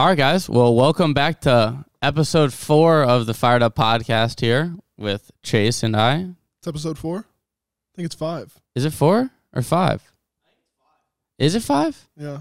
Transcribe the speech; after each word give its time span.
All 0.00 0.06
right, 0.06 0.16
guys. 0.16 0.48
Well, 0.48 0.74
welcome 0.74 1.12
back 1.12 1.42
to 1.42 1.84
episode 2.00 2.54
four 2.54 3.02
of 3.04 3.26
the 3.26 3.34
Fired 3.34 3.62
Up 3.62 3.74
podcast 3.74 4.40
here 4.40 4.74
with 4.96 5.30
Chase 5.42 5.82
and 5.82 5.94
I. 5.94 6.28
It's 6.58 6.66
episode 6.66 6.96
four. 6.96 7.18
I 7.18 7.92
think 7.96 8.06
it's 8.06 8.14
five. 8.14 8.58
Is 8.74 8.86
it 8.86 8.94
four 8.94 9.28
or 9.52 9.60
five? 9.60 10.02
Is 11.38 11.54
it 11.54 11.62
five? 11.62 12.08
Yeah. 12.16 12.38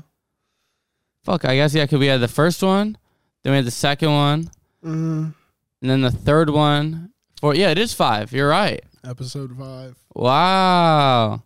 Fuck, 1.25 1.43
I 1.43 1.57
guess, 1.57 1.73
yeah, 1.75 1.83
because 1.83 1.99
we 1.99 2.05
had 2.05 2.21
the 2.21 2.29
first 2.29 2.63
one, 2.63 2.97
then 3.43 3.51
we 3.51 3.57
had 3.57 3.65
the 3.65 3.71
second 3.71 4.13
one, 4.13 4.49
Mm, 4.81 5.33
and 5.81 5.89
then 5.91 5.99
the 5.99 6.11
third 6.11 6.49
one. 6.49 7.11
Four. 7.41 7.55
Yeah, 7.55 7.71
it 7.71 7.77
is 7.77 7.91
five. 7.93 8.31
You're 8.31 8.47
right. 8.47 8.81
episode 9.03 9.57
five. 9.57 9.97
Wow. 10.15 11.43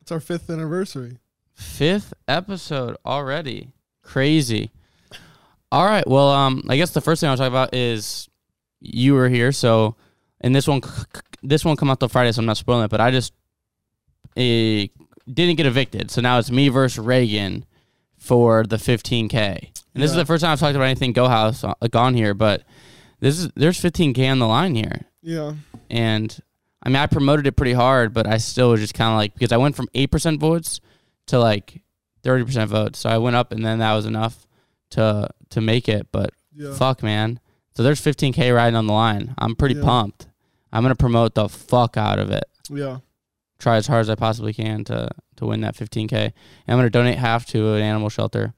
It's 0.00 0.12
our 0.12 0.20
fifth 0.20 0.48
anniversary. 0.48 1.18
Fifth 1.54 2.14
episode 2.28 2.96
already. 3.04 3.72
Crazy. 4.04 4.70
All 5.72 5.84
right. 5.84 6.06
Well, 6.06 6.30
um, 6.30 6.64
I 6.68 6.76
guess 6.76 6.90
the 6.90 7.00
first 7.00 7.20
thing 7.20 7.30
I'll 7.30 7.36
talk 7.36 7.48
about 7.48 7.74
is 7.74 8.28
you 8.80 9.14
were 9.14 9.28
here, 9.28 9.52
so 9.52 9.96
and 10.40 10.54
this 10.54 10.66
one, 10.66 10.80
this 11.42 11.64
won't 11.64 11.78
come 11.78 11.90
out 11.90 12.00
till 12.00 12.08
Friday, 12.08 12.32
so 12.32 12.40
I'm 12.40 12.46
not 12.46 12.56
spoiling 12.56 12.84
it. 12.84 12.90
But 12.90 13.00
I 13.00 13.10
just 13.10 13.32
eh, 14.36 14.86
didn't 15.32 15.56
get 15.56 15.66
evicted, 15.66 16.10
so 16.10 16.20
now 16.20 16.38
it's 16.38 16.50
me 16.50 16.68
versus 16.68 16.98
Reagan 17.04 17.64
for 18.16 18.64
the 18.66 18.76
15k. 18.76 19.70
And 19.94 20.02
this 20.02 20.10
is 20.10 20.16
the 20.16 20.24
first 20.26 20.42
time 20.42 20.52
I've 20.52 20.60
talked 20.60 20.76
about 20.76 20.84
anything 20.84 21.12
Go 21.12 21.28
House 21.28 21.64
uh, 21.64 21.74
gone 21.90 22.14
here, 22.14 22.34
but 22.34 22.62
this 23.20 23.38
is 23.38 23.50
there's 23.54 23.80
15k 23.80 24.30
on 24.30 24.38
the 24.38 24.46
line 24.46 24.74
here 24.74 25.06
Yeah. 25.22 25.54
and 25.90 26.38
I 26.82 26.88
mean 26.88 26.96
I 26.96 27.06
promoted 27.06 27.46
it 27.46 27.52
pretty 27.52 27.72
hard, 27.74 28.12
but 28.14 28.26
I 28.26 28.38
still 28.38 28.70
was 28.70 28.80
just 28.80 28.94
kind 28.94 29.10
of 29.12 29.16
like 29.16 29.34
because 29.34 29.52
I 29.52 29.56
went 29.56 29.76
from 29.76 29.88
eight 29.94 30.10
percent 30.10 30.40
votes 30.40 30.80
to 31.26 31.38
like 31.38 31.82
thirty 32.22 32.44
percent 32.44 32.70
votes, 32.70 32.98
so 33.00 33.10
I 33.10 33.18
went 33.18 33.36
up, 33.36 33.52
and 33.52 33.64
then 33.64 33.78
that 33.80 33.92
was 33.94 34.06
enough 34.06 34.46
to 34.90 35.28
to 35.50 35.60
make 35.60 35.88
it. 35.88 36.08
But 36.12 36.30
Yeah. 36.54 36.74
fuck, 36.74 37.02
man, 37.02 37.40
so 37.74 37.82
there's 37.82 38.00
15k 38.00 38.54
riding 38.54 38.76
on 38.76 38.86
the 38.86 38.92
line. 38.92 39.34
I'm 39.38 39.54
pretty 39.56 39.76
Yeah. 39.76 39.84
pumped. 39.84 40.28
I'm 40.72 40.82
gonna 40.82 40.94
promote 40.94 41.34
the 41.34 41.48
fuck 41.48 41.96
out 41.96 42.18
of 42.18 42.30
it. 42.30 42.44
Yeah. 42.68 42.98
Try 43.58 43.76
as 43.76 43.86
hard 43.86 44.00
as 44.02 44.10
I 44.10 44.14
possibly 44.14 44.52
can 44.52 44.84
to 44.84 45.08
to 45.36 45.46
win 45.46 45.60
that 45.62 45.74
15k. 45.76 46.16
And 46.26 46.32
I'm 46.68 46.76
gonna 46.78 46.90
donate 46.90 47.18
half 47.18 47.46
to 47.46 47.74
an 47.74 47.82
animal 47.82 48.08
shelter 48.08 48.54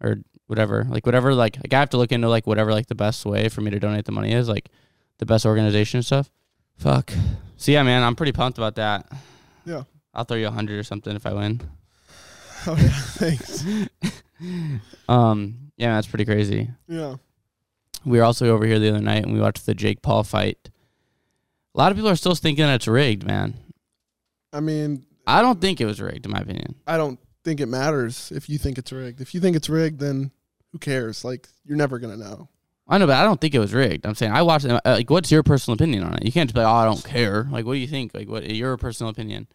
or 0.00 0.18
whatever, 0.46 0.86
like 0.88 1.04
whatever, 1.06 1.34
like, 1.34 1.56
like 1.56 1.72
I 1.74 1.80
have 1.80 1.90
to 1.90 1.96
look 1.96 2.12
into 2.12 2.28
like 2.28 2.46
whatever 2.46 2.72
like 2.72 2.86
the 2.86 2.94
best 2.94 3.24
way 3.26 3.48
for 3.48 3.60
me 3.62 3.70
to 3.70 3.80
donate 3.80 4.04
the 4.04 4.12
money 4.12 4.32
is, 4.32 4.48
like 4.48 4.70
the 5.18 5.26
best 5.26 5.46
organization 5.46 5.98
and 5.98 6.06
stuff. 6.06 6.30
Fuck. 6.76 7.12
So 7.56 7.72
yeah, 7.72 7.82
man, 7.82 8.02
I'm 8.02 8.14
pretty 8.16 8.32
pumped 8.32 8.58
about 8.58 8.74
that. 8.76 9.10
Yeah. 9.64 9.84
I'll 10.14 10.24
throw 10.24 10.36
you 10.36 10.46
a 10.46 10.50
hundred 10.50 10.78
or 10.78 10.82
something 10.84 11.14
if 11.16 11.26
I 11.26 11.32
win. 11.32 11.60
Oh 12.68 12.74
yeah. 12.76 12.88
Thanks. 12.88 13.64
Um, 15.08 15.65
yeah, 15.76 15.94
that's 15.94 16.06
pretty 16.06 16.24
crazy. 16.24 16.70
Yeah. 16.88 17.16
We 18.04 18.18
were 18.18 18.24
also 18.24 18.48
over 18.48 18.64
here 18.66 18.78
the 18.78 18.88
other 18.90 19.00
night 19.00 19.24
and 19.24 19.32
we 19.32 19.40
watched 19.40 19.66
the 19.66 19.74
Jake 19.74 20.02
Paul 20.02 20.22
fight. 20.22 20.70
A 21.74 21.78
lot 21.78 21.90
of 21.92 21.96
people 21.98 22.10
are 22.10 22.16
still 22.16 22.34
thinking 22.34 22.64
it's 22.66 22.86
rigged, 22.88 23.26
man. 23.26 23.54
I 24.52 24.60
mean, 24.60 25.04
I 25.26 25.42
don't 25.42 25.60
think 25.60 25.80
it 25.80 25.86
was 25.86 26.00
rigged, 26.00 26.24
in 26.24 26.32
my 26.32 26.38
opinion. 26.40 26.76
I 26.86 26.96
don't 26.96 27.18
think 27.44 27.60
it 27.60 27.66
matters 27.66 28.32
if 28.34 28.48
you 28.48 28.58
think 28.58 28.78
it's 28.78 28.92
rigged. 28.92 29.20
If 29.20 29.34
you 29.34 29.40
think 29.40 29.56
it's 29.56 29.68
rigged, 29.68 30.00
then 30.00 30.30
who 30.72 30.78
cares? 30.78 31.24
Like, 31.24 31.48
you're 31.64 31.76
never 31.76 31.98
gonna 31.98 32.16
know. 32.16 32.48
I 32.88 32.98
know, 32.98 33.06
but 33.08 33.16
I 33.16 33.24
don't 33.24 33.40
think 33.40 33.54
it 33.54 33.58
was 33.58 33.74
rigged. 33.74 34.06
I'm 34.06 34.14
saying 34.14 34.32
I 34.32 34.42
watched 34.42 34.64
it. 34.64 34.70
uh, 34.70 34.80
Like, 34.84 35.10
what's 35.10 35.30
your 35.32 35.42
personal 35.42 35.74
opinion 35.74 36.04
on 36.04 36.14
it? 36.14 36.24
You 36.24 36.30
can't 36.30 36.48
just 36.48 36.54
be 36.54 36.60
like, 36.60 36.68
oh, 36.68 36.76
I 36.76 36.84
don't 36.84 37.02
care. 37.04 37.48
Like, 37.50 37.66
what 37.66 37.72
do 37.74 37.78
you 37.80 37.88
think? 37.88 38.14
Like, 38.14 38.28
what 38.28 38.48
your 38.48 38.76
personal 38.76 39.10
opinion? 39.10 39.48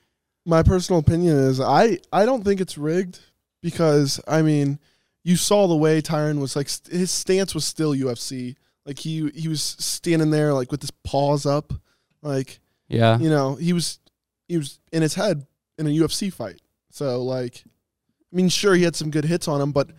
My 0.45 0.61
personal 0.63 0.99
opinion 0.99 1.37
is 1.37 1.61
I 1.61 1.99
I 2.11 2.25
don't 2.25 2.43
think 2.43 2.59
it's 2.59 2.77
rigged 2.77 3.19
because 3.61 4.19
I 4.27 4.41
mean, 4.41 4.79
you 5.23 5.35
saw 5.35 5.67
the 5.67 5.75
way 5.75 6.01
Tyron 6.01 6.39
was 6.39 6.55
like 6.55 6.69
st- 6.69 6.93
his 6.97 7.11
stance 7.11 7.53
was 7.53 7.65
still 7.65 7.93
UFC. 7.93 8.55
Like 8.85 8.99
he 8.99 9.29
he 9.35 9.47
was 9.47 9.61
standing 9.61 10.31
there 10.31 10.53
like 10.53 10.71
with 10.71 10.81
his 10.81 10.91
paws 11.03 11.45
up, 11.45 11.73
like 12.21 12.59
Yeah, 12.87 13.17
you 13.19 13.29
know 13.29 13.55
he 13.55 13.73
was 13.73 13.99
he 14.47 14.57
was 14.57 14.79
in 14.91 15.01
his 15.01 15.13
head 15.15 15.45
in 15.77 15.87
a 15.87 15.89
UFC 15.91 16.33
fight. 16.33 16.59
So 16.89 17.23
like, 17.23 17.63
I 17.65 18.35
mean, 18.35 18.49
sure 18.49 18.73
he 18.75 18.83
had 18.83 18.95
some 18.95 19.11
good 19.11 19.25
hits 19.25 19.47
on 19.47 19.61
him, 19.61 19.71
but 19.71 19.91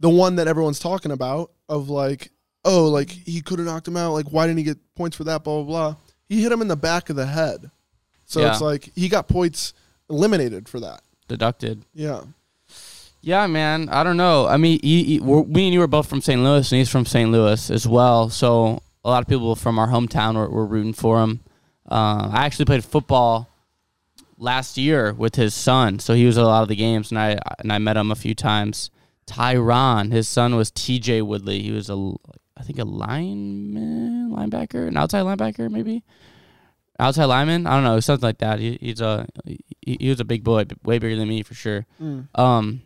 the 0.00 0.08
one 0.08 0.36
that 0.36 0.48
everyone's 0.48 0.80
talking 0.80 1.12
about 1.12 1.52
of 1.68 1.88
like, 1.88 2.30
oh, 2.64 2.88
like 2.88 3.10
he 3.10 3.40
could 3.42 3.58
have 3.58 3.66
knocked 3.66 3.86
him 3.86 3.96
out. 3.96 4.12
Like, 4.12 4.32
why 4.32 4.46
didn't 4.46 4.58
he 4.58 4.64
get 4.64 4.78
points 4.96 5.16
for 5.16 5.24
that? 5.24 5.44
Blah 5.44 5.62
blah 5.62 5.64
blah. 5.92 5.96
He 6.28 6.42
hit 6.42 6.50
him 6.50 6.62
in 6.62 6.68
the 6.68 6.76
back 6.76 7.10
of 7.10 7.16
the 7.16 7.26
head, 7.26 7.70
so 8.24 8.40
Yeah. 8.40 8.52
it's 8.52 8.60
like 8.62 8.90
he 8.94 9.08
got 9.10 9.28
points 9.28 9.74
eliminated 10.08 10.68
for 10.68 10.80
that. 10.80 11.02
deducted. 11.28 11.84
Yeah, 11.94 12.22
Yeah, 13.22 13.46
man. 13.46 13.88
I 13.88 14.02
don't 14.02 14.16
know. 14.16 14.46
I 14.46 14.56
mean, 14.56 14.80
he, 14.82 15.04
he, 15.04 15.20
we're, 15.20 15.44
me 15.44 15.66
and 15.66 15.74
you 15.74 15.80
were 15.80 15.86
both 15.86 16.08
from 16.08 16.20
St. 16.20 16.42
Louis, 16.42 16.70
and 16.70 16.78
he's 16.78 16.90
from 16.90 17.06
St. 17.06 17.30
Louis 17.30 17.70
as 17.70 17.86
well. 17.86 18.28
So 18.28 18.82
a 19.04 19.08
lot 19.08 19.22
of 19.22 19.28
people 19.28 19.54
from 19.54 19.78
our 19.78 19.88
hometown 19.88 20.34
were, 20.34 20.48
were 20.48 20.66
rooting 20.66 20.92
for 20.92 21.22
him. 21.22 21.40
Uh, 21.88 22.30
I 22.32 22.44
actually 22.46 22.64
played 22.64 22.84
football 22.84 23.48
last 24.38 24.76
year 24.76 25.12
with 25.12 25.36
his 25.36 25.54
son, 25.54 26.00
so 26.00 26.14
he 26.14 26.26
was 26.26 26.36
at 26.36 26.44
a 26.44 26.46
lot 26.46 26.62
of 26.62 26.68
the 26.68 26.76
games, 26.76 27.10
and 27.10 27.18
I 27.18 27.38
and 27.58 27.72
I 27.72 27.78
met 27.78 27.96
him 27.96 28.10
a 28.10 28.16
few 28.16 28.34
times. 28.34 28.90
Tyron, 29.26 30.10
his 30.10 30.28
son 30.28 30.56
was 30.56 30.70
T.J. 30.70 31.22
Woodley. 31.22 31.62
He 31.62 31.70
was 31.70 31.88
a, 31.88 32.12
I 32.56 32.62
think, 32.62 32.78
a 32.78 32.84
lineman, 32.84 34.32
linebacker, 34.32 34.88
an 34.88 34.96
outside 34.96 35.24
linebacker, 35.24 35.70
maybe 35.70 36.02
outside 36.98 37.26
lineman. 37.26 37.66
I 37.66 37.74
don't 37.74 37.84
know, 37.84 38.00
something 38.00 38.26
like 38.26 38.38
that. 38.38 38.58
He, 38.58 38.78
he's 38.80 39.00
a 39.00 39.26
he, 39.44 39.98
he 40.00 40.08
was 40.08 40.20
a 40.20 40.24
big 40.24 40.44
boy, 40.44 40.64
way 40.82 40.98
bigger 40.98 41.16
than 41.16 41.28
me 41.28 41.42
for 41.42 41.54
sure. 41.54 41.86
Mm. 42.00 42.26
Um, 42.38 42.82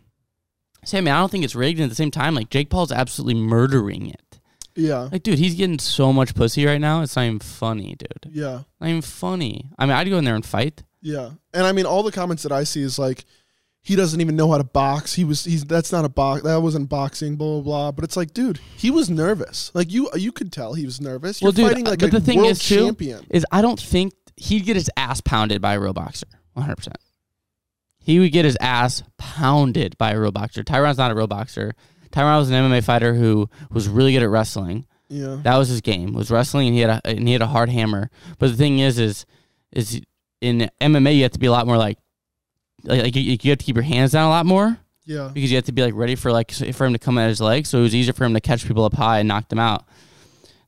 say, 0.87 1.01
man, 1.01 1.15
I 1.15 1.21
don't 1.21 1.31
think 1.31 1.45
it's 1.45 1.55
rigged. 1.55 1.79
And 1.79 1.85
at 1.85 1.89
the 1.91 1.95
same 1.97 2.11
time, 2.11 2.35
like 2.35 2.51
Jake 2.51 2.71
Paul's 2.71 2.93
absolutely 2.93 3.35
murdering 3.41 4.09
it. 4.09 4.41
yeah, 4.75 5.09
Like, 5.13 5.23
dude, 5.23 5.39
he's 5.39 5.55
getting 5.55 5.79
so 5.79 6.13
much 6.13 6.35
pussy 6.35 6.65
right 6.67 6.81
now. 6.81 7.03
It's 7.03 7.17
not 7.17 7.25
even 7.25 7.39
funny, 7.41 7.97
dude. 7.99 8.33
yeah, 8.35 8.63
Not 8.81 8.89
even 8.89 9.03
funny. 9.03 9.71
I 9.79 9.87
mean, 9.87 9.95
I'd 9.97 10.09
go 10.09 10.19
in 10.19 10.25
there 10.25 10.35
and 10.35 10.45
fight. 10.47 10.83
yeah. 11.03 11.31
And 11.55 11.67
I 11.67 11.73
mean, 11.73 11.87
all 11.87 12.03
the 12.03 12.13
comments 12.13 12.43
that 12.43 12.53
I 12.53 12.65
see 12.65 12.83
is 12.83 12.99
like. 12.99 13.25
He 13.83 13.95
doesn't 13.95 14.21
even 14.21 14.35
know 14.35 14.51
how 14.51 14.59
to 14.59 14.65
box. 14.65 15.15
He 15.15 15.23
was 15.23 15.45
he's 15.45 15.65
that's 15.65 15.93
not 15.93 16.05
a 16.05 16.09
box. 16.09 16.43
That 16.43 16.61
wasn't 16.61 16.89
boxing. 16.89 17.37
Blah 17.37 17.61
blah 17.61 17.63
blah. 17.63 17.93
But 17.93 18.03
it's 18.03 18.17
like, 18.17 18.35
dude, 18.35 18.59
he 18.77 18.91
was 18.91 19.09
nervous. 19.09 19.71
Like 19.75 19.93
you 19.93 20.11
you 20.17 20.33
could 20.33 20.51
tell 20.51 20.75
he 20.75 20.85
was 20.85 21.01
nervous. 21.01 21.41
You're 21.41 21.47
Well, 21.51 21.53
dude, 21.53 21.69
fighting 21.69 21.87
uh, 21.87 21.91
like 21.91 22.01
but 22.01 22.09
a 22.09 22.19
the 22.19 22.21
thing 22.21 22.39
world 22.39 22.51
is, 22.51 22.59
too, 22.59 22.87
champion. 22.87 23.25
Is 23.31 23.47
I 23.53 23.63
don't 23.63 23.79
think 23.79 24.13
he'd 24.35 24.65
get 24.65 24.75
his 24.75 24.91
ass 24.97 25.21
pounded 25.21 25.63
by 25.63 25.75
a 25.75 25.79
real 25.79 25.93
boxer. 25.93 26.27
100. 26.55 26.75
percent 26.75 26.97
He 28.07 28.21
would 28.21 28.31
get 28.31 28.45
his 28.45 28.57
ass 28.61 29.03
pounded 29.19 29.99
by 29.99 30.13
a 30.13 30.21
real 30.21 30.31
boxer. 30.31 30.63
Tyron's 30.63 30.97
not 30.97 31.11
a 31.11 31.15
real 31.17 31.27
boxer. 31.27 31.75
Tyron 32.13 32.39
was 32.39 32.49
an 32.51 32.55
MMA 32.55 32.85
fighter 32.85 33.15
who 33.15 33.51
was 33.69 33.89
really 33.89 34.13
good 34.13 34.23
at 34.23 34.31
wrestling. 34.31 34.87
Yeah. 35.09 35.39
That 35.43 35.57
was 35.57 35.67
his 35.69 35.81
game. 35.81 36.13
Was 36.13 36.31
wrestling 36.31 36.69
and 36.69 36.77
he 36.77 36.83
had 36.83 36.91
a 36.91 37.01
and 37.05 37.27
he 37.27 37.33
had 37.33 37.43
a 37.43 37.49
hard 37.49 37.69
hammer. 37.69 38.09
But 38.39 38.51
the 38.53 38.57
thing 38.57 38.79
is 38.79 39.01
is 39.01 39.27
is 39.73 40.01
in 40.41 40.71
MMA 40.81 41.17
you 41.17 41.25
have 41.25 41.33
to 41.33 41.41
be 41.41 41.47
a 41.49 41.51
lot 41.51 41.67
more 41.67 41.77
like 41.77 41.99
like, 42.85 43.03
like 43.03 43.17
you, 43.17 43.23
you 43.43 43.51
have 43.51 43.59
to 43.59 43.65
keep 43.65 43.75
your 43.75 43.83
hands 43.83 44.13
down 44.13 44.27
a 44.27 44.31
lot 44.31 44.47
more 44.47 44.79
Yeah. 45.05 45.31
because 45.35 45.51
you 45.51 45.57
have 45.57 45.65
to 45.65 45.73
be 45.73 45.83
like 45.83 45.95
ready 45.95 46.15
for 46.15 46.31
like 46.31 46.53
for 46.53 46.87
him 46.87 46.93
to 46.93 46.99
come 47.01 47.19
at 47.19 47.29
his 47.29 47.41
legs. 47.41 47.69
So 47.71 47.81
it 47.81 47.83
was 47.83 47.95
easier 47.95 48.13
for 48.13 48.25
him 48.25 48.35
to 48.35 48.41
catch 48.41 48.67
people 48.69 48.85
up 48.85 48.95
high 48.95 49.19
and 49.19 49.27
knock 49.29 49.49
them 49.49 49.59
out. 49.59 49.85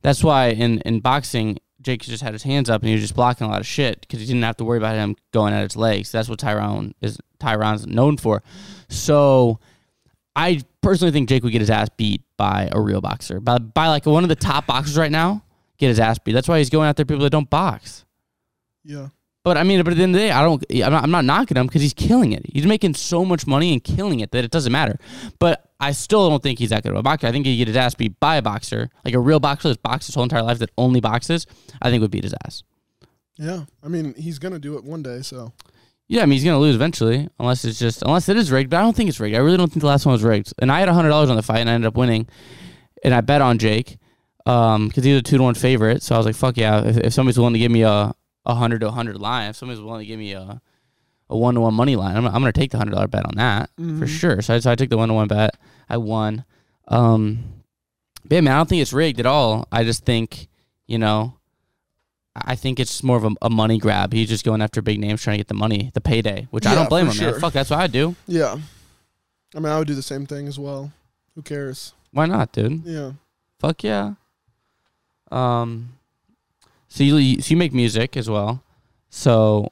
That's 0.01 0.23
why 0.23 0.47
in 0.49 0.79
in 0.81 0.99
boxing 0.99 1.59
Jake 1.81 2.01
just 2.01 2.23
had 2.23 2.33
his 2.33 2.43
hands 2.43 2.69
up 2.69 2.81
and 2.81 2.89
he 2.89 2.93
was 2.93 3.01
just 3.01 3.15
blocking 3.15 3.47
a 3.47 3.49
lot 3.49 3.59
of 3.59 3.67
shit 3.67 4.01
because 4.01 4.19
he 4.19 4.25
didn't 4.25 4.43
have 4.43 4.57
to 4.57 4.65
worry 4.65 4.77
about 4.77 4.95
him 4.95 5.15
going 5.31 5.53
at 5.53 5.63
his 5.63 5.75
legs. 5.75 6.11
That's 6.11 6.27
what 6.27 6.39
Tyron 6.39 6.93
is 7.01 7.19
Tyron's 7.39 7.87
known 7.87 8.17
for. 8.17 8.43
So 8.89 9.59
I 10.35 10.61
personally 10.81 11.11
think 11.11 11.29
Jake 11.29 11.43
would 11.43 11.51
get 11.51 11.61
his 11.61 11.69
ass 11.69 11.89
beat 11.95 12.21
by 12.37 12.69
a 12.71 12.79
real 12.79 13.01
boxer. 13.01 13.39
By 13.39 13.59
by 13.59 13.87
like 13.87 14.05
one 14.05 14.23
of 14.23 14.29
the 14.29 14.35
top 14.35 14.67
boxers 14.67 14.97
right 14.97 15.11
now, 15.11 15.43
get 15.77 15.87
his 15.87 15.99
ass 15.99 16.19
beat. 16.19 16.33
That's 16.33 16.47
why 16.47 16.57
he's 16.57 16.69
going 16.69 16.89
after 16.89 17.05
people 17.05 17.23
that 17.23 17.29
don't 17.29 17.49
box. 17.49 18.05
Yeah. 18.83 19.09
But 19.43 19.57
I 19.57 19.63
mean, 19.63 19.81
but 19.83 19.91
at 19.91 19.97
the 19.97 20.03
end 20.03 20.15
of 20.15 20.21
the 20.21 20.27
day, 20.27 20.31
I 20.31 20.43
don't. 20.43 20.63
I'm 20.71 20.91
not, 20.91 21.03
I'm 21.03 21.11
not 21.11 21.25
knocking 21.25 21.55
him 21.55 21.67
because 21.67 21.81
he's 21.81 21.93
killing 21.93 22.33
it. 22.33 22.45
He's 22.51 22.65
making 22.65 22.95
so 22.95 23.23
much 23.23 23.47
money 23.47 23.71
and 23.71 23.83
killing 23.83 24.19
it 24.19 24.31
that 24.31 24.43
it 24.43 24.51
doesn't 24.51 24.71
matter. 24.71 24.99
But 25.39 25.68
I 25.79 25.91
still 25.93 26.29
don't 26.29 26.43
think 26.43 26.59
he's 26.59 26.71
that 26.71 26.83
good 26.83 26.91
of 26.91 26.97
a 26.97 27.03
boxer. 27.03 27.27
I 27.27 27.31
think 27.31 27.45
he'd 27.45 27.57
get 27.57 27.67
his 27.67 27.77
ass 27.77 27.95
beat 27.95 28.19
by 28.19 28.35
a 28.35 28.41
boxer, 28.41 28.89
like 29.05 29.13
a 29.13 29.19
real 29.19 29.39
boxer 29.39 29.69
that's 29.69 29.81
boxed 29.81 30.07
his 30.07 30.15
whole 30.15 30.23
entire 30.23 30.43
life 30.43 30.59
that 30.59 30.71
only 30.77 30.99
boxes. 30.99 31.47
I 31.81 31.89
think 31.89 32.01
would 32.01 32.11
beat 32.11 32.23
his 32.23 32.35
ass. 32.45 32.63
Yeah. 33.37 33.65
I 33.83 33.87
mean, 33.87 34.13
he's 34.15 34.39
gonna 34.39 34.59
do 34.59 34.75
it 34.77 34.83
one 34.83 35.01
day. 35.01 35.21
So 35.21 35.53
Yeah, 36.07 36.23
I 36.23 36.25
mean 36.25 36.33
he's 36.33 36.43
gonna 36.43 36.59
lose 36.59 36.75
eventually, 36.75 37.29
unless 37.39 37.63
it's 37.63 37.79
just 37.79 38.01
unless 38.01 38.27
it 38.27 38.35
is 38.35 38.51
rigged. 38.51 38.69
But 38.69 38.77
I 38.77 38.81
don't 38.81 38.95
think 38.95 39.09
it's 39.09 39.19
rigged. 39.19 39.35
I 39.35 39.39
really 39.39 39.57
don't 39.57 39.69
think 39.69 39.81
the 39.81 39.87
last 39.87 40.05
one 40.05 40.13
was 40.13 40.23
rigged. 40.23 40.53
And 40.59 40.71
I 40.71 40.81
had 40.81 40.89
hundred 40.89 41.09
dollars 41.09 41.29
on 41.29 41.35
the 41.37 41.43
fight, 41.43 41.59
and 41.59 41.69
I 41.69 41.73
ended 41.73 41.87
up 41.87 41.95
winning. 41.95 42.27
And 43.03 43.13
I 43.13 43.21
bet 43.21 43.41
on 43.41 43.57
Jake, 43.59 43.97
um, 44.45 44.89
because 44.89 45.05
he's 45.05 45.17
a 45.17 45.21
two 45.21 45.37
to 45.37 45.43
one 45.43 45.53
favorite. 45.55 46.03
So 46.03 46.15
I 46.15 46.17
was 46.17 46.25
like, 46.25 46.35
fuck 46.35 46.57
yeah, 46.57 46.83
if, 46.83 46.97
if 46.97 47.13
somebody's 47.13 47.37
willing 47.37 47.53
to 47.53 47.59
give 47.59 47.71
me 47.71 47.83
a 47.83 48.13
a 48.45 48.55
hundred 48.55 48.81
to 48.81 48.87
a 48.87 48.91
hundred 48.91 49.15
line, 49.17 49.49
if 49.51 49.55
somebody's 49.55 49.81
willing 49.81 50.01
to 50.01 50.05
give 50.05 50.19
me 50.19 50.33
a 50.33 50.61
a 51.29 51.37
one 51.37 51.53
to 51.55 51.61
one 51.61 51.73
money 51.73 51.95
line, 51.95 52.15
I'm, 52.17 52.25
I'm 52.25 52.33
gonna 52.33 52.51
take 52.51 52.71
the 52.71 52.77
hundred 52.77 52.91
dollar 52.95 53.07
bet 53.07 53.25
on 53.25 53.35
that 53.35 53.69
for 53.77 53.81
Mhm. 53.81 54.07
sure. 54.07 54.41
So 54.41 54.55
I, 54.55 54.59
so 54.59 54.71
I 54.71 54.75
took 54.75 54.89
the 54.89 54.97
one 54.97 55.09
to 55.09 55.13
one 55.13 55.27
bet. 55.27 55.55
I 55.89 55.97
won. 55.97 56.43
Um, 56.87 57.43
but 58.25 58.35
yeah, 58.35 58.41
man, 58.41 58.53
I 58.53 58.57
don't 58.57 58.69
think 58.69 58.81
it's 58.81 58.93
rigged 58.93 59.19
at 59.19 59.25
all. 59.25 59.67
I 59.71 59.83
just 59.83 60.05
think, 60.05 60.47
you 60.87 60.97
know, 60.97 61.35
I 62.35 62.55
think 62.55 62.79
it's 62.79 63.03
more 63.03 63.17
of 63.17 63.23
a, 63.25 63.31
a 63.43 63.49
money 63.49 63.77
grab. 63.79 64.13
He's 64.13 64.29
just 64.29 64.45
going 64.45 64.61
after 64.61 64.81
big 64.81 64.99
names 64.99 65.21
trying 65.21 65.35
to 65.35 65.39
get 65.39 65.47
the 65.47 65.53
money, 65.55 65.91
the 65.93 66.01
payday, 66.01 66.47
which 66.51 66.65
I 66.65 66.73
don't 66.75 66.89
blame 66.89 67.07
for 67.07 67.13
him, 67.23 67.31
man. 67.31 67.39
Fuck, 67.41 67.53
that's 67.53 67.69
what 67.69 67.79
I 67.79 67.87
do. 67.87 68.15
yeah. 68.27 68.57
I 69.55 69.59
mean, 69.59 69.71
I 69.71 69.79
would 69.79 69.87
do 69.87 69.95
the 69.95 70.03
same 70.03 70.25
thing 70.27 70.47
as 70.47 70.59
well. 70.59 70.91
Who 71.35 71.41
cares? 71.41 71.93
Why 72.11 72.27
not, 72.27 72.51
dude? 72.51 72.83
Yeah. 72.85 73.13
Fuck 73.59 73.83
yeah. 73.83 74.13
Um, 75.31 75.93
so 76.87 77.03
you- 77.03 77.41
so 77.41 77.51
you 77.51 77.57
make 77.57 77.73
music 77.73 78.15
as 78.17 78.29
well. 78.29 78.61
So 79.09 79.71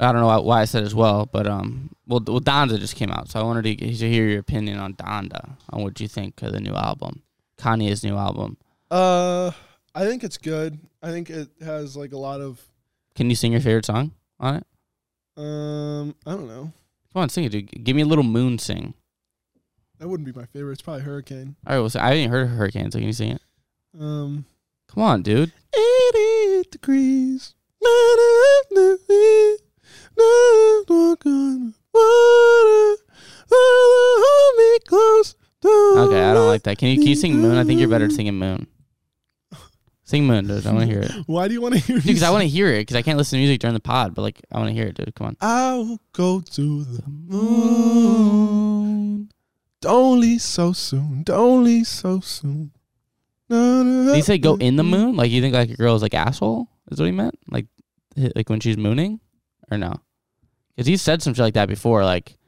I 0.00 0.12
don't 0.12 0.20
know 0.20 0.40
why- 0.42 0.60
I 0.62 0.64
said 0.64 0.84
as 0.84 0.94
well, 0.94 1.26
but 1.26 1.46
um, 1.46 1.90
well, 2.06 2.22
well, 2.26 2.40
Donda 2.40 2.78
just 2.78 2.94
came 2.96 3.10
out, 3.10 3.28
so 3.30 3.40
I 3.40 3.42
wanted 3.42 3.64
to, 3.64 3.76
to 3.76 4.08
hear 4.08 4.28
your 4.28 4.38
opinion 4.40 4.78
on 4.78 4.94
Donda, 4.94 5.56
on 5.70 5.82
what 5.82 6.00
you 6.00 6.06
think 6.08 6.40
of 6.42 6.52
the 6.52 6.60
new 6.60 6.74
album, 6.74 7.22
Kanye's 7.58 8.04
new 8.04 8.16
album. 8.16 8.56
Uh, 8.90 9.50
I 9.94 10.04
think 10.06 10.22
it's 10.24 10.38
good. 10.38 10.78
I 11.02 11.10
think 11.10 11.30
it 11.30 11.48
has 11.62 11.96
like 11.96 12.12
a 12.12 12.16
lot 12.18 12.40
of 12.40 12.60
Can 13.16 13.28
you 13.28 13.36
sing 13.36 13.52
your 13.52 13.60
favorite 13.60 13.84
song 13.86 14.12
on 14.38 14.56
it? 14.56 14.66
um. 15.36 16.14
I 16.26 16.30
don't 16.32 16.48
know. 16.48 16.72
Come 17.12 17.22
on, 17.22 17.28
sing 17.28 17.44
it, 17.44 17.52
dude. 17.52 17.84
Give 17.84 17.96
me 17.96 18.02
a 18.02 18.06
little 18.06 18.24
moon 18.24 18.58
sing. 18.58 18.94
That 19.98 20.06
wouldn't 20.08 20.32
be 20.32 20.38
my 20.38 20.46
favorite. 20.46 20.74
It's 20.74 20.82
probably 20.82 21.02
Hurricane. 21.02 21.56
All 21.66 21.74
right, 21.74 21.80
well, 21.80 21.90
so 21.90 21.98
I 22.00 22.14
haven't 22.14 22.30
heard 22.30 22.44
of 22.46 22.50
Hurricane, 22.50 22.90
so 22.92 22.98
can 22.98 23.06
you 23.08 23.12
sing 23.12 23.32
it? 23.32 23.42
Um, 23.98 24.44
Come 24.88 25.02
on, 25.02 25.22
dude. 25.22 25.52
88 25.74 26.70
degrees. 26.70 27.54
Okay, 35.98 36.22
I 36.24 36.34
don't 36.34 36.46
like 36.46 36.62
that. 36.64 36.78
Can 36.78 36.88
you 36.88 36.98
can 36.98 37.06
you 37.08 37.14
sing 37.14 37.36
Moon? 37.36 37.56
I 37.56 37.64
think 37.64 37.80
you're 37.80 37.88
better 37.88 38.06
at 38.06 38.12
singing 38.12 38.34
Moon. 38.34 38.66
Sing 40.04 40.26
Moon, 40.26 40.46
dude. 40.46 40.66
I 40.66 40.72
want 40.72 40.88
to 40.88 40.92
hear 40.94 41.02
it. 41.02 41.12
Why 41.26 41.48
do 41.48 41.54
you 41.54 41.60
want 41.60 41.74
to 41.74 41.80
hear 41.80 41.98
it? 41.98 42.04
Because 42.04 42.22
I 42.22 42.30
want 42.30 42.42
to 42.42 42.48
hear 42.48 42.68
it. 42.68 42.80
Because 42.80 42.96
I 42.96 43.02
can't 43.02 43.18
listen 43.18 43.36
to 43.36 43.40
music 43.40 43.60
during 43.60 43.74
the 43.74 43.80
pod, 43.80 44.14
but 44.14 44.22
like 44.22 44.40
I 44.50 44.56
want 44.58 44.68
to 44.70 44.74
hear 44.74 44.86
it, 44.86 44.94
dude. 44.94 45.14
Come 45.14 45.26
on. 45.26 45.36
I'll 45.40 45.98
go 46.12 46.40
to 46.40 46.84
the 46.84 47.02
moon. 47.08 48.48
Don't 49.80 50.20
leave 50.20 50.40
so 50.40 50.72
soon. 50.72 51.24
Don't 51.24 51.62
leave 51.64 51.86
so 51.86 52.20
soon. 52.20 52.70
No, 53.50 53.82
no, 53.82 54.06
Did 54.06 54.16
he 54.16 54.22
say 54.22 54.38
go 54.38 54.56
in 54.56 54.76
the 54.76 54.82
moon? 54.84 55.16
Like 55.16 55.30
you 55.30 55.40
think 55.40 55.54
like 55.54 55.70
a 55.70 55.76
girl 55.76 55.94
is 55.94 56.02
like 56.02 56.14
asshole? 56.14 56.68
Is 56.90 56.98
what 56.98 57.06
he 57.06 57.12
meant? 57.12 57.38
Like 57.50 57.66
like 58.34 58.48
when 58.48 58.60
she's 58.60 58.76
mooning, 58.76 59.20
or 59.70 59.78
no? 59.78 59.94
Because 60.78 60.86
he 60.86 60.96
said 60.96 61.20
some 61.22 61.34
shit 61.34 61.42
like 61.42 61.54
that 61.54 61.66
before, 61.66 62.04
like 62.04 62.38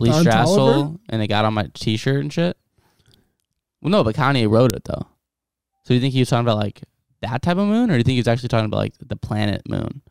Lee 0.00 0.10
Don 0.10 0.26
asshole, 0.26 0.56
Toliver? 0.56 0.98
and 1.08 1.22
it 1.22 1.28
got 1.28 1.44
on 1.44 1.54
my 1.54 1.70
t-shirt 1.74 2.20
and 2.20 2.32
shit. 2.32 2.56
Well, 3.80 3.92
no, 3.92 4.02
but 4.02 4.16
Kanye 4.16 4.50
wrote 4.50 4.72
it 4.72 4.82
though. 4.82 5.06
So 5.84 5.90
do 5.90 5.94
you 5.94 6.00
think 6.00 6.12
he 6.12 6.18
was 6.18 6.28
talking 6.28 6.44
about 6.44 6.56
like 6.56 6.82
that 7.22 7.42
type 7.42 7.56
of 7.56 7.68
moon, 7.68 7.88
or 7.88 7.92
do 7.92 7.98
you 7.98 8.02
think 8.02 8.14
he 8.14 8.18
was 8.18 8.26
actually 8.26 8.48
talking 8.48 8.64
about 8.64 8.78
like 8.78 8.94
the 8.98 9.14
planet 9.14 9.62
moon? 9.68 10.02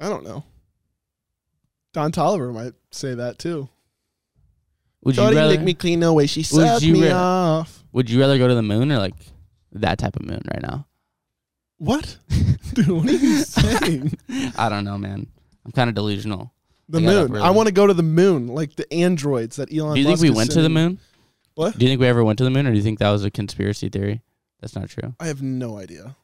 I 0.00 0.08
don't 0.08 0.24
know. 0.24 0.44
Don 1.92 2.10
Toliver 2.10 2.50
might 2.50 2.72
say 2.90 3.12
that 3.14 3.38
too. 3.38 3.68
Would 5.02 5.18
you 5.18 5.24
rather? 5.24 5.48
make 5.48 5.60
me 5.60 5.74
clean 5.74 6.00
no 6.00 6.14
way. 6.14 6.26
She 6.26 6.42
sucked 6.42 6.86
me 6.86 7.10
ra- 7.10 7.18
off. 7.18 7.84
would 7.92 8.08
you 8.08 8.18
rather 8.18 8.38
go 8.38 8.48
to 8.48 8.54
the 8.54 8.62
moon 8.62 8.90
or 8.90 8.96
like 8.96 9.14
that 9.72 9.98
type 9.98 10.16
of 10.16 10.24
moon 10.24 10.40
right 10.50 10.62
now? 10.62 10.86
What? 11.84 12.16
Dude, 12.74 12.88
what 12.88 13.06
are 13.08 13.12
you 13.12 13.38
saying? 13.42 14.16
I 14.58 14.68
don't 14.68 14.84
know, 14.84 14.98
man. 14.98 15.26
I'm 15.64 15.72
kind 15.72 15.88
of 15.88 15.94
delusional. 15.94 16.52
The 16.88 16.98
I 16.98 17.02
moon. 17.02 17.32
early. 17.32 17.40
I 17.40 17.50
want 17.50 17.68
to 17.68 17.72
go 17.72 17.86
to 17.86 17.94
the 17.94 18.02
moon, 18.02 18.48
like 18.48 18.76
the 18.76 18.92
androids 18.92 19.56
that 19.56 19.72
Elon 19.72 19.94
Do 19.94 20.00
you 20.00 20.06
think 20.06 20.14
Musk 20.14 20.22
we 20.22 20.30
is 20.30 20.36
went 20.36 20.50
to 20.50 20.56
the 20.60 20.64
sending. 20.64 20.74
moon? 20.84 20.98
What? 21.54 21.78
Do 21.78 21.84
you 21.84 21.90
think 21.90 22.00
we 22.00 22.06
ever 22.08 22.24
went 22.24 22.38
to 22.38 22.44
the 22.44 22.50
moon, 22.50 22.66
or 22.66 22.70
do 22.72 22.76
you 22.76 22.82
think 22.82 22.98
that 22.98 23.10
was 23.10 23.24
a 23.24 23.30
conspiracy 23.30 23.88
theory? 23.88 24.20
That's 24.60 24.74
not 24.74 24.88
true. 24.88 25.14
I 25.20 25.26
have 25.28 25.40
no 25.42 25.78
idea. 25.78 26.16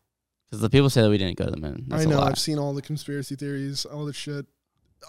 Because 0.49 0.61
the 0.61 0.71
people 0.71 0.91
say 0.91 1.03
that 1.03 1.09
we 1.11 1.19
didn't 1.19 1.37
go 1.39 1.45
to 1.45 1.51
the 1.51 1.57
moon. 1.57 1.85
That's 1.89 2.03
I 2.05 2.11
know. 2.11 2.19
Lie. 2.19 2.29
I've 2.29 2.39
seen 2.39 2.59
all 2.59 2.75
the 2.75 2.83
conspiracy 2.83 3.37
theories, 3.37 3.85
all 3.85 4.05
the 4.05 4.13
shit. 4.13 4.47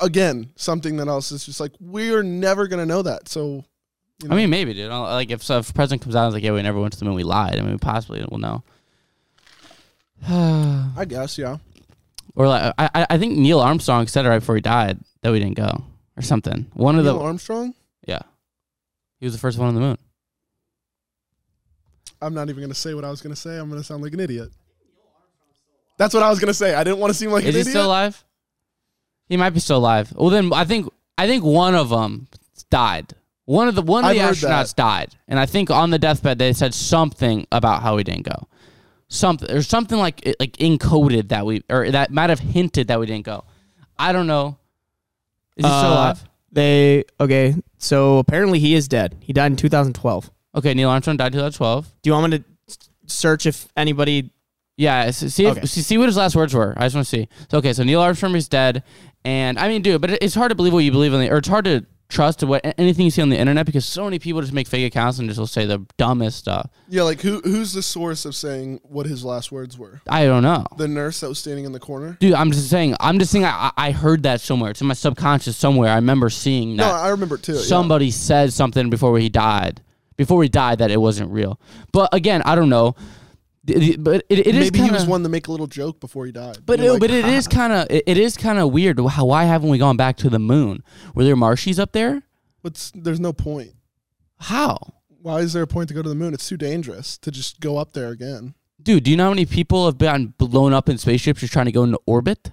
Again, 0.02 0.52
something 0.56 0.98
that 0.98 1.08
else 1.08 1.32
is 1.32 1.46
just 1.46 1.60
like 1.60 1.72
we're 1.80 2.24
never 2.24 2.68
gonna 2.68 2.86
know 2.86 3.02
that. 3.02 3.28
So, 3.28 3.66
you 4.22 4.30
know, 4.30 4.36
I 4.36 4.38
mean, 4.38 4.50
maybe, 4.50 4.74
dude. 4.74 4.92
I'll- 4.92 5.04
Like, 5.04 5.32
if, 5.32 5.42
so 5.44 5.58
if 5.58 5.68
the 5.68 5.74
president 5.74 6.02
comes 6.04 6.16
out 6.16 6.26
and 6.26 6.30
is 6.30 6.34
like, 6.36 6.44
"Yeah, 6.44 6.52
we 6.52 6.62
never 6.62 6.80
went 6.80 6.94
to 6.94 7.00
the 7.00 7.06
moon. 7.06 7.16
We 7.16 7.24
lied." 7.24 7.58
I 7.58 7.62
mean, 7.62 7.78
possibly 7.80 8.20
we 8.20 8.24
possibly 8.26 8.28
will 8.32 8.38
know. 8.40 8.64
I 10.28 11.06
guess 11.08 11.38
yeah. 11.38 11.58
or 12.36 12.48
like, 12.48 12.74
I, 12.78 13.08
I- 13.10 13.18
think 13.18 13.38
Neil 13.38 13.60
Armstrong 13.60 14.08
said 14.08 14.26
it 14.26 14.30
right 14.30 14.40
before 14.40 14.56
he 14.56 14.62
died 14.62 15.00
that 15.22 15.32
we 15.32 15.40
didn't 15.40 15.58
go, 15.58 15.84
or 16.16 16.22
something. 16.22 16.68
One 16.74 16.98
of 16.98 17.04
Neil 17.06 17.18
the, 17.20 17.24
Armstrong. 17.26 17.74
yeah, 18.08 18.20
he 19.20 19.26
was 19.26 19.34
the 19.34 19.40
first 19.40 19.58
one 19.58 19.68
on 19.68 19.76
the 19.76 19.82
moon. 19.82 19.98
I'm 22.22 22.34
not 22.34 22.50
even 22.50 22.62
gonna 22.62 22.74
say 22.76 22.94
what 22.94 23.04
I 23.04 23.10
was 23.10 23.22
gonna 23.22 23.36
say. 23.36 23.58
I'm 23.58 23.70
gonna 23.70 23.84
sound 23.84 24.04
like 24.04 24.14
an 24.14 24.20
idiot. 24.20 24.52
That's 25.98 26.14
what 26.14 26.24
I 26.24 26.30
was 26.30 26.40
gonna 26.40 26.54
say. 26.54 26.76
I 26.76 26.84
didn't 26.84 27.00
want 27.00 27.12
to 27.12 27.18
seem 27.18 27.32
like 27.32 27.44
Is 27.44 27.50
an 27.50 27.54
he 27.56 27.60
idiot. 27.62 27.72
still 27.72 27.86
alive? 27.88 28.24
He 29.28 29.38
might 29.38 29.52
be 29.52 29.60
still 29.60 29.78
alive. 29.78 30.14
Well, 30.16 30.30
then 30.30 30.52
I 30.54 30.66
think 30.66 30.88
I 31.18 31.28
think 31.28 31.44
one 31.44 31.74
of 31.76 31.90
them 31.90 32.28
died. 32.70 33.14
One 33.46 33.68
of 33.68 33.76
the 33.76 33.82
one 33.82 34.04
of 34.06 34.12
the 34.14 34.22
I've 34.22 34.28
heard 34.40 34.50
astronauts 34.50 34.76
died, 34.76 35.16
and 35.28 35.40
I 35.40 35.46
think 35.46 35.72
on 35.72 35.90
the 35.90 35.98
deathbed 36.00 36.38
they 36.38 36.54
said 36.54 36.74
something 36.74 37.48
about 37.52 37.82
how 37.82 37.98
he 37.98 38.04
didn't 38.04 38.24
go. 38.24 38.48
Something 39.14 39.52
or 39.52 39.62
something 39.62 39.98
like 39.98 40.24
like 40.40 40.54
encoded 40.54 41.28
that 41.30 41.46
we 41.46 41.64
or 41.70 41.92
that 41.92 42.12
might 42.12 42.30
have 42.30 42.40
hinted 42.40 42.88
that 42.88 42.98
we 42.98 43.06
didn't 43.08 43.26
go. 43.26 43.44
I 44.00 44.14
don't 44.14 44.26
know. 44.26 44.58
Is 45.58 45.66
he 45.66 45.70
still 45.72 45.92
Uh, 45.92 45.94
alive? 45.96 46.24
They 46.54 47.04
okay. 47.20 47.56
So 47.78 48.20
apparently 48.20 48.60
he 48.60 48.74
is 48.74 48.88
dead. 48.88 49.18
He 49.20 49.34
died 49.34 49.52
in 49.52 49.58
2012. 49.58 50.32
Okay, 50.56 50.74
Neil 50.74 50.90
Armstrong 50.90 51.18
died 51.18 51.28
in 51.28 51.40
2012. 51.40 51.94
Do 52.02 52.10
you 52.10 52.14
want 52.14 52.32
me 52.32 52.38
to 52.40 52.78
search 53.08 53.46
if 53.46 53.68
anybody? 53.76 54.32
Yeah, 54.78 55.12
see 55.12 55.46
if, 55.46 55.58
Okay. 55.58 55.66
see, 55.68 55.82
see 55.82 55.98
what 55.98 56.08
his 56.08 56.16
last 56.18 56.36
words 56.36 56.54
were. 56.54 56.74
I 56.78 56.86
just 56.86 56.96
want 56.96 57.06
to 57.06 57.10
see. 57.10 57.28
So, 57.52 57.58
okay, 57.58 57.74
so 57.74 57.84
Neil 57.84 58.00
Armstrong 58.02 58.34
is 58.36 58.48
dead, 58.48 58.82
and 59.26 59.60
I 59.60 59.68
mean, 59.68 59.82
dude, 59.82 60.00
but 60.02 60.12
it's 60.24 60.34
hard 60.36 60.50
to 60.50 60.56
believe 60.56 60.72
what 60.74 60.80
you 60.86 60.92
believe 60.92 61.14
in 61.14 61.20
the, 61.20 61.30
or 61.30 61.38
it's 61.38 61.50
hard 61.50 61.66
to 61.66 61.86
trust 62.12 62.44
what 62.44 62.62
anything 62.78 63.06
you 63.06 63.12
see 63.12 63.22
on 63.22 63.30
the 63.30 63.38
internet 63.38 63.66
because 63.66 63.86
so 63.86 64.04
many 64.04 64.20
people 64.20 64.42
just 64.42 64.54
make 64.54 64.68
fake 64.68 64.86
accounts 64.86 65.18
and 65.18 65.28
just 65.30 65.40
will 65.40 65.48
say 65.48 65.66
the 65.66 65.80
dumbest 65.98 66.38
stuff. 66.38 66.70
Yeah, 66.90 67.04
like 67.04 67.22
who 67.22 67.40
who's 67.42 67.74
the 67.74 67.82
source 67.82 68.26
of 68.26 68.36
saying 68.36 68.82
what 68.84 69.06
his 69.08 69.24
last 69.24 69.52
words 69.52 69.78
were? 69.78 70.02
I 70.08 70.26
don't 70.26 70.44
know, 70.44 70.66
The 70.78 70.88
nurse 70.88 71.22
that 71.22 71.30
was 71.30 71.40
standing 71.40 71.66
in 71.66 71.72
the 71.72 71.80
corner. 71.80 72.18
dude. 72.20 72.34
I'm 72.34 72.52
just 72.52 72.70
saying. 72.70 72.96
I'm 73.00 73.18
just 73.18 73.32
saying. 73.32 73.46
I, 73.46 73.72
I 73.78 73.92
heard 73.92 74.24
that 74.24 74.42
somewhere. 74.42 74.72
It's 74.72 74.82
in 74.82 74.88
my 74.88 74.94
subconscious 74.94 75.58
somewhere. 75.58 75.90
I 75.90 75.96
remember 75.96 76.30
seeing 76.30 76.78
that. 76.78 76.88
No, 76.88 76.92
I 76.94 77.10
remember 77.10 77.38
too. 77.38 77.54
yeah. 77.54 77.62
somebody 77.62 78.12
said 78.12 78.54
something 78.54 78.90
before 78.90 79.18
he 79.18 79.30
died. 79.30 79.82
Before 80.18 80.44
he 80.44 80.50
died, 80.50 80.80
that 80.80 80.92
it 80.92 80.98
wasn't 81.02 81.32
real. 81.32 81.60
But 81.92 82.10
again, 82.14 82.44
I 82.44 82.54
don't 82.56 82.70
know. 82.70 82.96
But 84.00 84.26
it, 84.30 84.40
it 84.40 84.48
is 84.56 84.66
Maybe 84.72 84.80
he 84.80 84.86
kinda- 84.86 84.94
was 85.00 85.06
one 85.08 85.24
to 85.24 85.30
make 85.30 85.48
a 85.48 85.52
little 85.52 85.68
joke 85.68 86.00
before 86.00 86.26
he 86.26 86.32
died. 86.32 86.60
But 86.66 86.80
it, 86.80 86.88
uh, 86.88 86.92
like, 86.94 87.00
but 87.02 87.12
it 87.12 87.26
is 87.26 87.48
kind 87.48 87.74
of 87.74 87.88
it, 87.90 88.04
it 88.08 88.18
is 88.18 88.38
kind 88.38 88.60
of 88.60 88.72
weird. 88.72 89.00
How 89.00 89.26
why 89.26 89.46
haven't 89.46 89.70
we 89.70 89.78
gone 89.78 89.98
back 89.98 90.18
to 90.18 90.30
the 90.30 90.40
moon? 90.40 90.84
Were 91.16 91.24
there 91.24 91.36
marshies 91.36 91.80
up 91.80 91.92
there? 91.92 92.24
But 92.64 92.92
there's 92.96 93.20
no 93.20 93.34
point. 93.34 93.72
How, 94.40 94.78
Why 95.22 95.40
is 95.40 95.54
there 95.54 95.64
a 95.64 95.68
point 95.68 95.88
to 95.90 95.94
go 95.94 96.02
to 96.02 96.10
the 96.10 96.16
moon? 96.16 96.34
It's 96.34 96.48
too 96.48 96.58
dangerous 96.58 97.18
to 97.20 97.32
just 97.32 97.60
go 97.60 97.78
up 97.78 97.94
there 97.94 98.10
again. 98.10 98.56
dude? 98.82 99.04
Do 99.04 99.12
you 99.12 99.18
know 99.18 99.26
how 99.26 99.30
many 99.30 99.46
people 99.46 99.86
have 99.86 99.98
been 99.98 100.34
blown 100.38 100.74
up 100.74 100.90
in 100.90 100.98
spaceships 100.98 101.42
just 101.42 101.54
trying 101.54 101.68
to 101.68 101.72
go 101.72 101.84
into 101.84 102.00
orbit? 102.08 102.52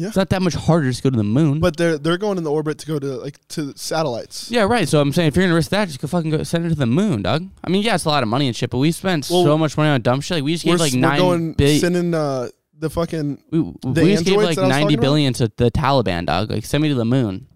Yeah. 0.00 0.06
It's 0.06 0.16
not 0.16 0.28
that 0.30 0.42
much 0.42 0.54
harder 0.54 0.92
to 0.92 1.02
go 1.02 1.10
to 1.10 1.16
the 1.16 1.24
moon. 1.24 1.58
But 1.58 1.76
they're 1.76 1.98
they're 1.98 2.18
going 2.18 2.38
in 2.38 2.44
the 2.44 2.52
orbit 2.52 2.78
to 2.78 2.86
go 2.86 3.00
to 3.00 3.06
like 3.16 3.36
to 3.48 3.72
satellites. 3.76 4.48
yeah, 4.48 4.62
right. 4.62 4.88
So 4.88 5.00
I'm 5.00 5.12
saying 5.12 5.26
if 5.28 5.36
you're 5.36 5.44
gonna 5.44 5.56
risk 5.56 5.70
that, 5.72 5.88
just 5.88 6.00
go 6.00 6.06
fucking 6.06 6.30
go 6.30 6.42
send 6.44 6.66
it 6.66 6.68
to 6.68 6.74
the 6.76 6.86
moon, 6.86 7.22
dog. 7.22 7.48
I 7.64 7.68
mean, 7.68 7.82
yeah, 7.82 7.96
it's 7.96 8.04
a 8.04 8.08
lot 8.08 8.22
of 8.22 8.28
money 8.28 8.46
and 8.46 8.54
shit, 8.54 8.70
but 8.70 8.78
we 8.78 8.92
spent 8.92 9.28
Well, 9.28 9.42
so 9.44 9.58
much 9.58 9.76
money 9.76 9.90
on 9.90 10.00
dumb 10.02 10.20
shit. 10.20 10.36
Like 10.36 10.44
we 10.44 10.52
just 10.52 10.64
gave 10.64 10.78
like 10.78 10.92
we're 10.92 11.00
nine 11.00 11.18
going 11.18 11.52
billion. 11.54 11.80
sending 11.80 12.14
uh, 12.14 12.48
the 12.78 12.90
fucking 12.90 13.42
we, 13.50 13.58
we 13.60 13.72
just 13.72 14.24
gave 14.24 14.34
androids 14.38 14.46
like 14.46 14.54
that 14.56 14.62
I 14.62 14.66
was 14.66 14.70
ninety 14.70 14.82
talking 14.84 14.94
about? 14.94 15.02
billion 15.02 15.32
to 15.32 15.52
the 15.56 15.70
Taliban, 15.72 16.26
dog. 16.26 16.50
Like 16.52 16.64
send 16.64 16.80
me 16.82 16.90
to 16.90 16.94
the 16.94 17.04
moon. 17.04 17.48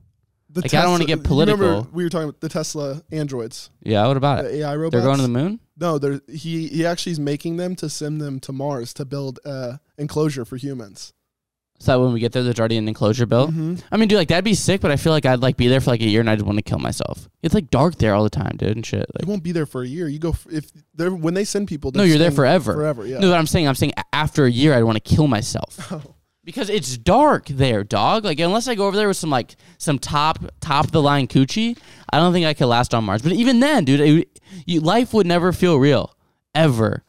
the 0.50 0.62
Like, 0.62 0.74
I 0.74 0.82
don't 0.82 0.90
wanna 0.90 1.04
Tesla- 1.04 1.16
get 1.22 1.30
you 1.30 1.38
remember 1.40 1.56
political. 1.64 1.88
we 1.92 2.02
were 2.02 2.10
talking 2.10 2.28
about 2.28 2.40
the 2.40 2.48
Tesla 2.48 3.02
androids, 3.12 3.70
Yeah, 3.84 4.04
what 4.08 4.16
about 4.16 4.44
it? 4.44 4.50
the 4.50 4.58
AI 4.62 4.74
robots. 4.74 4.92
They're 4.94 5.02
going 5.06 5.18
to 5.18 5.22
the 5.22 5.28
moon. 5.28 5.60
No, 5.78 5.98
they're 5.98 6.20
he 6.28 6.66
he 6.66 6.84
actually 6.84 7.12
is 7.12 7.20
making 7.20 7.56
them 7.56 7.76
to 7.76 7.88
send 7.88 8.20
them 8.20 8.40
to 8.40 8.52
Mars 8.52 8.92
to 8.94 9.04
build 9.04 9.38
a 9.44 9.78
enclosure 9.96 10.44
for 10.44 10.56
humans. 10.56 11.12
So 11.82 11.90
that 11.92 12.00
when 12.00 12.12
we 12.12 12.20
get 12.20 12.30
there, 12.30 12.44
there's 12.44 12.60
already 12.60 12.76
an 12.76 12.86
enclosure 12.86 13.26
built. 13.26 13.50
Mhm. 13.50 13.82
I 13.90 13.96
mean, 13.96 14.08
dude, 14.08 14.18
like 14.18 14.28
that'd 14.28 14.44
be 14.44 14.54
sick, 14.54 14.80
but 14.80 14.92
I 14.92 14.96
feel 14.96 15.12
like 15.12 15.26
I'd 15.26 15.40
like 15.40 15.56
be 15.56 15.66
there 15.66 15.80
for 15.80 15.90
like 15.90 16.00
a 16.00 16.08
year 16.08 16.20
and 16.20 16.30
I'd 16.30 16.40
want 16.42 16.58
to 16.58 16.62
kill 16.62 16.78
myself. 16.78 17.28
It's 17.42 17.54
like 17.54 17.70
dark 17.70 17.96
there 17.96 18.14
all 18.14 18.22
the 18.22 18.30
time, 18.30 18.54
dude, 18.56 18.76
and 18.76 18.86
shit. 18.86 19.00
You 19.00 19.20
Like, 19.20 19.28
won't 19.28 19.42
be 19.42 19.50
there 19.50 19.66
for 19.66 19.82
a 19.82 19.86
year. 19.88 20.06
You 20.08 20.20
go 20.20 20.30
f- 20.30 20.46
if 20.50 20.70
they're 20.94 21.10
when 21.10 21.34
they 21.34 21.44
send 21.44 21.66
people. 21.66 21.90
no, 21.90 21.98
they're 21.98 22.06
you're 22.06 22.18
there 22.18 22.30
staying 22.30 22.36
forever. 22.36 22.74
Forever, 22.74 23.06
yeah. 23.06 23.18
No, 23.18 23.30
what 23.30 23.38
I'm 23.38 23.46
saying, 23.48 23.66
I'm 23.66 23.74
saying 23.74 23.94
a- 23.96 24.04
after 24.14 24.44
a 24.44 24.50
year, 24.50 24.74
I'd 24.74 24.84
want 24.84 25.02
to 25.02 25.14
kill 25.14 25.26
myself 25.26 25.88
Oh. 25.92 26.14
because 26.44 26.70
it's 26.70 26.96
dark 26.96 27.46
there, 27.46 27.82
dog. 27.82 28.24
Like 28.24 28.38
unless 28.38 28.68
I 28.68 28.76
go 28.76 28.86
over 28.86 28.96
there 28.96 29.08
with 29.08 29.16
some 29.16 29.30
like 29.30 29.56
some 29.78 29.98
top 29.98 30.38
top 30.60 30.84
of 30.84 30.92
the 30.92 31.02
line 31.02 31.26
coochie, 31.26 31.76
I 32.12 32.18
don't 32.18 32.32
think 32.32 32.46
I 32.46 32.54
could 32.54 32.66
last 32.66 32.94
on 32.94 33.02
Mars. 33.04 33.22
But 33.22 33.32
even 33.32 33.58
then, 33.58 33.84
dude, 33.84 34.00
it, 34.00 34.40
you, 34.66 34.78
life 34.80 35.12
would 35.14 35.26
never 35.26 35.52
feel 35.52 35.78
real 35.78 36.14
ever. 36.54 37.02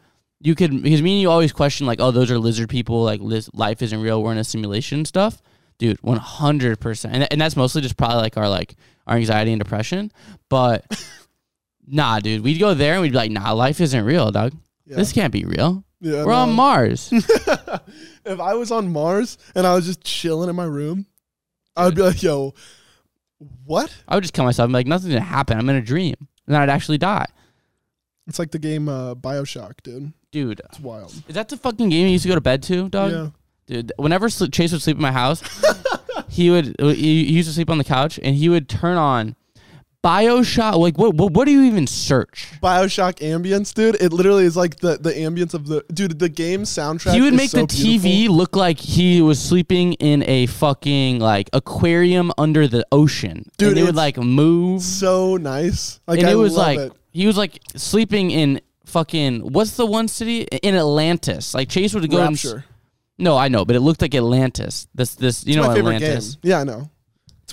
You 0.43 0.55
could 0.55 0.83
because 0.83 1.01
me 1.01 1.13
and 1.13 1.21
you 1.21 1.31
always 1.31 1.53
question 1.53 1.87
like, 1.87 2.01
oh, 2.01 2.11
those 2.11 2.29
are 2.29 2.37
lizard 2.37 2.69
people. 2.69 3.01
Like 3.03 3.21
life 3.53 3.81
isn't 3.81 4.01
real. 4.01 4.21
We're 4.21 4.33
in 4.33 4.37
a 4.37 4.43
simulation 4.43 4.99
and 4.99 5.07
stuff. 5.07 5.41
Dude, 5.77 5.97
one 6.03 6.17
hundred 6.17 6.79
percent, 6.81 7.15
and 7.15 7.27
and 7.31 7.39
that's 7.39 7.55
mostly 7.55 7.81
just 7.81 7.95
probably 7.95 8.17
like 8.17 8.35
our 8.37 8.49
like 8.49 8.75
our 9.07 9.15
anxiety 9.15 9.53
and 9.53 9.59
depression. 9.61 10.11
But 10.49 10.85
nah, 11.87 12.19
dude, 12.19 12.43
we'd 12.43 12.59
go 12.59 12.73
there 12.73 12.93
and 12.93 13.01
we'd 13.01 13.13
be 13.13 13.17
like, 13.17 13.31
nah, 13.31 13.53
life 13.53 13.79
isn't 13.81 14.03
real, 14.05 14.31
dog. 14.31 14.53
Yeah. 14.85 14.97
This 14.97 15.13
can't 15.13 15.31
be 15.31 15.45
real. 15.45 15.83
Yeah, 16.01 16.25
We're 16.25 16.33
on. 16.33 16.51
Mars. 16.51 17.09
if 17.13 18.39
I 18.39 18.53
was 18.55 18.69
on 18.71 18.91
Mars 18.91 19.37
and 19.55 19.65
I 19.65 19.73
was 19.73 19.85
just 19.85 20.03
chilling 20.03 20.49
in 20.49 20.55
my 20.57 20.65
room, 20.65 21.05
I 21.77 21.85
would 21.85 21.95
be 21.95 22.01
like, 22.01 22.21
"Yo, 22.21 22.53
what?" 23.63 23.95
I 24.09 24.15
would 24.15 24.23
just 24.23 24.33
kill 24.33 24.43
myself. 24.43 24.65
I'm 24.67 24.73
like, 24.73 24.87
nothing's 24.87 25.13
gonna 25.13 25.25
happen. 25.25 25.57
I'm 25.57 25.69
in 25.69 25.77
a 25.77 25.81
dream. 25.81 26.15
and 26.19 26.53
then 26.53 26.61
I'd 26.61 26.69
actually 26.69 26.97
die. 26.97 27.27
It's 28.27 28.39
like 28.39 28.51
the 28.51 28.59
game 28.59 28.87
uh, 28.87 29.15
Bioshock, 29.15 29.73
dude. 29.83 30.13
Dude, 30.31 30.61
It's 30.69 30.79
wild. 30.79 31.13
is 31.27 31.35
that 31.35 31.49
the 31.49 31.57
fucking 31.57 31.89
game 31.89 32.07
you 32.07 32.13
used 32.13 32.23
to 32.23 32.29
go 32.29 32.35
to 32.35 32.41
bed 32.41 32.63
to, 32.63 32.89
dog? 32.89 33.11
Yeah. 33.11 33.29
Dude, 33.67 33.91
whenever 33.97 34.29
sl- 34.29 34.47
Chase 34.47 34.71
would 34.71 34.81
sleep 34.81 34.95
in 34.97 35.01
my 35.01 35.11
house, 35.11 35.41
he 36.29 36.49
would 36.49 36.75
he 36.79 37.25
he 37.25 37.33
used 37.33 37.47
to 37.49 37.53
sleep 37.53 37.69
on 37.69 37.77
the 37.77 37.83
couch 37.83 38.19
and 38.23 38.35
he 38.35 38.49
would 38.49 38.67
turn 38.67 38.97
on 38.97 39.35
Bioshock. 40.03 40.77
Like, 40.77 40.97
what 40.97 41.15
what, 41.15 41.31
what 41.31 41.45
do 41.45 41.51
you 41.51 41.63
even 41.63 41.87
search? 41.87 42.51
Bioshock 42.61 43.19
ambience, 43.19 43.73
dude. 43.73 43.95
It 44.01 44.11
literally 44.11 44.45
is 44.45 44.57
like 44.57 44.77
the, 44.77 44.97
the 44.97 45.11
ambience 45.11 45.53
of 45.53 45.67
the 45.67 45.83
dude. 45.93 46.19
The 46.19 46.29
game 46.29 46.63
soundtrack. 46.63 47.13
he 47.13 47.21
would 47.21 47.33
make 47.33 47.51
so 47.51 47.61
the 47.61 47.67
TV 47.67 48.01
beautiful. 48.01 48.35
look 48.35 48.55
like 48.55 48.79
he 48.79 49.21
was 49.21 49.41
sleeping 49.41 49.93
in 49.93 50.23
a 50.27 50.47
fucking 50.47 51.19
like 51.19 51.49
aquarium 51.53 52.31
under 52.37 52.67
the 52.67 52.85
ocean. 52.91 53.49
Dude, 53.57 53.69
and 53.69 53.79
it 53.79 53.83
would 53.83 53.95
like 53.95 54.17
move. 54.17 54.81
so 54.81 55.37
nice. 55.37 56.01
Like 56.05 56.19
and 56.19 56.27
I 56.27 56.31
it 56.31 56.35
was 56.35 56.55
like 56.57 56.79
it. 56.79 56.93
he 57.11 57.25
was 57.25 57.37
like 57.37 57.59
sleeping 57.75 58.31
in 58.31 58.59
fucking 58.85 59.39
what's 59.53 59.77
the 59.77 59.85
one 59.85 60.09
city 60.09 60.41
in 60.41 60.75
Atlantis? 60.75 61.53
Like 61.53 61.69
Chase 61.69 61.93
would 61.93 62.09
go 62.11 62.21
and 62.21 62.31
Rapture. 62.31 62.65
no, 63.17 63.37
I 63.37 63.47
know, 63.47 63.63
but 63.63 63.77
it 63.77 63.79
looked 63.79 64.01
like 64.01 64.13
Atlantis. 64.15 64.87
This 64.93 65.15
this 65.15 65.45
you 65.45 65.57
It's 65.57 65.65
know 65.65 65.73
Atlantis. 65.73 66.37
Yeah, 66.43 66.59
I 66.59 66.63
know. 66.65 66.89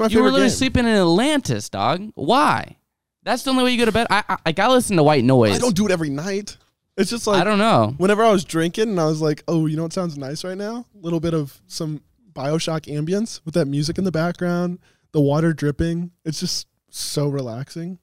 It's 0.07 0.15
my 0.15 0.19
You 0.19 0.23
were 0.23 0.31
literally 0.31 0.49
game. 0.51 0.57
sleeping 0.57 0.85
in 0.87 0.95
Atlantis, 0.95 1.69
dog. 1.69 2.11
Why? 2.15 2.77
That's 3.23 3.43
the 3.43 3.51
only 3.51 3.65
way 3.65 3.73
you 3.73 3.79
go 3.79 3.85
to 3.85 3.93
bed. 3.93 4.07
I 4.11 4.25
I, 4.29 4.37
I 4.47 4.53
gotta 4.53 4.73
listen 4.73 4.97
to 4.97 5.03
white 5.03 5.25
noise. 5.25 5.57
I 5.57 5.59
don't 5.59 5.77
do 5.77 5.87
it 5.87 5.93
every 5.93 6.11
night. 6.11 6.57
It's 6.97 7.11
just 7.11 7.27
like 7.27 7.41
I 7.41 7.45
don't 7.45 7.59
know. 7.59 7.95
whenever 7.99 8.23
I 8.25 8.31
was 8.31 8.45
drinking 8.45 8.91
and 8.91 9.01
I 9.01 9.07
was 9.07 9.21
like, 9.23 9.43
oh, 9.49 9.67
you 9.67 9.77
know 9.77 9.85
what 9.85 9.93
sounds 9.93 10.19
nice 10.19 10.45
right 10.45 10.57
now? 10.59 10.85
A 10.95 10.99
little 10.99 11.21
bit 11.21 11.35
of 11.35 11.61
some 11.67 12.03
Bioshock 12.33 12.83
ambience 12.95 13.41
with 13.45 13.55
that 13.55 13.67
music 13.67 13.99
in 13.99 14.05
the 14.05 14.13
background, 14.13 14.79
the 15.13 15.21
water 15.21 15.53
dripping. 15.53 16.11
It's 16.25 16.41
just 16.41 16.67
so 16.91 17.29
relaxing. 17.29 17.99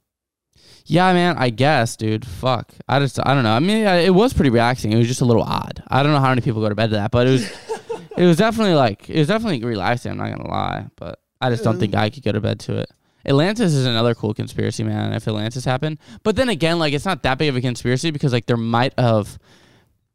Yeah, 0.85 1.11
man. 1.13 1.35
I 1.37 1.49
guess, 1.49 1.95
dude. 1.95 2.25
Fuck. 2.25 2.73
I 2.87 2.99
just 2.99 3.19
I 3.19 3.33
don't 3.33 3.43
know. 3.43 3.53
I 3.53 3.59
mean, 3.59 3.85
it 3.85 4.13
was 4.13 4.33
pretty 4.33 4.49
relaxing. 4.49 4.91
It 4.93 4.97
was 4.97 5.07
just 5.07 5.21
a 5.21 5.25
little 5.25 5.43
odd. 5.43 5.83
I 5.87 6.01
don't 6.01 6.13
know 6.13 6.19
how 6.19 6.29
many 6.29 6.41
people 6.41 6.61
go 6.61 6.69
to 6.69 6.75
bed 6.75 6.91
to 6.91 6.95
that, 6.95 7.11
but 7.11 7.27
it 7.27 7.31
was 7.31 7.51
it 8.17 8.25
was 8.25 8.37
definitely 8.37 8.73
like 8.73 9.09
it 9.09 9.19
was 9.19 9.27
definitely 9.27 9.63
relaxing. 9.63 10.11
I'm 10.11 10.17
not 10.17 10.31
gonna 10.31 10.49
lie, 10.49 10.87
but 10.95 11.19
I 11.41 11.49
just 11.49 11.63
don't 11.63 11.79
think 11.79 11.93
mm. 11.93 11.99
I 11.99 12.09
could 12.09 12.23
go 12.23 12.31
to 12.31 12.41
bed 12.41 12.59
to 12.61 12.77
it. 12.77 12.91
Atlantis 13.25 13.73
is 13.73 13.85
another 13.85 14.15
cool 14.15 14.33
conspiracy, 14.33 14.83
man. 14.83 15.13
If 15.13 15.27
Atlantis 15.27 15.65
happened, 15.65 15.99
but 16.23 16.35
then 16.35 16.49
again, 16.49 16.79
like 16.79 16.93
it's 16.93 17.05
not 17.05 17.23
that 17.23 17.37
big 17.37 17.49
of 17.49 17.55
a 17.55 17.61
conspiracy 17.61 18.11
because 18.11 18.31
like 18.31 18.45
there 18.45 18.57
might 18.57 18.97
have 18.97 19.37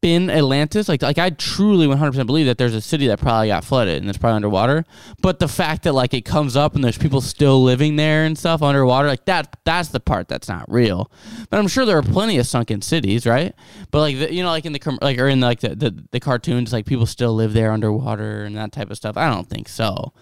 been 0.02 0.28
Atlantis. 0.28 0.88
Like 0.88 1.00
like 1.00 1.18
I 1.18 1.30
truly 1.30 1.86
100% 1.86 2.26
believe 2.26 2.46
that 2.46 2.58
there's 2.58 2.74
a 2.74 2.80
city 2.80 3.06
that 3.06 3.20
probably 3.20 3.48
got 3.48 3.64
flooded 3.64 4.02
and 4.02 4.10
it's 4.10 4.18
probably 4.18 4.36
underwater. 4.36 4.84
But 5.22 5.38
the 5.38 5.48
fact 5.48 5.84
that 5.84 5.94
like 5.94 6.12
it 6.12 6.22
comes 6.22 6.56
up 6.56 6.74
and 6.74 6.84
there's 6.84 6.98
people 6.98 7.20
still 7.20 7.62
living 7.62 7.96
there 7.96 8.24
and 8.24 8.36
stuff 8.36 8.62
underwater, 8.62 9.08
like 9.08 9.24
that 9.26 9.58
that's 9.64 9.88
the 9.90 10.00
part 10.00 10.28
that's 10.28 10.48
not 10.48 10.70
real. 10.70 11.10
But 11.48 11.58
I'm 11.58 11.68
sure 11.68 11.86
there 11.86 11.96
are 11.96 12.02
plenty 12.02 12.38
of 12.38 12.46
sunken 12.46 12.82
cities, 12.82 13.26
right? 13.26 13.54
But 13.90 14.00
like 14.00 14.18
the, 14.18 14.34
you 14.34 14.42
know, 14.42 14.50
like 14.50 14.66
in 14.66 14.72
the 14.72 14.78
com- 14.78 14.98
like 15.00 15.18
or 15.18 15.28
in 15.28 15.40
like 15.40 15.60
the, 15.60 15.74
the 15.74 16.04
the 16.10 16.20
cartoons, 16.20 16.72
like 16.72 16.84
people 16.84 17.06
still 17.06 17.34
live 17.34 17.54
there 17.54 17.72
underwater 17.72 18.42
and 18.42 18.56
that 18.56 18.72
type 18.72 18.90
of 18.90 18.96
stuff. 18.96 19.16
I 19.16 19.30
don't 19.30 19.48
think 19.48 19.68
so. 19.68 20.12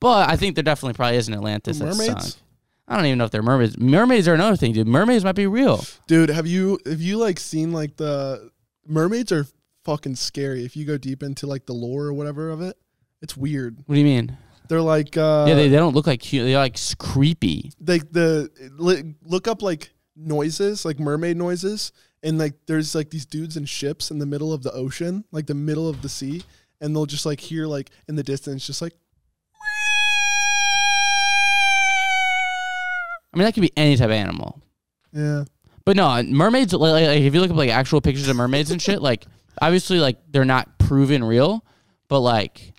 But 0.00 0.28
I 0.30 0.36
think 0.36 0.54
there 0.54 0.64
definitely 0.64 0.94
probably 0.94 1.18
is 1.18 1.28
an 1.28 1.34
Atlantis 1.34 1.78
that's 1.78 1.98
Mermaids? 1.98 2.34
sunk. 2.34 2.44
I 2.88 2.96
don't 2.96 3.06
even 3.06 3.18
know 3.18 3.24
if 3.24 3.30
they're 3.30 3.42
mermaids. 3.42 3.78
Mermaids 3.78 4.26
are 4.26 4.34
another 4.34 4.56
thing, 4.56 4.72
dude. 4.72 4.88
Mermaids 4.88 5.22
might 5.22 5.36
be 5.36 5.46
real. 5.46 5.84
Dude, 6.08 6.28
have 6.28 6.48
you 6.48 6.80
have 6.84 7.00
you 7.00 7.18
like 7.18 7.38
seen 7.38 7.70
like 7.70 7.96
the 7.96 8.50
mermaids 8.84 9.30
are 9.30 9.46
fucking 9.84 10.16
scary 10.16 10.64
if 10.64 10.76
you 10.76 10.84
go 10.84 10.98
deep 10.98 11.22
into 11.22 11.46
like 11.46 11.66
the 11.66 11.72
lore 11.72 12.04
or 12.06 12.12
whatever 12.12 12.50
of 12.50 12.60
it. 12.60 12.76
It's 13.22 13.36
weird. 13.36 13.76
What 13.86 13.94
do 13.94 14.00
you 14.00 14.04
mean? 14.04 14.36
They're 14.68 14.80
like 14.80 15.16
uh 15.16 15.46
yeah, 15.48 15.54
they, 15.54 15.68
they 15.68 15.76
don't 15.76 15.94
look 15.94 16.06
like 16.06 16.20
cute. 16.20 16.46
They're 16.46 16.58
like 16.58 16.78
creepy. 16.98 17.72
like 17.84 18.10
the 18.12 18.50
look 19.22 19.48
up 19.48 19.62
like 19.62 19.90
noises, 20.16 20.84
like 20.84 21.00
mermaid 21.00 21.36
noises, 21.36 21.92
and 22.22 22.38
like 22.38 22.54
there's 22.66 22.94
like 22.94 23.10
these 23.10 23.26
dudes 23.26 23.56
in 23.56 23.64
ships 23.64 24.10
in 24.10 24.18
the 24.18 24.26
middle 24.26 24.52
of 24.52 24.62
the 24.62 24.72
ocean, 24.72 25.24
like 25.32 25.46
the 25.46 25.54
middle 25.54 25.88
of 25.88 26.02
the 26.02 26.08
sea, 26.08 26.42
and 26.80 26.94
they'll 26.94 27.06
just 27.06 27.26
like 27.26 27.40
hear 27.40 27.66
like 27.66 27.90
in 28.08 28.16
the 28.16 28.22
distance, 28.22 28.66
just 28.66 28.80
like 28.80 28.94
I 33.32 33.36
mean, 33.36 33.44
that 33.44 33.54
could 33.54 33.62
be 33.62 33.72
any 33.76 33.96
type 33.96 34.06
of 34.06 34.10
animal. 34.12 34.60
yeah, 35.12 35.44
But 35.84 35.96
no, 35.96 36.22
mermaids. 36.22 36.72
Like, 36.72 37.06
like 37.06 37.20
if 37.20 37.32
you 37.34 37.40
look 37.40 37.50
up 37.50 37.56
like 37.56 37.70
actual 37.70 38.00
pictures 38.00 38.28
of 38.28 38.36
mermaids 38.36 38.70
and 38.70 38.80
shit, 38.82 39.00
like 39.10 39.24
obviously 39.60 39.98
like 40.00 40.18
they're 40.28 40.44
not 40.44 40.78
proven 40.78 41.22
real, 41.24 41.64
but 42.08 42.20
like 42.20 42.72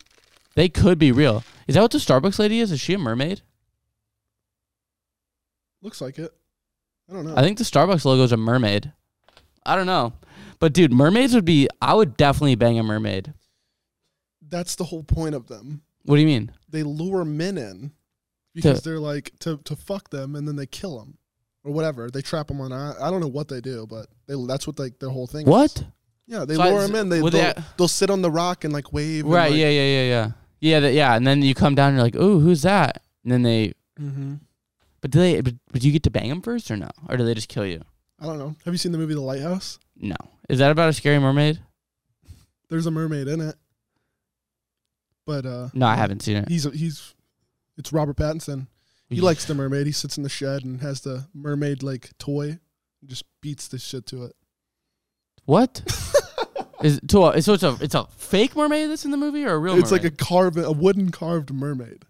they 0.56 0.68
could 0.70 0.98
be 1.00 1.12
real. 1.12 1.44
Is 1.68 1.76
that 1.76 1.82
what 1.82 1.92
the 1.92 1.98
Starbucks 2.00 2.40
lady 2.40 2.60
is? 2.60 2.72
Is 2.72 2.82
she 2.82 2.94
a 2.94 2.98
mermaid? 2.98 3.42
looks 5.82 6.02
like 6.02 6.20
it. 6.20 6.32
I 7.10 7.14
don't 7.14 7.26
know. 7.26 7.36
I 7.36 7.42
think 7.42 7.58
the 7.58 7.64
Starbucks 7.64 8.06
logo 8.06 8.24
is 8.24 8.32
a 8.32 8.38
mermaid. 8.38 8.94
I 9.66 9.76
don't 9.76 9.86
know, 9.88 10.14
but 10.60 10.74
dude, 10.74 10.92
mermaids 10.92 11.34
would 11.34 11.46
be. 11.46 11.68
I 11.82 11.94
would 11.94 12.18
definitely 12.18 12.56
bang 12.56 12.78
a 12.80 12.84
mermaid. 12.84 13.34
That's 14.48 14.76
the 14.76 14.84
whole 14.84 15.04
point 15.04 15.34
of 15.36 15.48
them. 15.48 15.82
What 16.04 16.16
do 16.16 16.22
you 16.22 16.28
mean? 16.28 16.52
They 16.70 16.84
lure 16.84 17.24
men 17.26 17.58
in 17.58 17.92
because 18.54 18.82
they're 18.82 19.00
like 19.00 19.32
to 19.40 19.58
to 19.66 19.76
fuck 19.76 20.10
them, 20.10 20.36
and 20.36 20.48
then 20.48 20.56
they 20.56 20.66
kill 20.66 21.00
them 21.00 21.18
or 21.64 21.72
whatever. 21.72 22.10
They 22.10 22.22
trap 22.22 22.48
them 22.48 22.62
on. 22.62 22.72
I, 22.74 22.94
I 23.02 23.10
don't 23.12 23.22
know 23.22 23.28
what 23.28 23.48
they 23.48 23.62
do, 23.62 23.86
but 23.88 24.08
they 24.28 24.36
that's 24.48 24.68
what 24.68 24.80
like 24.80 25.00
their 25.00 25.10
whole 25.10 25.28
thing. 25.28 25.42
is. 25.48 25.52
What? 25.52 25.84
Yeah, 26.28 26.46
they 26.46 26.56
So 26.56 26.62
I- 26.62 26.70
lure 26.72 26.82
them 26.88 26.96
in. 26.96 27.10
They 27.10 27.20
they'll, 27.20 27.30
they- 27.30 27.54
they'll 27.78 27.88
sit 27.88 28.10
on 28.10 28.22
the 28.22 28.32
rock 28.32 28.64
and 28.64 28.74
like 28.74 28.94
wave. 28.94 29.26
and, 29.26 29.34
Right? 29.34 29.52
like- 29.52 29.60
yeah, 29.60 29.70
yeah, 29.70 29.82
yeah, 29.86 30.04
yeah, 30.04 30.32
yeah. 30.60 30.80
That, 30.80 30.94
yeah, 30.94 31.16
and 31.16 31.26
then 31.28 31.42
you 31.42 31.54
come 31.56 31.76
down, 31.76 31.90
and 31.90 31.98
you're 31.98 32.04
like, 32.06 32.16
"Ooh, 32.16 32.40
who's 32.40 32.62
that?" 32.62 33.02
And 33.24 33.32
then 33.32 33.42
they. 33.44 33.74
Mhm. 34.00 34.40
But 35.02 35.12
do 35.12 35.20
they? 35.20 35.42
But, 35.42 35.56
but 35.72 35.82
do 35.82 35.88
you 35.88 35.94
get 35.94 36.04
to 36.04 36.12
bang 36.12 36.30
them 36.30 36.42
first 36.42 36.70
or 36.72 36.78
no? 36.78 36.90
Or 37.10 37.18
do 37.18 37.26
they 37.26 37.34
just 37.34 37.50
kill 37.50 37.66
you? 37.66 37.82
I 38.20 38.26
don't 38.28 38.38
know. 38.38 38.56
Have 38.66 38.74
you 38.74 38.78
seen 38.78 38.92
the 38.92 38.98
movie 39.00 39.16
The 39.16 39.22
Lighthouse? 39.22 39.80
No. 39.98 40.16
Is 40.48 40.60
that 40.60 40.70
about 40.72 40.90
a 40.90 40.94
scary 40.94 41.18
mermaid? 41.18 41.60
There's 42.70 42.86
a 42.86 42.92
mermaid 42.92 43.28
in 43.28 43.42
it. 43.42 43.56
But 45.26 45.46
uh 45.46 45.70
No, 45.74 45.86
I 45.88 45.96
haven't 45.96 46.22
seen 46.22 46.38
it. 46.38 46.48
He's 46.50 46.64
he's 46.74 47.14
it's 47.82 47.92
Robert 47.92 48.16
Pattinson. 48.16 48.68
He 49.10 49.20
mm. 49.20 49.24
likes 49.24 49.46
the 49.46 49.56
mermaid. 49.56 49.88
He 49.88 49.92
sits 49.92 50.18
in 50.18 50.24
the 50.24 50.30
shed 50.30 50.64
and 50.64 50.82
has 50.82 51.02
the 51.02 51.28
mermaid 51.34 51.84
like 51.84 52.16
toy 52.18 52.60
and 53.02 53.10
just 53.10 53.26
beats 53.42 53.68
the 53.68 53.80
shit 53.80 54.06
to 54.08 54.24
it. 54.24 54.36
What? 55.46 55.82
Is 56.84 57.00
to 57.10 57.28
a, 57.28 57.42
so 57.42 57.54
it's 57.54 57.64
a 57.64 57.78
it's 57.82 57.94
a 57.94 58.06
fake 58.18 58.56
mermaid 58.56 58.90
that's 58.90 59.06
in 59.06 59.12
the 59.12 59.18
movie 59.18 59.46
or 59.46 59.54
a 59.54 59.60
real? 59.60 59.74
Mermaid? 59.74 59.84
It's 59.84 59.92
like 59.92 60.02
a 60.02 60.06
mermaid? 60.06 60.18
carved 60.18 60.58
a 60.58 60.72
wooden 60.72 61.12
carved 61.12 61.54
mermaid. 61.54 62.06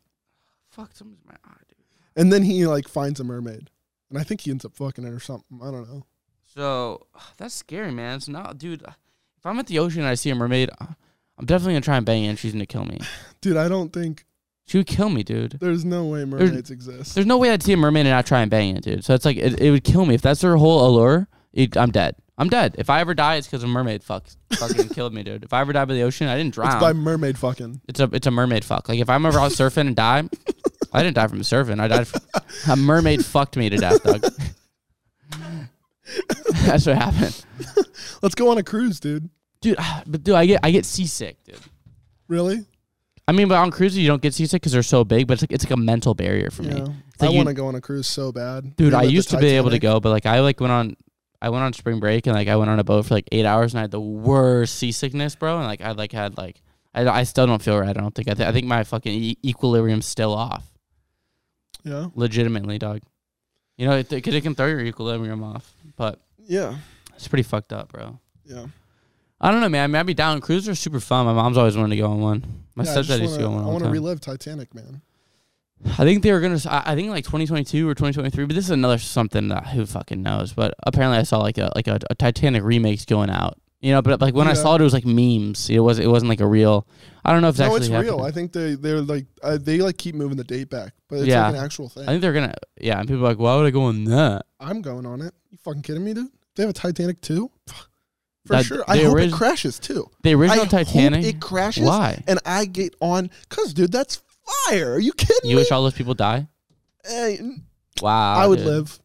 fuck. 0.70 0.92
Someone's 0.94 1.20
in 1.22 1.28
my 1.28 1.51
eye, 1.51 1.58
dude. 1.68 1.86
And 2.16 2.32
then 2.32 2.44
he 2.44 2.66
like 2.68 2.88
finds 2.88 3.20
a 3.20 3.24
mermaid. 3.24 3.70
And 4.10 4.20
I 4.20 4.24
think 4.24 4.42
he 4.42 4.51
ends 4.51 4.66
up 4.66 4.75
fucking 4.75 5.06
it 5.06 5.10
or 5.10 5.20
something. 5.20 5.60
I 5.62 5.72
don't 5.72 5.90
know. 5.90 6.06
So 6.54 7.08
that's 7.38 7.54
scary, 7.54 7.92
man. 7.92 8.18
It's 8.18 8.28
not, 8.28 8.58
dude. 8.58 8.82
If 8.82 9.46
I'm 9.46 9.58
at 9.60 9.68
the 9.68 9.80
ocean 9.80 10.01
and 10.01 10.10
I 10.10 10.16
see 10.16 10.30
a 10.30 10.36
mermaid, 10.36 10.70
I'm 10.80 11.46
definitely 11.46 11.74
gonna 11.74 11.82
try 11.82 11.98
and 11.98 12.06
bang 12.06 12.24
it. 12.25 12.28
and 12.28 12.40
She's 12.40 12.54
gonna 12.54 12.66
kill 12.66 12.86
me. 12.86 13.00
Dude, 13.42 13.58
I 13.58 13.68
don't 13.68 13.92
think 13.92 14.25
She 14.72 14.78
would 14.78 14.88
kill 14.88 15.10
me, 15.10 15.22
dude. 15.22 15.58
there's 15.60 15.84
no 15.84 16.06
way 16.06 16.24
mermaids 16.24 16.72
exist. 16.72 17.13
There's 17.13 17.28
no 17.28 17.38
way 17.38 17.51
I'd 17.51 17.62
see 17.62 17.74
a 17.74 17.78
mermaid 17.78 18.06
and 18.06 18.12
not 18.16 18.25
try 18.25 18.40
and 18.40 18.50
bang 18.50 18.78
it, 18.78 18.84
dude. 18.86 19.04
So 19.04 19.13
it's 19.13 19.25
like 19.25 19.36
it, 19.36 19.60
it 19.60 19.70
would 19.70 19.84
kill 19.84 20.06
me 20.06 20.16
if 20.16 20.22
that's 20.22 20.40
her 20.44 20.56
whole 20.56 20.88
allure. 20.88 21.28
It, 21.51 21.75
I'm 21.75 21.92
dead. 21.92 22.16
I'm 22.38 22.48
dead. 22.48 22.75
If 22.78 22.90
I 22.90 23.01
ever 23.01 23.13
die, 23.13 23.36
it's 23.36 23.48
because 23.48 23.66
a 23.66 23.68
mermaid 23.68 24.01
fuck 24.01 24.28
fucking 24.54 24.88
killed 24.96 25.13
me, 25.13 25.24
dude. 25.24 25.44
If 25.44 25.51
I 25.51 25.60
ever 25.60 25.74
die 25.74 25.84
by 25.84 25.94
the 25.94 26.04
ocean, 26.04 26.30
I 26.30 26.38
didn't 26.38 26.54
drown. 26.54 26.72
It's 26.72 26.80
by 26.80 26.94
mermaid 26.94 27.38
fucking. 27.38 27.82
It's 27.90 28.00
a 28.00 28.10
it's 28.13 28.28
a 28.28 28.32
mermaid 28.32 28.63
fuck. 28.63 28.88
Like 28.88 29.00
if 29.00 29.10
I'm 29.10 29.25
ever 29.25 29.40
out 29.40 29.51
surfing 29.51 29.88
and 29.88 29.96
die, 29.96 30.24
I 30.94 31.04
didn't 31.04 31.16
die 31.16 31.28
from 31.28 31.42
surfing. 31.42 31.82
I 31.82 31.90
died. 31.90 32.08
From, 32.08 32.22
a 32.72 32.75
mermaid 32.78 33.25
fucked 33.25 33.58
me 33.58 33.68
to 33.70 33.75
death, 33.75 34.01
dog. 34.04 34.22
That's 36.63 36.86
what 36.86 36.96
happened, 36.96 37.46
Let's 38.22 38.36
go 38.36 38.50
on 38.51 38.58
a 38.58 38.63
cruise, 38.63 39.01
dude. 39.01 39.30
dude. 39.60 39.75
ah, 39.80 40.04
But 40.08 40.24
dude, 40.24 40.36
I 40.36 40.46
get 40.46 40.62
I 40.63 40.72
get 40.72 40.86
seasick, 40.86 41.44
dude. 41.44 41.60
Really? 42.30 42.66
I 43.32 43.34
mean, 43.34 43.48
but 43.48 43.56
on 43.58 43.72
cruises 43.72 43.98
you 43.98 44.08
don't 44.08 44.22
get 44.22 44.34
seasick 44.34 44.62
because 44.62 44.74
they're 44.74 44.84
so 44.84 45.06
big, 45.06 45.26
but 45.26 45.36
it's 45.36 45.44
like 45.44 45.54
it's 45.54 45.64
like 45.64 45.72
a 45.72 45.78
mental 45.78 46.14
barrier 46.14 46.52
for 46.52 46.64
me. 46.64 46.76
Yeah. 46.76 46.84
like 46.84 46.94
I 47.22 47.30
want 47.30 47.48
to 47.48 47.54
go 47.54 47.68
on 47.68 47.76
a 47.76 47.80
cruise 47.82 48.06
so 48.06 48.34
bad. 48.34 48.76
Dude, 48.76 48.94
I 48.94 49.04
used 49.04 49.30
to 49.30 49.38
be 49.38 49.48
able 49.52 49.70
to 49.70 49.80
go, 49.80 50.02
but 50.02 50.10
like 50.10 50.26
I 50.26 50.42
like 50.42 50.60
went 50.60 50.74
on 50.74 50.98
I 51.42 51.48
went 51.50 51.64
on 51.64 51.72
spring 51.72 52.02
break 52.02 52.28
and 52.28 52.36
like 52.36 52.50
I 52.50 52.58
went 52.58 52.70
on 52.70 52.78
a 52.80 52.84
boat 52.84 53.06
for 53.06 53.14
like 53.14 53.30
eight 53.32 53.46
hours 53.46 53.72
and 53.74 53.80
I 53.80 53.84
had 53.84 53.92
the 53.92 54.02
worst 54.02 54.76
seasickness, 54.76 55.36
bro. 55.36 55.60
And 55.60 55.66
like 55.66 55.80
I 55.80 55.92
like 55.92 56.12
had 56.12 56.38
like 56.38 56.62
I, 56.94 57.08
I 57.08 57.24
still 57.24 57.48
don't 57.48 57.62
feel 57.62 57.80
right. 57.80 57.90
I 57.96 58.02
don't 58.02 58.14
think 58.14 58.28
I, 58.28 58.34
th- 58.34 58.50
I 58.50 58.52
think 58.52 58.68
my 58.68 58.84
fucking 58.84 59.14
e- 59.14 59.38
equilibrium's 59.46 60.06
still 60.06 60.34
off. 60.34 60.66
Yeah. 61.86 62.08
Legitimately, 62.16 62.80
dog. 62.80 63.00
You 63.78 63.88
know, 63.88 64.04
because 64.04 64.36
it, 64.36 64.42
can 64.42 64.56
throw 64.56 64.68
your 64.68 64.82
equilibrium 64.82 65.42
off, 65.42 65.74
but 65.96 66.20
Yeah. 66.46 66.76
it's 67.16 67.30
pretty 67.30 67.44
fucked 67.44 67.72
up, 67.72 67.94
bro. 67.94 68.20
Yeah. 68.44 68.66
I 69.42 69.52
don't 69.52 69.60
know, 69.62 69.70
man. 69.70 69.84
I 69.84 69.88
mean, 69.88 69.96
I'd 69.96 70.06
be 70.06 70.14
down. 70.14 70.40
Cruises 70.40 70.70
are 70.70 70.76
super 70.76 71.00
fun. 71.00 71.26
My 71.26 71.34
mom's 71.34 71.58
always 71.58 71.76
wanted 71.76 71.96
to 71.96 72.02
go 72.02 72.12
on 72.12 72.22
one. 72.22 72.46
My 72.76 72.84
yeah, 72.84 72.96
stepdad 72.96 73.22
used 73.22 73.34
to 73.36 73.40
go 73.42 73.48
on 73.48 73.56
one. 73.56 73.64
I 73.64 73.68
want 73.68 73.84
to 73.84 73.90
relive 73.90 74.22
Titanic, 74.22 74.74
man. 74.76 75.02
I 75.84 76.04
think 76.04 76.22
they 76.22 76.32
were 76.32 76.40
gonna. 76.40 76.60
I 76.70 76.94
think 76.94 77.10
like 77.10 77.24
2022 77.26 77.90
or 77.90 77.96
2023, 77.96 78.46
but 78.46 78.54
this 78.56 78.66
is 78.66 78.70
another 78.72 79.00
something 79.00 79.48
that 79.48 79.66
who 79.68 79.86
fucking 79.88 80.22
knows. 80.22 80.54
But 80.54 80.76
apparently, 80.84 81.18
I 81.18 81.24
saw 81.24 81.40
like 81.40 81.58
a 81.58 81.72
like 81.76 81.88
a, 81.88 82.00
a 82.10 82.14
Titanic 82.16 82.62
remake's 82.64 83.04
going 83.06 83.32
out 83.32 83.58
You 83.80 83.92
know, 83.94 84.04
but 84.04 84.22
like 84.22 84.36
when 84.36 84.48
I 84.48 84.54
saw 84.54 84.76
it, 84.76 84.82
it 84.82 84.84
was 84.84 84.94
like 84.94 85.08
memes. 85.08 85.72
It 85.72 85.80
was 85.80 85.98
it 85.98 86.06
wasn't 86.06 86.30
like 86.30 86.40
a 86.40 86.46
real. 86.46 86.86
I 87.26 87.34
don't 87.34 87.42
know 87.42 87.48
if 87.48 87.54
it's 87.54 87.60
no, 87.60 87.66
actually 87.76 87.96
it's 87.96 88.06
real. 88.06 88.22
I 88.22 88.30
think 88.30 88.54
they 88.54 88.76
they're 88.76 89.02
like 89.02 89.26
uh, 89.42 89.58
they 89.60 89.80
like 89.80 89.98
keep 89.98 90.14
moving 90.14 90.38
the 90.38 90.44
date 90.44 90.70
back, 90.70 90.94
but 91.08 91.18
it's 91.18 91.28
Yeah. 91.28 91.48
like 91.48 91.56
an 91.56 91.66
actual 91.66 91.90
thing. 91.90 92.04
I 92.04 92.08
think 92.12 92.22
they're 92.22 92.34
gonna. 92.34 92.54
Yeah, 92.80 93.00
and 93.00 93.08
people 93.08 93.26
are 93.26 93.30
like, 93.30 93.40
why 93.40 93.56
would 93.56 93.66
I 93.66 93.72
go 93.72 93.82
on 93.86 94.04
that? 94.04 94.46
I'm 94.60 94.84
going 94.84 95.08
on 95.08 95.22
it. 95.24 95.34
You 95.50 95.58
fucking 95.64 95.82
kidding 95.82 96.06
me, 96.06 96.14
dude? 96.14 96.28
They 96.56 96.62
have 96.62 96.70
a 96.70 96.74
Titanic 96.74 97.22
too, 97.22 97.50
for 98.46 98.54
That- 98.58 98.66
sure. 98.66 98.84
I 98.88 98.98
the 98.98 99.04
hope 99.04 99.14
orig- 99.14 99.30
it 99.30 99.34
crashes 99.34 99.80
too. 99.80 100.10
The 100.24 100.34
original 100.34 100.66
I 100.66 100.68
Titanic. 100.68 101.26
it 101.26 101.40
crashes. 101.40 101.86
Why? 101.86 102.24
And 102.28 102.40
I 102.46 102.66
get 102.66 102.96
on, 103.00 103.30
cause 103.50 103.74
dude, 103.74 103.92
that's 103.92 104.22
fire. 104.68 104.94
Are 104.94 105.00
you 105.00 105.14
kidding 105.14 105.50
You 105.50 105.56
me? 105.56 105.62
wish 105.62 105.72
all 105.72 105.84
those 105.84 105.94
people 105.94 106.14
die? 106.14 106.48
Wow. 108.02 108.34
I 108.36 108.48
would 108.48 108.58
dude. 108.60 108.68
live. 108.68 109.00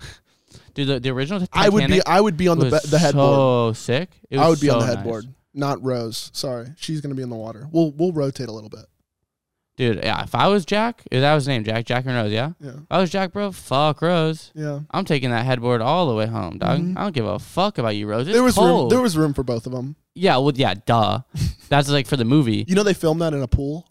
Dude, 0.74 0.86
the, 0.88 1.00
the 1.00 1.10
original 1.10 1.40
Titanic. 1.40 1.66
I 1.66 1.68
would 1.70 1.86
be. 1.88 2.04
I 2.06 2.20
would 2.20 2.36
be 2.36 2.46
on 2.48 2.58
the 2.58 2.66
be- 2.70 2.88
the 2.88 2.98
headboard. 2.98 3.74
So 3.76 3.82
sick. 3.82 4.10
It 4.30 4.38
I 4.38 4.48
would 4.48 4.60
be 4.60 4.70
on 4.70 4.74
so 4.76 4.80
the 4.80 4.86
nice. 4.86 4.96
headboard, 4.96 5.26
not 5.54 5.82
Rose. 5.82 6.30
Sorry, 6.32 6.68
she's 6.76 7.00
gonna 7.00 7.14
be 7.16 7.22
in 7.22 7.30
the 7.30 7.36
water. 7.36 7.66
We'll 7.72 7.90
we'll 7.92 8.12
rotate 8.12 8.48
a 8.48 8.52
little 8.52 8.70
bit. 8.70 8.86
Dude, 9.78 10.00
yeah. 10.02 10.24
If 10.24 10.34
I 10.34 10.48
was 10.48 10.66
Jack, 10.66 11.02
if 11.10 11.20
that 11.22 11.34
was 11.34 11.44
his 11.44 11.48
name, 11.48 11.64
Jack, 11.64 11.86
Jack 11.86 12.04
and 12.04 12.14
Rose, 12.14 12.32
yeah. 12.32 12.50
Yeah, 12.60 12.70
If 12.72 12.76
I 12.90 12.98
was 13.00 13.08
Jack, 13.10 13.32
bro, 13.32 13.52
fuck 13.52 14.02
Rose. 14.02 14.50
yeah. 14.54 14.80
I'm 14.90 15.04
taking 15.06 15.30
that 15.30 15.46
headboard 15.46 15.80
all 15.80 16.08
the 16.08 16.14
way 16.14 16.26
home, 16.26 16.58
dog. 16.58 16.80
Mhm. 16.80 16.98
I 16.98 17.02
don't 17.04 17.14
give 17.14 17.24
a 17.24 17.38
fuck 17.38 17.78
about 17.78 17.94
you, 17.96 18.06
Rose. 18.08 18.26
It's 18.26 18.34
there 18.34 18.42
was 18.42 18.56
room. 18.56 18.66
cold. 18.66 18.90
There 18.92 19.00
was 19.00 19.16
room 19.16 19.32
for 19.34 19.42
both 19.44 19.64
of 19.66 19.72
them. 19.72 19.96
yeah, 20.14 20.36
well, 20.36 20.52
yeah, 20.54 20.74
duh. 20.84 21.20
That's 21.70 21.88
like 21.88 22.06
for 22.08 22.16
the 22.16 22.24
movie. 22.24 22.64
You 22.68 22.74
know, 22.74 22.82
they 22.82 22.92
filmed 22.94 23.22
that 23.22 23.32
in 23.34 23.40
a 23.42 23.48
pool. 23.48 23.88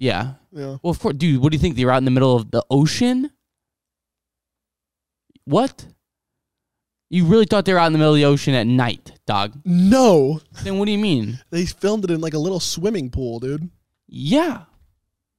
Yeah. 0.00 0.34
Yeah. 0.52 0.76
Well, 0.82 0.90
of 0.90 0.98
course, 0.98 1.14
dude. 1.16 1.40
What 1.40 1.52
do 1.52 1.56
you 1.56 1.60
think? 1.60 1.76
They 1.76 1.84
were 1.84 1.92
out 1.92 1.98
in 1.98 2.04
the 2.04 2.10
middle 2.10 2.34
of 2.36 2.50
the 2.50 2.62
ocean. 2.68 3.30
What? 5.44 5.86
You 7.10 7.24
really 7.26 7.44
thought 7.46 7.64
they 7.64 7.72
were 7.72 7.78
out 7.78 7.86
in 7.86 7.92
the 7.92 7.98
middle 7.98 8.14
of 8.14 8.18
the 8.18 8.24
ocean 8.24 8.54
at 8.54 8.66
night, 8.66 9.12
dog? 9.26 9.52
No, 9.64 10.40
Then 10.64 10.78
what 10.78 10.86
do 10.86 10.92
you 10.92 10.98
mean? 10.98 11.38
they 11.50 11.64
filmed 11.64 12.02
it 12.04 12.10
in 12.10 12.20
like 12.20 12.34
a 12.34 12.38
little 12.38 12.58
swimming 12.60 13.10
pool, 13.10 13.38
dude. 13.38 13.70
Yeah. 14.08 14.62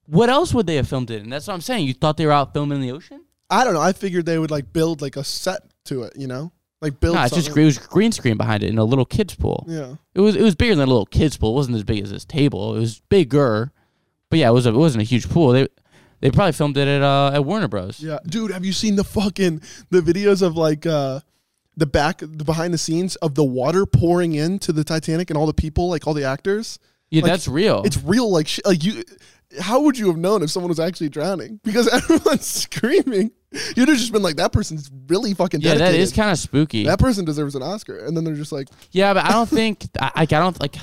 What 0.08 0.30
else 0.30 0.54
would 0.54 0.68
they 0.68 0.76
have 0.78 0.88
filmed 0.88 1.12
it 1.12 1.22
in? 1.22 1.30
That's 1.30 1.48
what 1.48 1.54
I'm 1.54 1.62
saying. 1.62 1.86
You 1.86 1.94
thought 1.94 2.18
they 2.18 2.26
were 2.26 2.32
out 2.32 2.54
filming 2.54 2.78
in 2.78 2.82
the 2.82 2.94
ocean? 2.94 3.24
I 3.50 3.64
don't 3.64 3.74
know. 3.74 3.82
I 3.82 3.94
figured 3.94 4.26
they 4.26 4.40
would 4.40 4.52
like 4.52 4.74
build 4.74 5.02
like 5.02 5.18
a 5.18 5.24
set 5.24 5.62
to 5.86 6.04
it. 6.04 6.14
You 6.16 6.28
know, 6.28 6.52
like 6.82 7.00
build. 7.00 7.16
No, 7.16 7.24
it's 7.24 7.34
just 7.34 7.48
something. 7.48 7.64
it 7.64 7.66
was 7.66 7.78
green 7.78 8.12
screen 8.12 8.38
behind 8.38 8.64
it 8.64 8.70
in 8.70 8.78
a 8.78 8.84
little 8.84 9.06
kids 9.06 9.36
pool. 9.36 9.66
Yeah. 9.68 9.96
It 10.16 10.22
was 10.22 10.36
it 10.36 10.42
was 10.42 10.56
bigger 10.56 10.76
than 10.76 10.84
a 10.86 10.92
little 10.92 11.06
kids 11.06 11.38
pool. 11.38 11.52
It 11.52 11.56
wasn't 11.56 11.78
as 11.78 11.84
big 11.84 12.04
as 12.04 12.12
this 12.12 12.26
table. 12.26 12.76
It 12.76 12.80
was 12.80 13.02
bigger, 13.10 13.72
but 14.30 14.40
yeah, 14.40 14.50
it 14.50 14.54
was 14.54 14.66
a, 14.66 14.70
it 14.70 14.78
wasn't 14.78 15.02
a 15.02 15.06
huge 15.06 15.30
pool. 15.30 15.50
They 15.50 15.68
they 16.20 16.32
probably 16.32 16.54
filmed 16.54 16.78
it 16.78 16.88
at 16.88 17.02
uh, 17.02 17.32
at 17.34 17.46
Warner 17.46 17.68
Bros. 17.68 18.00
Yeah, 18.00 18.20
dude, 18.26 18.52
have 18.52 18.66
you 18.66 18.74
seen 18.74 18.96
the 18.96 19.04
fucking 19.04 19.62
the 19.90 20.02
videos 20.02 20.42
of 20.42 20.56
like 20.58 20.86
uh 20.86 21.20
the 21.76 21.86
back 21.86 22.20
the 22.20 22.44
behind 22.44 22.74
the 22.74 22.78
scenes 22.78 23.16
of 23.18 23.36
the 23.36 23.44
water 23.46 23.86
pouring 23.86 24.34
into 24.34 24.74
the 24.74 24.84
Titanic 24.84 25.30
and 25.30 25.38
all 25.38 25.46
the 25.46 25.54
people, 25.54 25.90
like 25.90 26.08
all 26.08 26.14
the 26.14 26.24
actors? 26.24 26.80
Yeah, 27.10 27.22
Like, 27.24 27.32
that's 27.32 27.48
real. 27.48 27.84
It's 27.86 28.02
real 28.04 28.30
like 28.32 28.48
sh- 28.48 28.60
like 28.66 28.84
you 28.84 29.04
how 29.62 29.80
would 29.82 29.98
you 29.98 30.08
have 30.08 30.18
known 30.18 30.44
if 30.44 30.52
someone 30.52 30.70
was 30.70 30.80
actually 30.80 31.10
drowning? 31.10 31.60
Because 31.64 31.88
everyone's 31.88 32.46
screaming. 32.46 33.32
You'd 33.78 33.88
have 33.88 33.98
just 33.98 34.12
been 34.12 34.22
like 34.22 34.36
that 34.36 34.52
person's 34.52 34.92
really 35.08 35.34
fucking 35.34 35.62
dead. 35.62 35.68
yeah, 35.70 35.74
dedicated. 35.76 36.00
that 36.00 36.04
is 36.04 36.12
kind 36.14 36.32
of 36.32 36.38
spooky. 36.38 36.84
that 36.84 37.00
person 37.00 37.24
deserves 37.24 37.56
an 37.56 37.64
Oscar. 37.64 37.98
And 38.06 38.16
then 38.16 38.24
they're 38.26 38.36
just 38.36 38.52
like, 38.52 38.68
Yeah, 38.92 39.14
but 39.14 39.24
I 39.26 39.32
don't 39.32 39.48
think 39.60 39.86
I, 40.00 40.12
I 40.16 40.26
don't 40.26 40.60
like. 40.60 40.76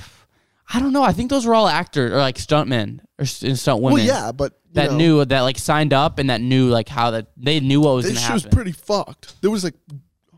I 0.72 0.80
don't 0.80 0.94
know. 0.94 1.02
I 1.02 1.12
think 1.12 1.28
those 1.28 1.44
were 1.44 1.54
all 1.54 1.68
actors 1.68 2.10
or 2.10 2.16
like 2.16 2.36
stuntmen 2.36 3.00
or 3.18 3.26
stunt 3.26 3.82
women. 3.82 3.98
well, 3.98 4.02
yeah, 4.06 4.32
but 4.32 4.54
you 4.68 4.74
that 4.74 4.92
know, 4.92 4.96
knew 4.96 5.24
that 5.26 5.40
like 5.42 5.58
signed 5.58 5.92
up 5.92 6.18
and 6.18 6.30
that 6.30 6.40
knew 6.40 6.68
like 6.70 6.88
how 6.88 7.10
that 7.10 7.26
they 7.36 7.60
knew 7.60 7.82
what 7.82 7.96
was 7.96 8.06
this 8.06 8.30
was 8.30 8.46
pretty 8.46 8.72
fucked. 8.72 9.40
There 9.42 9.50
was 9.50 9.62
like 9.62 9.74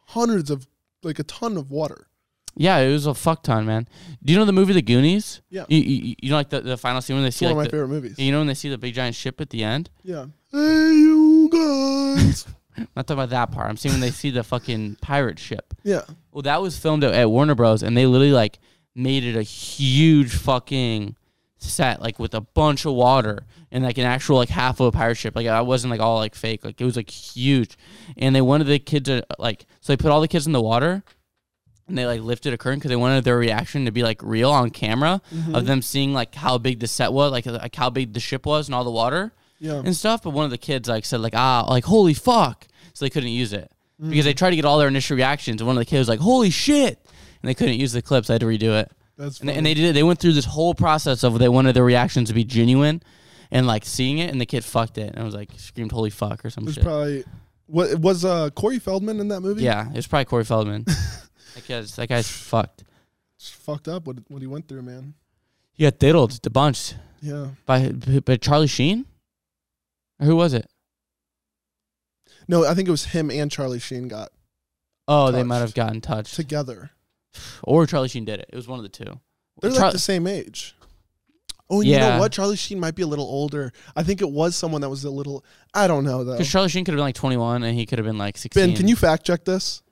hundreds 0.06 0.50
of 0.50 0.66
like 1.04 1.20
a 1.20 1.24
ton 1.24 1.56
of 1.56 1.70
water. 1.70 2.08
Yeah, 2.56 2.78
it 2.78 2.90
was 2.92 3.06
a 3.06 3.14
fuck 3.14 3.42
ton, 3.42 3.66
man. 3.66 3.86
Do 4.24 4.32
you 4.32 4.38
know 4.38 4.44
the 4.44 4.52
movie 4.52 4.72
The 4.72 4.82
Goonies? 4.82 5.42
Yeah. 5.50 5.64
You 5.68 5.78
you, 5.78 6.14
you 6.22 6.30
know 6.30 6.36
like 6.36 6.50
the, 6.50 6.60
the 6.60 6.76
final 6.76 7.00
scene 7.00 7.16
when 7.16 7.22
they 7.22 7.28
It's 7.28 7.36
see 7.36 7.44
one 7.46 7.52
of 7.52 7.56
my 7.58 7.64
the, 7.64 7.70
favorite 7.70 7.88
movies. 7.88 8.18
you 8.18 8.32
know 8.32 8.38
when 8.38 8.46
they 8.46 8.54
see 8.54 8.68
the 8.68 8.78
big 8.78 8.94
giant 8.94 9.14
ship 9.14 9.40
at 9.40 9.50
the 9.50 9.62
end. 9.62 9.90
Yeah. 10.02 10.26
Hey, 10.50 10.58
you 10.94 11.48
guys. 11.52 12.46
I'm 12.76 12.88
Not 12.96 13.06
talking 13.06 13.22
about 13.22 13.30
that 13.30 13.52
part. 13.52 13.68
I'm 13.70 13.76
saying 13.76 13.94
when 13.94 14.00
they 14.00 14.10
see 14.10 14.30
the 14.30 14.42
fucking 14.44 14.96
pirate 15.00 15.38
ship. 15.38 15.74
yeah. 15.82 16.02
Well, 16.32 16.42
that 16.42 16.60
was 16.60 16.76
filmed 16.78 17.04
at, 17.04 17.14
at 17.14 17.30
Warner 17.30 17.54
Bros. 17.54 17.82
and 17.82 17.96
they 17.96 18.04
literally 18.06 18.32
like 18.32 18.58
made 18.94 19.24
it 19.24 19.36
a 19.36 19.42
huge 19.42 20.34
fucking 20.34 21.16
set, 21.58 22.00
like 22.02 22.18
with 22.18 22.34
a 22.34 22.40
bunch 22.42 22.84
of 22.84 22.92
water 22.94 23.44
and 23.72 23.82
like 23.82 23.96
an 23.98 24.04
actual 24.04 24.36
like 24.36 24.48
half 24.50 24.78
of 24.80 24.86
a 24.86 24.92
pirate 24.92 25.14
ship. 25.16 25.34
Like 25.34 25.46
I 25.46 25.62
wasn't 25.62 25.90
like 25.90 26.00
all 26.00 26.16
like 26.18 26.34
fake. 26.34 26.64
Like 26.64 26.80
it 26.80 26.84
was 26.84 26.96
like 26.96 27.10
huge, 27.10 27.76
and 28.18 28.34
they 28.36 28.40
wanted 28.42 28.64
the 28.66 28.78
kids 28.78 29.08
to 29.08 29.24
like 29.38 29.64
so 29.80 29.92
they 29.92 29.96
put 29.96 30.10
all 30.10 30.20
the 30.20 30.28
kids 30.28 30.46
in 30.46 30.52
the 30.52 30.60
water. 30.62 31.02
And 31.88 31.96
they 31.96 32.04
like 32.06 32.20
lifted 32.20 32.52
a 32.52 32.58
curtain 32.58 32.78
because 32.80 32.88
they 32.88 32.96
wanted 32.96 33.22
their 33.24 33.38
reaction 33.38 33.84
to 33.84 33.92
be 33.92 34.02
like 34.02 34.20
real 34.22 34.50
on 34.50 34.70
camera 34.70 35.20
of 35.54 35.66
them 35.66 35.82
seeing 35.82 36.12
like 36.12 36.34
how 36.34 36.58
big 36.58 36.80
the 36.80 36.88
set 36.88 37.12
was, 37.12 37.30
like 37.30 37.46
like 37.46 37.74
how 37.76 37.90
big 37.90 38.12
the 38.12 38.18
ship 38.20 38.44
was 38.44 38.66
and 38.68 38.74
all 38.74 38.82
the 38.82 38.90
water 38.90 39.32
Yeah. 39.60 39.82
and 39.84 39.94
stuff. 39.94 40.22
But 40.24 40.30
one 40.30 40.44
of 40.44 40.50
the 40.50 40.58
kids 40.58 40.88
like 40.88 41.04
said 41.04 41.20
like 41.20 41.34
ah 41.36 41.64
like 41.68 41.84
holy 41.84 42.14
fuck, 42.14 42.66
so 42.92 43.04
they 43.04 43.10
couldn't 43.10 43.28
use 43.30 43.52
it 43.52 43.70
because 44.00 44.24
they 44.24 44.34
tried 44.34 44.50
to 44.50 44.56
get 44.56 44.64
all 44.64 44.78
their 44.78 44.88
initial 44.88 45.16
reactions. 45.16 45.60
And 45.60 45.66
one 45.68 45.76
of 45.76 45.80
the 45.80 45.84
kids 45.86 46.00
was 46.00 46.08
like 46.08 46.18
holy 46.20 46.50
shit, 46.50 46.98
and 47.40 47.48
they 47.48 47.54
couldn't 47.54 47.78
use 47.78 47.92
the 47.92 48.02
clips. 48.02 48.30
I 48.30 48.34
had 48.34 48.40
to 48.40 48.46
redo 48.46 48.80
it. 48.80 48.90
That's 49.16 49.38
And 49.40 49.48
they, 49.48 49.54
and 49.54 49.64
they 49.64 49.72
did 49.74 49.84
it. 49.84 49.92
They 49.92 50.02
went 50.02 50.18
through 50.18 50.32
this 50.32 50.44
whole 50.44 50.74
process 50.74 51.22
of 51.22 51.38
they 51.38 51.48
wanted 51.48 51.74
their 51.76 51.84
reactions 51.84 52.28
to 52.30 52.34
be 52.34 52.42
genuine, 52.44 53.00
and 53.52 53.64
like 53.66 53.84
seeing 53.84 54.18
it, 54.18 54.30
and 54.32 54.40
the 54.40 54.44
kid 54.46 54.64
fucked 54.64 54.98
it, 54.98 55.10
and 55.10 55.20
I 55.20 55.22
was 55.24 55.34
like 55.36 55.50
screamed 55.56 55.92
holy 55.92 56.10
fuck 56.10 56.44
or 56.44 56.50
some 56.50 56.64
It 56.64 56.66
was 56.66 56.74
shit. 56.74 56.82
probably 56.84 57.24
what 57.68 57.94
was 58.00 58.24
uh 58.24 58.50
Corey 58.50 58.80
Feldman 58.80 59.20
in 59.20 59.28
that 59.28 59.40
movie? 59.40 59.62
yeah, 59.62 59.88
it 59.88 59.94
was 59.94 60.08
probably 60.08 60.24
Corey 60.24 60.44
Feldman. 60.44 60.84
that 61.56 61.66
guy's 61.68 61.96
that 61.96 62.08
guy's 62.08 62.28
fucked. 62.28 62.84
It's 63.36 63.50
fucked 63.50 63.88
up 63.88 64.06
what 64.06 64.18
what 64.28 64.40
he 64.40 64.46
went 64.46 64.68
through, 64.68 64.82
man. 64.82 65.14
He 65.72 65.82
got 65.84 65.98
diddled 65.98 66.40
bunch 66.52 66.94
Yeah. 67.20 67.48
by 67.66 67.90
by 67.90 68.36
Charlie 68.36 68.66
Sheen. 68.68 69.06
Or 70.20 70.26
who 70.26 70.36
was 70.36 70.54
it? 70.54 70.70
No, 72.48 72.64
I 72.64 72.74
think 72.74 72.88
it 72.88 72.92
was 72.92 73.06
him 73.06 73.30
and 73.30 73.50
Charlie 73.50 73.80
Sheen 73.80 74.08
got 74.08 74.30
Oh, 75.08 75.30
they 75.30 75.42
might 75.44 75.58
have 75.58 75.74
gotten 75.74 76.00
touched, 76.00 76.34
together. 76.34 76.90
or 77.62 77.86
Charlie 77.86 78.08
Sheen 78.08 78.24
did 78.24 78.40
it. 78.40 78.46
It 78.52 78.56
was 78.56 78.66
one 78.66 78.78
of 78.78 78.82
the 78.82 78.88
two. 78.88 79.20
They're 79.60 79.70
Char- 79.70 79.80
like 79.84 79.92
the 79.92 79.98
same 79.98 80.26
age. 80.26 80.74
Oh, 81.68 81.80
and 81.80 81.88
you 81.88 81.94
Yeah. 81.96 82.10
know 82.14 82.20
what? 82.20 82.32
Charlie 82.32 82.56
Sheen 82.56 82.78
might 82.80 82.94
be 82.94 83.02
a 83.02 83.06
little 83.06 83.24
older. 83.24 83.72
I 83.96 84.02
think 84.02 84.20
it 84.20 84.30
was 84.30 84.54
someone 84.56 84.80
that 84.82 84.88
was 84.88 85.04
a 85.04 85.10
little. 85.10 85.44
I 85.74 85.86
don't 85.88 86.04
know 86.04 86.24
though. 86.24 86.32
Because 86.32 86.48
Charlie 86.50 86.68
Sheen 86.68 86.84
could 86.84 86.92
have 86.92 86.98
been 86.98 87.04
like 87.04 87.14
21 87.14 87.62
and 87.64 87.76
he 87.78 87.86
could 87.86 87.98
have 87.98 88.06
been 88.06 88.18
like 88.18 88.36
16. 88.38 88.68
Ben, 88.68 88.76
can 88.76 88.88
you 88.88 88.96
fact 88.96 89.24
check 89.26 89.44
this? 89.44 89.82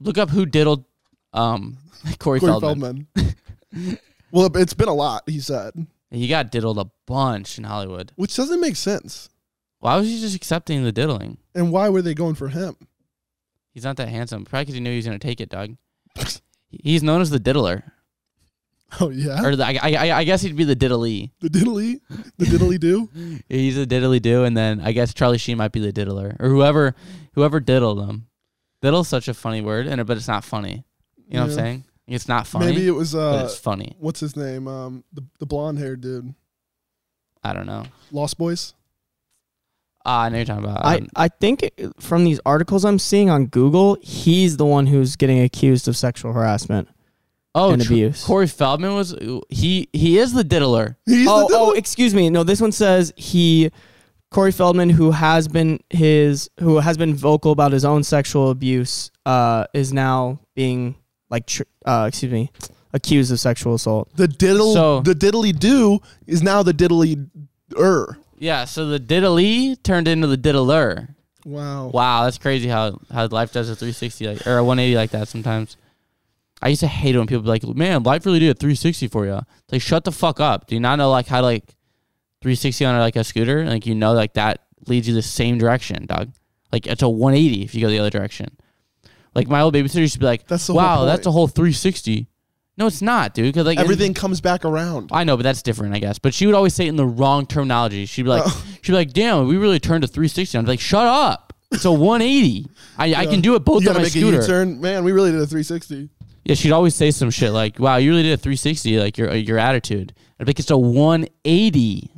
look 0.00 0.18
up 0.18 0.30
who 0.30 0.44
diddled 0.44 0.84
um, 1.32 1.76
Corey, 2.18 2.40
Corey 2.40 2.52
Feldman? 2.60 3.06
Feldman. 3.14 3.98
well, 4.30 4.50
it's 4.56 4.74
been 4.74 4.88
a 4.88 4.94
lot. 4.94 5.22
He 5.26 5.40
said, 5.40 5.72
He 6.10 6.28
got 6.28 6.50
diddled 6.50 6.78
a 6.78 6.90
bunch 7.06 7.58
in 7.58 7.64
Hollywood. 7.64 8.12
which 8.16 8.36
doesn't 8.36 8.60
make 8.60 8.76
sense. 8.76 9.28
Why 9.80 9.96
was 9.96 10.06
he 10.08 10.20
just 10.20 10.36
accepting 10.36 10.84
the 10.84 10.92
diddling? 10.92 11.38
And 11.54 11.72
why 11.72 11.88
were 11.88 12.02
they 12.02 12.14
going 12.14 12.34
for 12.36 12.48
him? 12.48 12.76
He's 13.72 13.84
not 13.84 13.96
that 13.96 14.08
handsome. 14.08 14.44
Probably 14.44 14.62
because 14.64 14.74
he 14.74 14.80
knew 14.80 14.90
he 14.90 14.96
was 14.96 15.06
going 15.06 15.18
to 15.18 15.26
take 15.26 15.40
it, 15.40 15.48
Doug. 15.48 15.76
He's 16.70 17.02
known 17.02 17.20
as 17.20 17.30
the 17.30 17.40
diddler. 17.40 17.82
Oh 19.00 19.08
yeah, 19.08 19.42
Or 19.42 19.56
the, 19.56 19.64
I, 19.64 19.78
I, 19.82 20.18
I 20.18 20.24
guess 20.24 20.42
he'd 20.42 20.54
be 20.54 20.64
the 20.64 20.76
diddly. 20.76 21.30
the 21.40 21.48
diddly, 21.48 22.02
the 22.36 22.44
diddly 22.44 22.78
do. 22.78 23.08
He's 23.48 23.78
a 23.78 23.86
diddly 23.86 24.20
do, 24.20 24.44
and 24.44 24.54
then 24.54 24.82
I 24.82 24.92
guess 24.92 25.14
Charlie 25.14 25.38
Sheen 25.38 25.56
might 25.56 25.72
be 25.72 25.80
the 25.80 25.92
diddler. 25.94 26.36
Or 26.38 26.50
whoever 26.50 26.94
whoever 27.32 27.58
diddled 27.58 28.06
him. 28.06 28.26
Diddle's 28.82 29.08
such 29.08 29.28
a 29.28 29.32
funny 29.32 29.62
word, 29.62 29.86
and 29.86 30.04
but 30.06 30.18
it's 30.18 30.28
not 30.28 30.44
funny. 30.44 30.84
You 31.32 31.38
know 31.38 31.46
what 31.46 31.52
I'm 31.52 31.56
saying? 31.56 31.84
It's 32.06 32.28
not 32.28 32.46
funny, 32.46 32.66
Maybe 32.66 32.86
it 32.86 32.90
was 32.90 33.12
but 33.14 33.40
uh, 33.40 33.44
it's 33.44 33.56
funny. 33.56 33.96
what's 33.98 34.20
his 34.20 34.36
name? 34.36 34.68
Um, 34.68 35.04
the 35.12 35.24
the 35.38 35.46
blonde 35.46 35.78
haired 35.78 36.00
dude, 36.02 36.34
I 37.42 37.52
don't 37.54 37.66
know. 37.66 37.84
Lost 38.10 38.36
Boys. 38.38 38.74
Ah, 40.04 40.24
I 40.24 40.28
know 40.28 40.36
you're 40.38 40.44
talking 40.44 40.64
about. 40.64 40.84
I, 40.84 40.96
um, 40.96 41.08
I 41.14 41.28
think 41.28 41.62
it- 41.62 41.92
from 42.00 42.24
these 42.24 42.40
articles 42.44 42.84
I'm 42.84 42.98
seeing 42.98 43.30
on 43.30 43.46
Google, 43.46 43.96
he's 44.02 44.56
the 44.56 44.66
one 44.66 44.86
who's 44.88 45.16
getting 45.16 45.40
accused 45.40 45.86
of 45.86 45.96
sexual 45.96 46.32
harassment 46.32 46.88
oh, 47.54 47.70
and 47.70 47.80
tr- 47.80 47.92
abuse. 47.92 48.24
Corey 48.24 48.48
Feldman 48.48 48.94
was 48.94 49.14
he 49.48 49.88
he 49.92 50.18
is 50.18 50.32
the 50.32 50.44
diddler. 50.44 50.98
He's 51.06 51.28
oh, 51.28 51.48
the 51.48 51.54
oh, 51.56 51.70
excuse 51.72 52.14
me. 52.14 52.30
No, 52.30 52.42
this 52.42 52.60
one 52.60 52.72
says 52.72 53.12
he, 53.16 53.70
Corey 54.30 54.52
Feldman, 54.52 54.90
who 54.90 55.12
has 55.12 55.46
been 55.46 55.78
his, 55.88 56.50
who 56.58 56.80
has 56.80 56.98
been 56.98 57.14
vocal 57.14 57.52
about 57.52 57.70
his 57.72 57.84
own 57.84 58.02
sexual 58.02 58.50
abuse, 58.50 59.12
uh, 59.24 59.66
is 59.72 59.92
now 59.92 60.40
being 60.56 60.96
like, 61.32 61.46
tr- 61.46 61.62
uh, 61.84 62.04
excuse 62.08 62.30
me, 62.30 62.52
accused 62.92 63.32
of 63.32 63.40
sexual 63.40 63.74
assault. 63.74 64.08
the 64.14 64.28
diddle. 64.28 64.74
So- 64.74 65.00
the 65.00 65.14
diddly 65.14 65.58
do 65.58 65.98
is 66.28 66.42
now 66.42 66.62
the 66.62 66.74
diddly 66.74 67.28
er. 67.76 68.18
Yeah, 68.38 68.66
so 68.66 68.86
the 68.86 69.00
diddly 69.00 69.82
turned 69.82 70.06
into 70.06 70.26
the 70.28 70.36
diddler. 70.36 71.08
Wow. 71.44 71.88
Wow, 71.88 72.24
that's 72.24 72.38
crazy 72.38 72.68
how 72.68 73.00
how 73.10 73.26
life 73.26 73.52
does 73.52 73.68
a 73.68 73.74
360 73.74 74.26
like 74.28 74.46
or 74.46 74.58
a 74.58 74.64
180 74.64 74.94
like 74.94 75.10
that 75.10 75.26
sometimes. 75.26 75.76
I 76.60 76.68
used 76.68 76.80
to 76.80 76.86
hate 76.86 77.16
it 77.16 77.18
when 77.18 77.26
people 77.26 77.42
be 77.42 77.48
like, 77.48 77.64
"Man, 77.66 78.04
life 78.04 78.24
really 78.24 78.38
did 78.38 78.50
a 78.50 78.54
360 78.54 79.08
for 79.08 79.26
you." 79.26 79.34
It's 79.34 79.72
like, 79.72 79.82
shut 79.82 80.04
the 80.04 80.12
fuck 80.12 80.38
up. 80.38 80.68
Do 80.68 80.76
you 80.76 80.80
not 80.80 80.96
know 80.96 81.10
like 81.10 81.26
how 81.26 81.40
to 81.40 81.46
like 81.46 81.64
360 82.42 82.84
on 82.84 82.98
like 83.00 83.16
a 83.16 83.24
scooter? 83.24 83.64
Like 83.64 83.86
you 83.86 83.96
know 83.96 84.12
like 84.12 84.34
that 84.34 84.60
leads 84.86 85.08
you 85.08 85.14
the 85.14 85.22
same 85.22 85.58
direction, 85.58 86.06
dog. 86.06 86.30
Like 86.72 86.86
it's 86.86 87.02
a 87.02 87.08
180 87.08 87.62
if 87.64 87.74
you 87.74 87.80
go 87.80 87.88
the 87.88 87.98
other 87.98 88.10
direction. 88.10 88.56
Like 89.34 89.48
my 89.48 89.60
old 89.60 89.74
babysitter 89.74 89.96
used 90.00 90.14
to 90.14 90.18
be 90.20 90.26
like, 90.26 90.46
That's 90.46 90.66
the 90.66 90.72
whole 90.74 90.82
"Wow, 90.82 90.96
point. 90.98 91.06
that's 91.08 91.26
a 91.26 91.30
whole 91.32 91.46
360." 91.48 92.26
No, 92.78 92.86
it's 92.86 93.02
not, 93.02 93.34
dude. 93.34 93.46
Because 93.52 93.66
like 93.66 93.78
in- 93.78 93.84
Everything 93.84 94.14
comes 94.14 94.40
back 94.40 94.64
around. 94.64 95.10
I 95.12 95.24
know, 95.24 95.36
but 95.36 95.42
that's 95.42 95.62
different, 95.62 95.94
I 95.94 95.98
guess. 95.98 96.18
But 96.18 96.32
she 96.34 96.46
would 96.46 96.54
always 96.54 96.74
say 96.74 96.86
it 96.86 96.88
in 96.88 96.96
the 96.96 97.06
wrong 97.06 97.44
terminology. 97.46 98.06
She'd 98.06 98.22
be 98.22 98.28
like, 98.30 98.42
Oh. 98.46 98.64
she'd 98.82 98.92
be 98.92 98.96
like, 98.96 99.12
"Damn, 99.12 99.46
we 99.46 99.56
really 99.56 99.78
turned 99.80 100.02
to 100.02 100.08
360." 100.08 100.56
I'm 100.58 100.64
like, 100.64 100.80
"Shut 100.80 101.06
up! 101.06 101.52
It's 101.70 101.84
a 101.84 101.92
180. 101.92 102.66
I, 102.98 103.14
I 103.14 103.26
can 103.26 103.40
do 103.40 103.54
it 103.54 103.60
both 103.60 103.82
you 103.82 103.88
on 103.88 103.94
gotta 103.94 104.00
my 104.00 104.04
make 104.04 104.12
scooter." 104.12 104.38
a 104.38 104.40
U-turn. 104.42 104.80
Man, 104.80 105.04
we 105.04 105.12
really 105.12 105.30
did 105.32 105.40
a 105.40 105.46
360. 105.46 106.08
Yeah, 106.44 106.54
she'd 106.56 106.72
always 106.72 106.94
say 106.94 107.10
some 107.10 107.30
shit 107.30 107.52
like, 107.52 107.78
"Wow, 107.78 107.96
you 107.96 108.10
really 108.10 108.22
did 108.24 108.32
a 108.32 108.36
360, 108.38 108.98
like 108.98 109.16
your 109.18 109.34
your 109.34 109.58
attitude." 109.58 110.12
I'd 110.40 110.46
be 110.46 110.50
like, 110.50 110.58
"It's 110.58 110.70
a 110.70 110.76
180. 110.76 112.10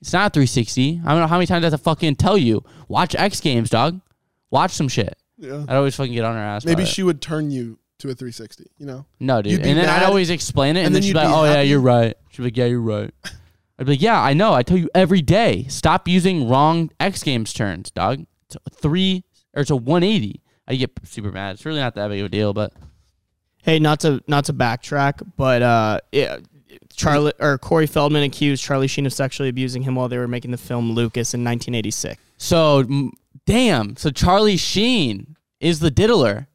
It's 0.00 0.12
not 0.12 0.26
a 0.28 0.30
360." 0.30 1.00
I 1.04 1.10
don't 1.10 1.20
know 1.20 1.26
how 1.26 1.36
many 1.36 1.46
times 1.46 1.62
I 1.64 1.66
have 1.66 1.72
to 1.72 1.78
fucking 1.78 2.16
tell 2.16 2.38
you. 2.38 2.64
Watch 2.88 3.14
X 3.16 3.40
Games, 3.40 3.68
dog. 3.70 4.00
Watch 4.50 4.72
some 4.72 4.88
shit. 4.88 5.16
Yeah. 5.42 5.64
I'd 5.68 5.76
always 5.76 5.94
fucking 5.96 6.12
get 6.14 6.24
on 6.24 6.34
her 6.34 6.40
ass. 6.40 6.64
Maybe 6.64 6.82
about 6.82 6.88
it. 6.90 6.94
she 6.94 7.02
would 7.02 7.20
turn 7.20 7.50
you 7.50 7.78
to 7.98 8.08
a 8.08 8.14
360. 8.14 8.70
You 8.78 8.86
know. 8.86 9.06
No, 9.20 9.42
dude. 9.42 9.52
You'd 9.52 9.62
be 9.62 9.70
And 9.70 9.78
then 9.78 9.88
I'd 9.88 9.98
mad, 10.00 10.06
always 10.06 10.30
explain 10.30 10.76
it, 10.76 10.80
and, 10.80 10.86
and 10.86 10.94
then, 10.94 11.02
then 11.02 11.02
she'd 11.02 11.12
be 11.14 11.18
you'd 11.20 11.24
like, 11.24 11.28
be 11.28 11.34
"Oh 11.34 11.44
yeah, 11.44 11.50
happy. 11.56 11.68
you're 11.68 11.80
right." 11.80 12.16
She'd 12.30 12.38
be 12.38 12.44
like, 12.44 12.56
"Yeah, 12.56 12.64
you're 12.66 12.80
right." 12.80 13.12
I'd 13.78 13.86
be 13.86 13.92
like, 13.92 14.02
"Yeah, 14.02 14.20
I 14.20 14.32
know. 14.34 14.52
I 14.54 14.62
tell 14.62 14.76
you 14.78 14.88
every 14.94 15.20
day. 15.22 15.64
Stop 15.68 16.06
using 16.08 16.48
wrong 16.48 16.90
X 17.00 17.22
Games 17.22 17.52
turns, 17.52 17.90
dog. 17.90 18.24
It's 18.46 18.56
a 18.66 18.70
three 18.70 19.24
or 19.54 19.62
it's 19.62 19.70
a 19.70 19.76
180." 19.76 20.40
I 20.68 20.76
get 20.76 20.90
super 21.04 21.32
mad. 21.32 21.54
It's 21.54 21.66
really 21.66 21.80
not 21.80 21.96
that 21.96 22.08
big 22.08 22.20
of 22.20 22.26
a 22.26 22.28
deal, 22.28 22.52
but 22.52 22.72
Hey, 23.64 23.78
not 23.78 24.00
to 24.00 24.22
not 24.28 24.44
to 24.46 24.52
backtrack, 24.52 25.22
but 25.36 25.62
uh, 25.62 25.98
yeah, 26.12 26.38
Charlie 26.94 27.32
or 27.40 27.58
Corey 27.58 27.86
Feldman 27.86 28.22
accused 28.24 28.62
Charlie 28.62 28.86
Sheen 28.88 29.06
of 29.06 29.12
sexually 29.12 29.48
abusing 29.48 29.82
him 29.82 29.94
while 29.94 30.08
they 30.08 30.18
were 30.18 30.28
making 30.28 30.50
the 30.52 30.56
film 30.56 30.92
Lucas 30.92 31.34
in 31.34 31.44
1986. 31.44 32.20
so 32.38 32.78
m- 32.80 33.12
damn. 33.46 33.96
So 33.96 34.10
Charlie 34.10 34.56
Sheen 34.56 35.36
is 35.60 35.80
the 35.80 35.90
diddler, 35.90 36.48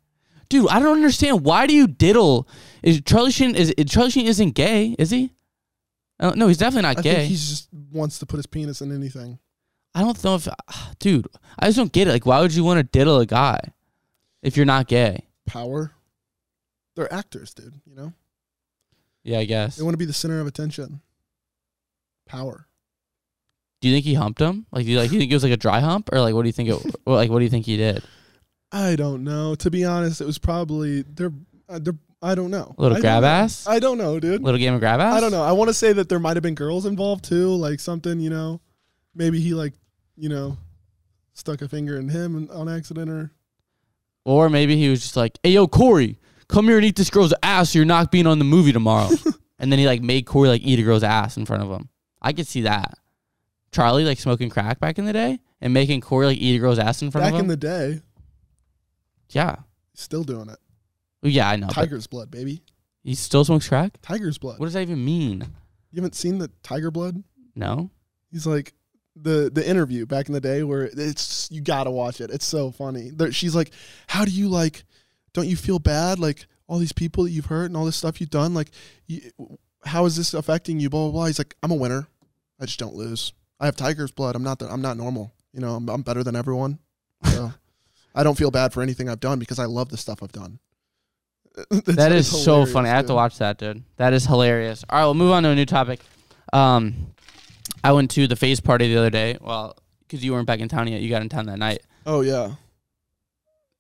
dude. 0.50 0.69
I 0.69 0.80
don't 0.80 0.95
understand. 0.95 1.43
Why 1.43 1.67
do 1.67 1.73
you 1.73 1.88
diddle? 1.88 2.47
Is 2.84 3.02
Charlie 3.02 3.32
Sheen 3.32 3.56
is, 3.56 3.73
Charlie 3.88 4.12
Sheen 4.12 4.28
isn't 4.28 4.52
gay? 4.52 4.95
Is 5.00 5.10
he? 5.12 5.34
Oh, 6.19 6.32
no, 6.32 6.47
he's 6.47 6.58
definitely 6.58 6.84
not 6.84 7.00
I 7.00 7.02
gay. 7.02 7.26
he 7.26 7.36
just 7.36 7.69
wants 7.91 8.19
to 8.19 8.26
put 8.26 8.38
his 8.38 8.47
penis 8.47 8.82
in 8.82 8.91
anything. 8.91 9.38
I 9.93 10.02
don't 10.02 10.23
know 10.23 10.36
if, 10.36 10.47
dude, 11.00 11.28
I 11.60 11.67
just 11.67 11.78
don't 11.78 11.91
get 11.91 12.08
it. 12.08 12.12
Like, 12.12 12.26
why 12.26 12.41
would 12.41 12.54
you 12.54 12.63
want 12.63 12.80
to 12.80 12.84
diddle 12.84 13.19
a 13.19 13.26
guy 13.26 13.60
if 14.41 14.58
you're 14.58 14.65
not 14.65 14.88
gay? 14.88 15.26
Power. 15.45 15.91
They're 16.95 17.12
actors, 17.13 17.54
dude. 17.54 17.80
You 17.86 17.95
know. 17.95 18.13
Yeah, 19.23 19.39
I 19.39 19.45
guess. 19.45 19.76
They 19.76 19.84
want 19.84 19.93
to 19.93 20.00
be 20.00 20.06
the 20.06 20.13
center 20.13 20.39
of 20.39 20.47
attention. 20.47 21.02
Power. 22.28 22.67
Do 23.81 23.87
you 23.87 23.93
think 23.93 24.05
he 24.05 24.15
humped 24.15 24.41
him? 24.41 24.65
Like, 24.71 24.85
do 24.85 24.91
you 24.91 24.97
like? 24.97 25.09
Do 25.09 25.15
you 25.15 25.19
think 25.19 25.31
it 25.31 25.35
was 25.35 25.43
like 25.43 25.53
a 25.53 25.57
dry 25.57 25.79
hump, 25.79 26.09
or 26.11 26.19
like, 26.19 26.33
what 26.33 26.43
do 26.43 26.49
you 26.49 26.53
think 26.53 26.69
it? 26.69 26.95
well, 27.05 27.15
like, 27.15 27.29
what 27.29 27.39
do 27.39 27.45
you 27.45 27.51
think 27.51 27.65
he 27.65 27.77
did? 27.77 28.03
I 28.71 28.95
don't 28.95 29.23
know. 29.23 29.55
To 29.55 29.69
be 29.71 29.85
honest, 29.85 30.19
it 30.21 30.25
was 30.25 30.37
probably 30.37 31.03
they're 31.03 31.33
uh, 31.69 31.79
they're. 31.79 31.95
I 32.19 32.33
don't 32.33 32.49
know. 32.49 32.73
A 32.75 32.81
little 32.81 32.97
I 32.97 33.01
grab 33.01 33.23
ass? 33.23 33.67
I 33.67 33.77
don't 33.77 33.99
know, 33.99 34.19
dude. 34.19 34.41
Little 34.41 34.57
game 34.57 34.73
of 34.73 34.79
grab 34.79 34.99
ass? 34.99 35.13
I 35.15 35.19
don't 35.19 35.31
know. 35.31 35.43
I 35.43 35.51
want 35.51 35.67
to 35.67 35.73
say 35.73 35.93
that 35.93 36.09
there 36.09 36.17
might 36.17 36.35
have 36.35 36.41
been 36.41 36.55
girls 36.55 36.87
involved 36.87 37.23
too, 37.23 37.49
like 37.55 37.79
something, 37.79 38.19
you 38.19 38.31
know, 38.31 38.59
maybe 39.13 39.39
he 39.39 39.53
like, 39.53 39.73
you 40.15 40.27
know, 40.27 40.57
stuck 41.33 41.61
a 41.61 41.67
finger 41.67 41.95
in 41.99 42.09
him 42.09 42.49
on 42.51 42.67
accident 42.67 43.11
or 43.11 43.31
Or 44.25 44.49
maybe 44.49 44.75
he 44.77 44.89
was 44.89 45.01
just 45.01 45.15
like, 45.15 45.37
"Hey, 45.43 45.51
yo, 45.51 45.67
Corey, 45.67 46.17
come 46.47 46.65
here 46.65 46.77
and 46.77 46.85
eat 46.85 46.95
this 46.95 47.11
girl's 47.11 47.35
ass. 47.43 47.69
So 47.69 47.79
you're 47.79 47.85
not 47.85 48.11
being 48.11 48.25
on 48.25 48.39
the 48.39 48.45
movie 48.45 48.73
tomorrow." 48.73 49.11
and 49.59 49.71
then 49.71 49.77
he 49.77 49.85
like 49.85 50.01
made 50.01 50.25
Corey 50.25 50.49
like 50.49 50.63
eat 50.63 50.79
a 50.79 50.83
girl's 50.83 51.03
ass 51.03 51.37
in 51.37 51.45
front 51.45 51.61
of 51.61 51.69
him. 51.69 51.89
I 52.19 52.33
could 52.33 52.47
see 52.47 52.61
that. 52.61 52.97
Charlie 53.71 54.06
like 54.06 54.19
smoking 54.19 54.49
crack 54.49 54.80
back 54.80 54.97
in 54.97 55.06
the 55.06 55.13
day 55.13 55.39
and 55.62 55.73
making 55.73 56.01
Corey 56.01 56.27
like 56.27 56.38
eat 56.38 56.56
a 56.56 56.60
girl's 56.60 56.80
ass 56.80 57.01
in 57.01 57.12
front 57.12 57.23
back 57.25 57.34
of 57.34 57.39
him. 57.39 57.47
Back 57.47 57.53
in 57.53 57.60
the 57.60 57.67
day, 57.95 58.01
yeah, 59.30 59.58
still 59.93 60.23
doing 60.23 60.49
it. 60.49 60.58
yeah, 61.21 61.49
I 61.49 61.56
know. 61.56 61.67
but 61.67 61.73
Tiger's 61.73 62.08
blood, 62.08 62.32
baby. 62.32 62.63
He 63.03 63.15
still 63.15 63.45
smokes 63.45 63.67
crack. 63.67 63.93
Tiger's 64.01 64.38
blood. 64.38 64.60
What 64.60 64.65
does 64.65 64.73
that 64.73 64.82
even 64.82 65.03
mean? 65.03 65.41
You 65.91 66.01
haven't 66.01 66.15
seen 66.15 66.39
the 66.39 66.51
tiger 66.62 66.91
blood? 66.91 67.23
No. 67.56 67.89
He's 68.32 68.45
like 68.45 68.73
the 69.15 69.49
the 69.51 69.67
interview 69.67 70.06
back 70.06 70.27
in 70.27 70.34
the 70.34 70.41
day 70.41 70.63
where 70.63 70.89
it's 70.91 71.49
you 71.51 71.62
gotta 71.62 71.89
watch 71.91 72.21
it. 72.21 72.30
It's 72.30 72.45
so 72.45 72.71
funny. 72.71 73.10
There, 73.10 73.32
she's 73.32 73.56
like, 73.56 73.71
"How 74.08 74.25
do 74.25 74.32
you 74.32 74.49
like? 74.49 74.84
Don't 75.34 75.47
you 75.47 75.56
feel 75.56 75.80
bad? 75.80 76.19
Like 76.19 76.45
all 76.67 76.77
these 76.80 76.91
people 76.93 77.23
that 77.23 77.32
you've 77.32 77.45
hurt 77.45 77.65
and 77.65 77.77
all 77.77 77.86
this 77.86 77.95
stuff 77.95 78.19
you've 78.19 78.30
done. 78.30 78.53
Like, 78.53 78.71
you, 79.08 79.21
how 79.86 80.06
is 80.06 80.17
this 80.17 80.34
affecting 80.34 80.80
you? 80.80 80.89
Blah 80.89 81.03
blah 81.06 81.12
blah." 81.12 81.25
He's 81.27 81.39
like, 81.39 81.56
"I'm 81.63 81.71
a 81.71 81.75
winner. 81.75 82.08
I 82.60 82.65
just 82.65 82.80
don't 82.80 82.95
lose. 82.95 83.32
I 83.59 83.65
have 83.65 83.75
tiger's 83.75 84.11
blood. 84.11 84.35
I'm 84.35 84.43
not. 84.43 84.59
The, 84.59 84.71
I'm 84.71 84.81
not 84.81 84.97
normal. 84.97 85.33
You 85.53 85.61
know, 85.61 85.75
I'm, 85.75 85.89
I'm 85.89 86.01
better 86.01 86.23
than 86.23 86.35
everyone. 86.35 86.79
So 87.23 87.51
I 88.15 88.23
don't 88.23 88.37
feel 88.37 88.51
bad 88.51 88.73
for 88.73 88.81
anything 88.81 89.09
I've 89.09 89.19
done 89.19 89.39
because 89.39 89.59
I 89.59 89.65
love 89.65 89.89
the 89.89 89.97
stuff 89.97 90.21
I've 90.23 90.31
done." 90.31 90.59
That 91.85 92.11
is 92.11 92.27
so 92.27 92.67
funny. 92.67 92.87
I 92.87 92.95
have 92.95 93.07
to 93.07 93.15
watch 93.15 93.39
that, 93.39 93.57
dude. 93.57 93.83
That 93.95 94.13
is 94.13 94.27
hilarious. 94.27 94.85
All 94.87 94.99
right, 94.99 95.05
we'll 95.05 95.15
move 95.15 95.31
on 95.31 95.41
to 95.41 95.49
a 95.49 95.55
new 95.55 95.65
topic. 95.65 96.01
Um, 96.53 97.15
I 97.83 97.93
went 97.93 98.11
to 98.11 98.27
the 98.27 98.35
Faze 98.35 98.59
party 98.59 98.89
the 98.89 98.97
other 98.97 99.09
day. 99.09 99.37
Well, 99.41 99.75
because 100.01 100.23
you 100.23 100.33
weren't 100.33 100.45
back 100.45 100.59
in 100.59 100.69
town 100.69 100.87
yet. 100.87 101.01
You 101.01 101.09
got 101.09 101.23
in 101.23 101.29
town 101.29 101.47
that 101.47 101.57
night. 101.57 101.81
Oh 102.05 102.21
yeah. 102.21 102.55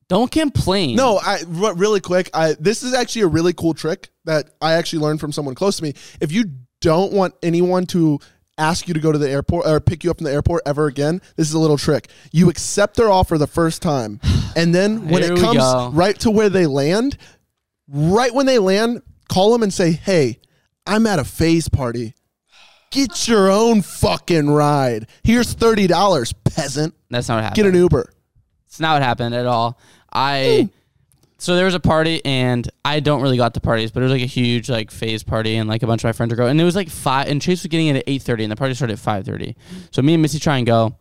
Don't 0.09 0.31
complain. 0.31 0.95
No, 0.95 1.19
I 1.21 1.43
re- 1.47 1.73
really 1.75 1.99
quick. 1.99 2.29
I 2.33 2.55
this 2.59 2.81
is 2.83 2.93
actually 2.93 3.23
a 3.23 3.27
really 3.27 3.53
cool 3.53 3.73
trick 3.73 4.09
that 4.25 4.49
I 4.61 4.73
actually 4.73 4.99
learned 4.99 5.19
from 5.19 5.31
someone 5.31 5.53
close 5.55 5.77
to 5.77 5.83
me. 5.83 5.93
If 6.21 6.31
you 6.31 6.45
don't 6.81 7.11
want 7.11 7.35
anyone 7.43 7.85
to 7.87 8.19
ask 8.57 8.87
you 8.87 8.93
to 8.93 8.99
go 8.99 9.11
to 9.11 9.17
the 9.17 9.29
airport 9.29 9.67
or 9.67 9.79
pick 9.79 10.03
you 10.03 10.11
up 10.11 10.17
from 10.17 10.25
the 10.25 10.31
airport 10.31 10.63
ever 10.65 10.87
again, 10.87 11.21
this 11.35 11.47
is 11.47 11.53
a 11.53 11.59
little 11.59 11.77
trick. 11.77 12.09
You 12.31 12.49
accept 12.49 12.95
their 12.95 13.11
offer 13.11 13.37
the 13.37 13.47
first 13.47 13.81
time, 13.81 14.19
and 14.55 14.73
then 14.73 15.07
when 15.07 15.23
Here 15.23 15.33
it 15.33 15.39
comes 15.39 15.59
go. 15.59 15.91
right 15.93 16.17
to 16.19 16.31
where 16.31 16.49
they 16.49 16.65
land, 16.65 17.17
right 17.87 18.33
when 18.33 18.45
they 18.45 18.59
land, 18.59 19.01
call 19.29 19.51
them 19.51 19.63
and 19.63 19.73
say, 19.73 19.91
"Hey, 19.91 20.39
I'm 20.85 21.05
at 21.07 21.19
a 21.19 21.23
Faze 21.23 21.69
party. 21.69 22.13
Get 22.91 23.27
your 23.27 23.51
own 23.51 23.81
fucking 23.81 24.49
ride. 24.49 25.07
Here's 25.23 25.53
thirty 25.53 25.87
dollars, 25.87 26.33
peasant. 26.33 26.95
that's 27.09 27.27
not 27.29 27.35
what 27.35 27.43
happened. 27.43 27.55
Get 27.55 27.65
an 27.67 27.75
Uber." 27.75 28.11
It's 28.67 28.79
not 28.79 28.95
what 28.95 29.01
happened 29.01 29.33
at 29.33 29.45
all. 29.45 29.79
I 30.11 30.61
hmm. 30.63 30.77
So 31.39 31.55
there 31.55 31.65
was 31.65 31.75
a 31.75 31.79
party 31.79 32.23
and 32.25 32.67
I 32.83 32.99
don't 32.99 33.21
really 33.21 33.37
go 33.37 33.47
to 33.47 33.59
parties, 33.59 33.91
but 33.91 34.01
it 34.01 34.05
was 34.05 34.11
like 34.11 34.23
a 34.23 34.25
huge 34.25 34.69
like 34.69 34.89
Faze 34.89 35.23
party 35.23 35.55
and 35.55 35.69
like 35.69 35.83
a 35.83 35.87
bunch 35.87 36.01
of 36.01 36.07
my 36.07 36.11
friends 36.11 36.31
were 36.31 36.35
going. 36.35 36.51
And 36.51 36.61
it 36.61 36.63
was 36.63 36.75
like 36.75 36.89
five 36.89 37.27
and 37.27 37.41
Chase 37.41 37.61
was 37.61 37.67
getting 37.67 37.87
in 37.87 37.95
at 37.95 38.03
eight 38.07 38.23
thirty 38.23 38.43
and 38.43 38.51
the 38.51 38.55
party 38.55 38.73
started 38.73 38.93
at 38.93 38.99
five 38.99 39.25
thirty. 39.25 39.55
So 39.91 40.01
me 40.01 40.13
and 40.15 40.21
Missy 40.21 40.39
try 40.39 40.57
and 40.57 40.65
go. 40.65 40.97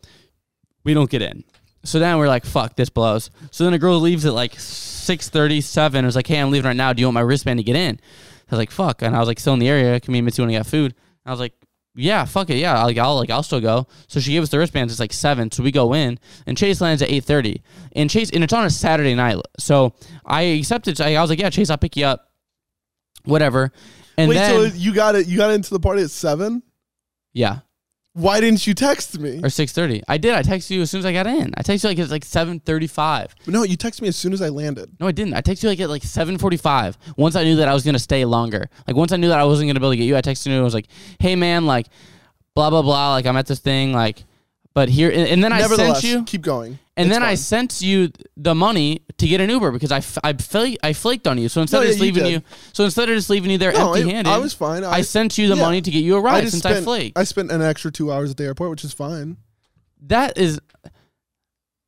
We 0.85 0.95
don't 0.95 1.11
get 1.11 1.23
in. 1.23 1.43
So 1.85 1.99
then 1.99 2.19
we're 2.19 2.29
like, 2.29 2.45
fuck, 2.45 2.77
this 2.77 2.91
blows. 2.91 3.31
So 3.51 3.65
then 3.65 3.73
a 3.73 3.79
girl 3.79 3.99
leaves 3.99 4.27
at 4.27 4.35
like 4.35 4.55
six 4.59 5.29
thirty 5.29 5.61
seven. 5.61 6.05
It 6.05 6.09
was 6.09 6.17
like, 6.17 6.27
hey, 6.27 6.41
I'm 6.41 6.51
leaving 6.51 6.67
right 6.67 6.77
now. 6.77 6.93
Do 6.93 7.01
you 7.01 7.07
want 7.07 7.15
my 7.15 7.21
wristband 7.23 7.59
to 7.59 7.65
get 7.65 7.77
in? 7.77 7.99
I 7.99 8.55
was 8.55 8.59
like, 8.59 8.71
fuck. 8.71 9.03
And 9.03 9.17
I 9.17 9.19
was 9.19 9.29
like, 9.29 9.41
still 9.41 9.55
in 9.55 9.59
the 9.59 9.69
area. 9.69 9.99
Can 10.01 10.13
me 10.13 10.19
and 10.19 10.27
Missy 10.27 10.43
want 10.43 10.51
to 10.51 10.59
get 10.59 10.67
food? 10.67 10.95
I 11.25 11.31
was 11.31 11.41
like, 11.41 11.55
yeah, 11.97 12.27
fuck 12.27 12.51
it, 12.51 12.57
yeah, 12.57 12.83
like 12.85 12.99
I'll 12.99 13.17
like 13.17 13.31
I'll 13.31 13.43
still 13.43 13.61
go. 13.61 13.87
So 14.07 14.21
she 14.21 14.33
gave 14.33 14.43
us 14.43 14.51
the 14.51 14.59
wristbands. 14.59 14.93
It's 14.93 15.01
like 15.01 15.13
seven, 15.13 15.51
so 15.51 15.63
we 15.63 15.73
go 15.73 15.95
in, 15.95 16.19
and 16.47 16.57
Chase 16.57 16.81
lands 16.81 17.03
at 17.03 17.11
eight 17.11 17.25
thirty, 17.25 17.63
and 17.93 18.11
Chase 18.11 18.31
and 18.31 18.45
it's 18.45 18.53
on 18.53 18.65
a 18.65 18.71
Saturday 18.71 19.15
night. 19.15 19.37
So 19.59 19.95
I 20.25 20.43
accepted. 20.43 21.01
I, 21.01 21.15
I 21.15 21.21
was 21.23 21.31
like, 21.31 21.41
yeah, 21.41 21.51
Chase, 21.51 21.71
I'll 21.71 21.79
pick 21.79 21.97
you 21.97 22.05
up, 22.05 22.31
whatever. 23.25 23.73
And 24.19 24.29
Wait, 24.29 24.35
then 24.35 24.71
so 24.71 24.77
you 24.77 24.95
got 24.95 25.15
it? 25.15 25.27
You 25.27 25.37
got 25.39 25.51
into 25.51 25.71
the 25.71 25.81
party 25.81 26.03
at 26.03 26.11
seven? 26.11 26.63
yeah, 27.33 27.61
Why 28.17 28.41
didn't 28.41 28.67
you 28.67 28.73
text 28.73 29.19
me? 29.19 29.41
or 29.43 29.51
six 29.51 29.73
thirty. 29.73 30.03
I 30.09 30.17
did. 30.17 30.35
I 30.35 30.43
texted 30.43 30.71
you 30.71 30.81
as 30.81 30.91
soon 30.91 31.01
as 31.01 31.05
I 31.05 31.13
got 31.13 31.27
in. 31.27 31.53
I 31.55 31.63
texted 31.63 31.83
you 31.85 31.89
like 31.91 31.99
it's 31.99 32.11
like 32.11 32.25
seven 32.25 32.61
thirty 32.61 32.87
five. 32.87 33.35
No, 33.47 33.63
you 33.63 33.77
texted 33.77 34.01
me 34.01 34.09
as 34.09 34.17
soon 34.17 34.33
as 34.33 34.41
I 34.41 34.49
landed. 34.49 34.91
No, 34.99 35.07
I 35.07 35.13
didn't. 35.13 35.35
I 35.35 35.43
texted 35.43 35.65
you 35.65 35.69
like 35.69 35.81
at 35.81 35.91
like 35.91 36.03
seven 36.03 36.39
forty 36.39 36.57
five. 36.57 36.97
Once 37.19 37.37
I 37.37 37.45
knew 37.45 37.57
that 37.57 37.69
I 37.69 37.75
was 37.75 37.85
gonna 37.85 37.99
stay 37.99 38.25
longer. 38.25 38.71
Like 38.87 38.97
once 38.97 39.13
I 39.13 39.17
knew 39.19 39.29
that 39.29 39.39
I 39.39 39.45
wasn't 39.45 39.69
gonna 39.69 39.81
be 39.81 39.85
able 39.85 39.93
to 39.93 39.97
get 39.99 40.05
you, 40.05 40.17
I 40.17 40.23
texted 40.23 40.47
you 40.47 40.53
and 40.53 40.63
I 40.63 40.65
was 40.65 40.73
like, 40.73 40.87
hey 41.21 41.37
man, 41.37 41.67
like 41.67 41.89
blah 42.55 42.71
blah 42.71 42.81
blah. 42.81 43.13
Like 43.13 43.27
I'm 43.27 43.37
at 43.37 43.47
this 43.47 43.61
thing, 43.61 43.93
like. 43.93 44.25
But 44.77 44.91
here, 44.91 45.09
and, 45.09 45.27
and 45.27 45.43
then 45.43 45.55
I 45.55 45.63
sent 45.63 46.05
you. 46.05 46.23
keep 46.25 46.43
going. 46.43 46.79
And 46.99 47.09
It's 47.09 47.15
then 47.17 47.23
I 47.23 47.35
sent 47.35 47.81
you 47.81 48.13
the 48.37 48.55
money 48.55 49.01
to 49.17 49.27
get 49.27 49.41
an 49.41 49.49
Uber 49.49 49.73
because 49.73 49.91
I, 49.91 50.03
I, 50.23 50.35
fl- 50.35 50.77
I 50.83 50.93
flaked 50.93 51.27
on 51.27 51.39
you. 51.39 51.49
So 51.49 51.63
instead 51.63 51.79
No, 51.79 51.83
of 51.85 51.87
just 51.89 51.99
you 51.99 52.05
leaving 52.05 52.25
did. 52.25 52.33
you, 52.33 52.43
so 52.75 52.85
instead 52.85 53.09
of 53.09 53.15
just 53.17 53.31
leaving 53.31 53.51
you 53.51 53.57
there 53.57 53.73
No, 53.73 53.95
empty 53.95 54.11
handed, 54.11 54.31
I 54.31 54.37
was 54.37 54.53
fine. 54.53 54.85
I, 54.85 55.01
sent 55.01 55.39
you 55.39 55.49
the 55.49 55.57
yeah. 55.57 55.63
money 55.63 55.81
to 55.81 55.91
get 55.91 56.01
you 56.05 56.17
a 56.17 56.21
ride 56.21 56.43
just 56.43 56.53
since 56.53 56.67
I 56.67 56.73
spent, 56.73 56.85
flaked. 56.85 57.19
I 57.19 57.25
spent 57.25 57.51
an 57.53 57.63
extra 57.63 57.91
two 57.91 58.13
hours 58.13 58.31
at 58.31 58.37
the 58.37 58.45
airport, 58.45 58.69
which 58.69 58.85
is 58.85 58.93
fine. 58.93 59.39
that 60.09 60.37
is, 60.37 60.61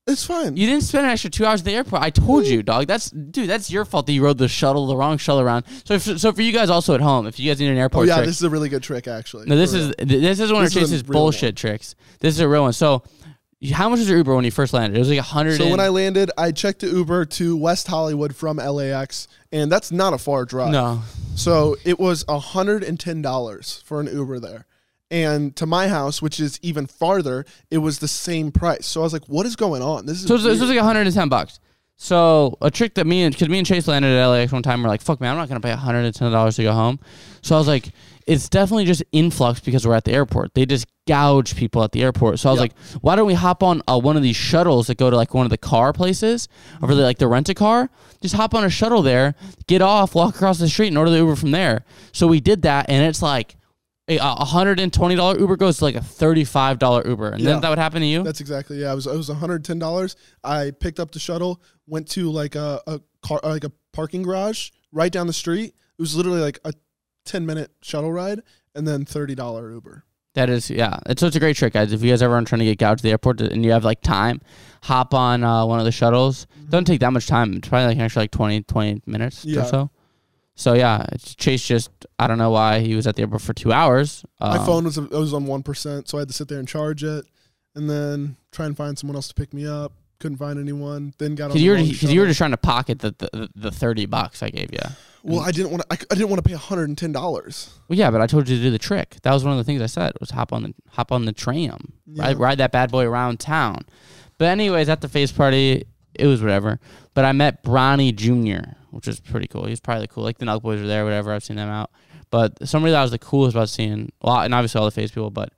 It's 0.09 0.25
fine. 0.25 0.57
you 0.57 0.67
didn't 0.67 0.85
spend 0.85 1.05
an 1.05 1.13
extra 1.13 1.31
two 1.31 1.45
hours 1.45 1.61
at 1.61 1.67
the 1.67 1.75
airport. 1.75 2.03
I 2.03 2.11
told 2.11 2.47
you, 2.47 2.63
dog. 2.63 2.87
That's 2.87 3.11
dude. 3.11 3.49
That's 3.49 3.71
your 3.71 3.85
fault 3.85 4.07
that 4.07 4.13
you 4.13 4.25
rode 4.25 4.39
the 4.39 4.49
shuttle, 4.49 4.87
the 4.87 4.97
wrong 4.97 5.19
shuttle 5.19 5.43
around. 5.43 5.65
So, 5.85 5.95
if, 5.95 6.03
so 6.03 6.33
for 6.33 6.41
you 6.43 6.53
guys 6.53 6.71
also 6.71 6.95
at 6.95 7.01
home, 7.01 7.27
if 7.27 7.39
you 7.39 7.51
guys 7.51 7.61
need 7.61 7.69
an 7.69 7.77
oh 7.77 7.81
airport 7.81 8.09
yeah, 8.09 8.17
trick, 8.17 8.27
this 8.27 8.37
is 8.37 8.43
a 8.43 8.51
really 8.51 8.71
good 8.71 8.83
trick, 8.83 9.07
actually. 9.07 9.47
no, 9.47 9.57
this 9.57 9.75
is 9.75 9.95
this 9.99 10.41
is 10.41 10.51
one 10.51 10.65
This 10.65 10.75
of 10.75 10.83
Chase's 10.83 11.03
bullshit 11.03 11.57
tricks. 11.57 11.95
This 12.21 12.35
is 12.35 12.41
a 12.41 12.49
real 12.49 12.63
one. 12.63 12.73
So, 12.73 13.03
how 13.73 13.89
much 13.89 13.99
was 13.99 14.09
your 14.09 14.19
Uber 14.19 14.35
when 14.35 14.45
you 14.45 14.51
first 14.51 14.73
landed? 14.73 14.97
It 14.97 15.01
was 15.01 15.11
like 15.11 15.19
a 15.19 15.23
hundred. 15.23 15.59
So 15.59 15.69
when 15.69 15.81
I 15.81 15.89
landed, 15.89 16.31
I 16.39 16.53
checked 16.53 16.81
the 16.81 16.87
Uber 16.89 17.27
to 17.27 17.57
West 17.57 17.87
Hollywood 17.89 18.35
from 18.35 18.57
LAX, 18.57 19.29
and 19.53 19.71
that's 19.71 19.93
not 19.93 20.15
a 20.15 20.19
far 20.19 20.45
drive. 20.45 20.71
no, 20.71 21.03
So 21.35 21.77
it 21.85 21.99
was 21.99 22.25
hundred 22.29 22.83
and 22.83 22.99
ten 22.99 23.21
dollars 23.21 23.83
for 23.85 24.01
an 24.01 24.07
Uber 24.07 24.41
there. 24.41 24.67
And 25.11 25.57
to 25.57 25.65
my 25.67 25.89
house, 25.89 26.21
which 26.21 26.39
is 26.39 26.59
even 26.63 26.87
farther, 26.87 27.47
it 27.71 27.79
was 27.79 27.99
the 27.99 28.09
same 28.09 28.53
price. 28.53 28.87
So 28.87 29.01
I 29.01 29.05
was 29.05 29.13
like, 29.15 29.25
"What 29.27 29.47
is 29.47 29.57
going 29.57 29.81
on? 29.83 30.05
This 30.07 30.21
is 30.21 30.27
So 30.29 30.35
it 30.35 30.43
was, 30.43 30.61
was 30.61 30.69
like 30.69 30.77
110 30.77 31.29
bucks. 31.31 31.61
So 32.01 32.57
a 32.61 32.71
trick 32.71 32.95
that 32.95 33.07
me 33.07 33.23
and 33.23 33.35
because 33.35 33.49
me 33.49 33.59
and 33.59 33.67
Chase 33.67 33.89
landed 33.89 34.09
at 34.17 34.27
LAX 34.27 34.53
one 34.53 34.63
time, 34.63 34.83
we're 34.83 34.89
like, 34.89 35.01
"Fuck, 35.01 35.21
man, 35.21 35.33
I'm 35.33 35.39
not 35.39 35.49
gonna 35.49 35.61
pay 35.61 35.71
110 35.71 36.31
dollars 36.31 36.57
to 36.57 36.63
go 36.63 36.73
home." 36.73 37.01
So 37.43 37.57
I 37.57 37.59
was 37.59 37.67
like, 37.67 37.91
"It's 38.27 38.49
definitely 38.49 38.85
just 38.85 39.03
influx 39.11 39.59
because 39.61 39.85
we're 39.87 39.95
at 39.95 40.05
the 40.05 40.13
airport. 40.13 40.55
They 40.55 40.65
just 40.67 40.87
gouge 41.09 41.57
people 41.57 41.83
at 41.83 41.91
the 41.93 42.03
airport." 42.03 42.39
So 42.39 42.51
I 42.51 42.53
was 42.53 42.59
Yeah. 42.59 42.63
like, 42.63 42.75
"Why 43.01 43.17
don't 43.17 43.27
we 43.27 43.35
hop 43.35 43.63
on 43.65 43.83
uh, 43.89 43.99
one 43.99 44.17
of 44.17 44.23
these 44.23 44.37
shuttles 44.37 44.87
that 44.89 44.97
go 44.99 45.11
to 45.11 45.17
like 45.17 45.35
one 45.35 45.45
of 45.47 45.51
the 45.51 45.59
car 45.59 45.93
places, 45.93 46.49
or 46.83 46.89
the, 46.95 47.03
like 47.03 47.19
the 47.19 47.27
rent 47.27 47.49
a 47.49 47.55
car? 47.55 47.91
Just 48.23 48.37
hop 48.37 48.55
on 48.55 48.63
a 48.63 48.71
shuttle 48.71 49.03
there, 49.03 49.35
get 49.67 49.81
off, 49.83 50.15
walk 50.15 50.37
across 50.37 50.59
the 50.59 50.69
street, 50.69 50.89
and 50.89 50.99
order 50.99 51.11
the 51.11 51.17
Uber 51.17 51.35
from 51.35 51.51
there." 51.51 51.85
So 52.13 52.29
we 52.29 52.39
did 52.41 52.63
that, 52.63 52.87
and 52.91 53.05
it's 53.05 53.23
like. 53.23 53.57
A 54.09 54.17
a 54.19 54.45
hundred 54.45 54.81
and 54.81 54.93
twenty 54.93 55.15
dollar 55.17 55.39
Uber 55.39 55.57
goes 55.57 55.79
to 55.79 55.85
like 55.85 55.95
a 55.95 56.03
thirty 56.03 56.45
five 56.45 56.79
dollar 56.79 57.07
Uber, 57.07 57.31
and 57.31 57.41
Yeah. 57.41 57.53
then 57.53 57.61
that 57.61 57.69
would 57.69 57.79
happen 57.79 58.01
to 58.01 58.07
you. 58.07 58.23
That's 58.23 58.41
exactly 58.41 58.81
yeah. 58.81 58.93
It 58.93 58.95
was 58.95 59.07
it 59.07 59.17
was 59.17 59.29
one 59.29 59.39
hundred 59.39 59.65
ten 59.65 59.79
dollars. 59.79 60.17
I 60.43 60.71
picked 60.71 60.99
up 60.99 61.11
the 61.13 61.19
shuttle, 61.19 61.61
went 61.87 62.09
to 62.11 62.31
like 62.31 62.55
a, 62.55 62.81
a 62.87 63.01
car 63.23 63.41
like 63.43 63.65
a 63.65 63.73
parking 63.93 64.23
garage 64.23 64.71
right 64.93 65.13
down 65.13 65.27
the 65.27 65.33
street. 65.33 65.75
It 65.99 66.01
was 66.03 66.15
literally 66.17 66.41
like 66.41 66.59
a 66.65 66.73
ten 67.27 67.45
minute 67.45 67.71
shuttle 67.83 68.13
ride, 68.13 68.41
and 68.75 68.87
then 68.89 69.05
thirty 69.05 69.35
dollar 69.35 69.71
Uber. 69.73 70.05
That 70.35 70.51
is, 70.51 70.71
yeah. 70.71 70.99
It's 71.07 71.21
such 71.21 71.35
a 71.35 71.41
great 71.41 71.57
trick, 71.57 71.73
guys. 71.73 71.93
If 71.93 72.01
you 72.03 72.11
guys 72.11 72.23
ever 72.23 72.37
are 72.37 72.43
trying 72.45 72.61
to 72.61 72.65
get 72.65 72.79
gouged 72.79 72.99
to 73.01 73.03
the 73.03 73.11
airport 73.11 73.41
and 73.41 73.65
you 73.65 73.73
have 73.73 73.85
like 73.85 74.01
time, 74.03 74.41
hop 74.85 75.13
on 75.13 75.43
uh, 75.43 75.67
one 75.67 75.81
of 75.81 75.85
the 75.85 75.91
shuttles. 75.91 76.47
Don't 76.69 76.87
take 76.87 77.01
that 77.01 77.13
much 77.13 77.27
time. 77.27 77.55
It's 77.55 77.67
probably 77.69 77.87
like 77.89 77.97
an 77.97 78.03
extra 78.03 78.23
like 78.23 78.31
20, 78.31 78.63
20 78.63 79.03
minutes 79.07 79.45
Yeah. 79.45 79.63
or 79.63 79.65
so. 79.65 79.91
So 80.59 80.75
yeah, 80.75 81.07
Chase 81.37 81.65
just 81.65 81.89
I 82.19 82.27
don't 82.27 82.37
know 82.39 82.51
why 82.51 82.81
he 82.81 82.97
was 82.97 83.07
at 83.07 83.15
the 83.15 83.23
airport 83.23 83.43
for 83.43 83.55
two 83.55 83.73
hours. 83.73 84.25
Um, 84.41 84.59
My 84.59 84.67
phone 84.67 84.85
was 84.85 84.99
it 84.99 85.11
was 85.13 85.33
on 85.33 85.47
one 85.47 85.63
percent, 85.63 86.09
so 86.09 86.19
I 86.19 86.23
had 86.23 86.29
to 86.29 86.35
sit 86.35 86.49
there 86.49 86.59
and 86.59 86.67
charge 86.67 87.05
it, 87.05 87.25
and 87.77 87.89
then 87.89 88.37
try 88.51 88.67
and 88.67 88.77
find 88.77 88.99
someone 88.99 89.15
else 89.15 89.29
to 89.29 89.35
pick 89.35 89.55
me 89.55 89.67
up. 89.69 89.93
Couldn't 90.19 90.39
find 90.39 90.59
anyone. 90.59 91.15
Then 91.19 91.37
got 91.37 91.45
on. 91.45 91.51
because 91.51 91.63
you 91.63 91.71
were 91.71 91.77
because 91.77 92.13
you 92.13 92.21
were 92.21 92.27
just 92.27 92.39
trying 92.39 92.51
to 92.51 92.57
pocket 92.57 92.99
the, 92.99 93.15
the 93.19 93.49
the 93.55 93.71
thirty 93.71 94.05
bucks 94.07 94.43
I 94.43 94.51
gave 94.51 94.73
you. 94.73 94.81
well, 95.23 95.39
I 95.39 95.53
didn't 95.53 95.71
want 95.71 95.83
to. 95.83 95.87
I, 95.93 95.99
I 96.11 96.15
didn't 96.17 96.29
want 96.29 96.43
to 96.43 96.49
pay 96.49 96.57
hundred 96.57 96.89
and 96.89 96.99
ten 96.99 97.13
dollars. 97.13 97.79
Well, 97.87 97.97
yeah, 97.97 98.11
but 98.11 98.21
I 98.21 98.27
told 98.27 98.49
you 98.49 98.57
to 98.57 98.63
do 98.63 98.73
the 98.73 98.79
trick. 98.81 99.19
That 99.23 99.33
was 99.33 99.45
one 99.45 99.53
of 99.53 99.59
the 99.59 99.65
things 99.65 99.81
I 99.81 99.87
said 99.87 100.15
was 100.19 100.31
hop 100.31 100.53
on 100.53 100.65
the 100.65 100.75
hop 100.91 101.13
on 101.13 101.25
the 101.25 101.33
tram, 101.33 101.93
Yeah. 102.07 102.25
ride, 102.25 102.37
ride 102.39 102.59
that 102.59 102.73
bad 102.73 102.91
boy 102.91 103.05
around 103.05 103.39
town. 103.39 103.83
But 104.39 104.47
anyways, 104.47 104.89
at 104.89 105.03
the 105.03 105.09
Faze 105.09 105.31
party, 105.31 105.85
it 106.15 106.27
was 106.27 106.41
whatever. 106.43 106.81
But 107.15 107.25
I 107.25 107.31
met 107.31 107.63
Bronny 107.63 108.13
Jr., 108.13 108.71
which 108.99 109.07
is 109.07 109.21
pretty 109.21 109.47
cool. 109.47 109.67
He's 109.67 109.79
probably 109.79 110.09
cool. 110.09 110.25
Like 110.25 110.39
the 110.39 110.47
Nug 110.47 110.63
Boys 110.63 110.81
were 110.81 110.89
there, 110.89 111.05
whatever. 111.05 111.33
I've 111.33 111.45
seen 111.45 111.57
them 111.57 111.69
out. 111.69 111.93
But 112.31 112.69
somebody 112.69 112.91
that 112.91 113.01
was 113.01 113.13
the 113.13 113.19
coolest 113.19 113.55
about 113.55 113.69
seeing, 113.69 114.11
well, 114.21 114.41
and 114.41 114.53
obviously 114.53 114.81
all 114.81 114.85
the 114.85 114.91
Faze 114.91 115.13
people, 115.13 115.31
but 115.31 115.53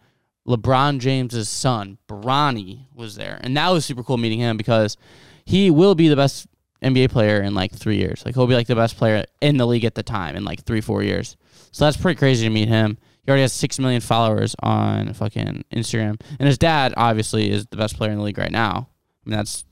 LeBron 0.47 0.99
James's 0.99 1.49
son, 1.49 1.97
Bronny, 2.07 2.85
was 2.95 3.17
there, 3.17 3.41
and 3.43 3.57
that 3.57 3.71
was 3.71 3.87
super 3.87 4.03
cool 4.03 4.19
meeting 4.19 4.41
him 4.41 4.59
because 4.59 4.99
he 5.47 5.71
will 5.71 5.95
be 5.95 6.09
the 6.09 6.17
best 6.17 6.47
NBA 6.83 7.11
player 7.11 7.41
in 7.41 7.55
like 7.55 7.73
three 7.73 7.97
years. 7.97 8.23
Like 8.27 8.35
he'll 8.35 8.47
be 8.47 8.55
like 8.55 8.67
the 8.67 8.77
best 8.77 8.99
player 8.99 9.25
in 9.41 9.57
the 9.57 9.67
league 9.67 9.87
at 9.87 9.95
the 9.95 10.03
time 10.03 10.37
in 10.37 10.45
like 10.45 10.65
three, 10.65 10.83
four 10.83 11.03
years. 11.03 11.39
So 11.73 11.87
that's 11.87 11.97
pretty 11.97 12.19
crazy 12.19 12.47
to 12.47 12.51
meet 12.53 12.69
him. 12.69 12.99
He 13.23 13.31
already 13.31 13.43
has 13.43 13.53
six 13.53 13.79
million 13.79 14.01
followers 14.01 14.55
on 14.61 15.13
fucking 15.15 15.65
Instagram, 15.73 16.21
and 16.39 16.47
his 16.47 16.59
dad 16.59 16.95
obviously 16.97 17.51
is 17.51 17.67
the 17.67 17.77
best 17.77 17.97
player 17.97 18.11
in 18.11 18.19
the 18.19 18.25
league 18.25 18.39
right 18.39 18.53
now. 18.53 18.89
I 19.27 19.31
mean, 19.31 19.37
that's. 19.37 19.65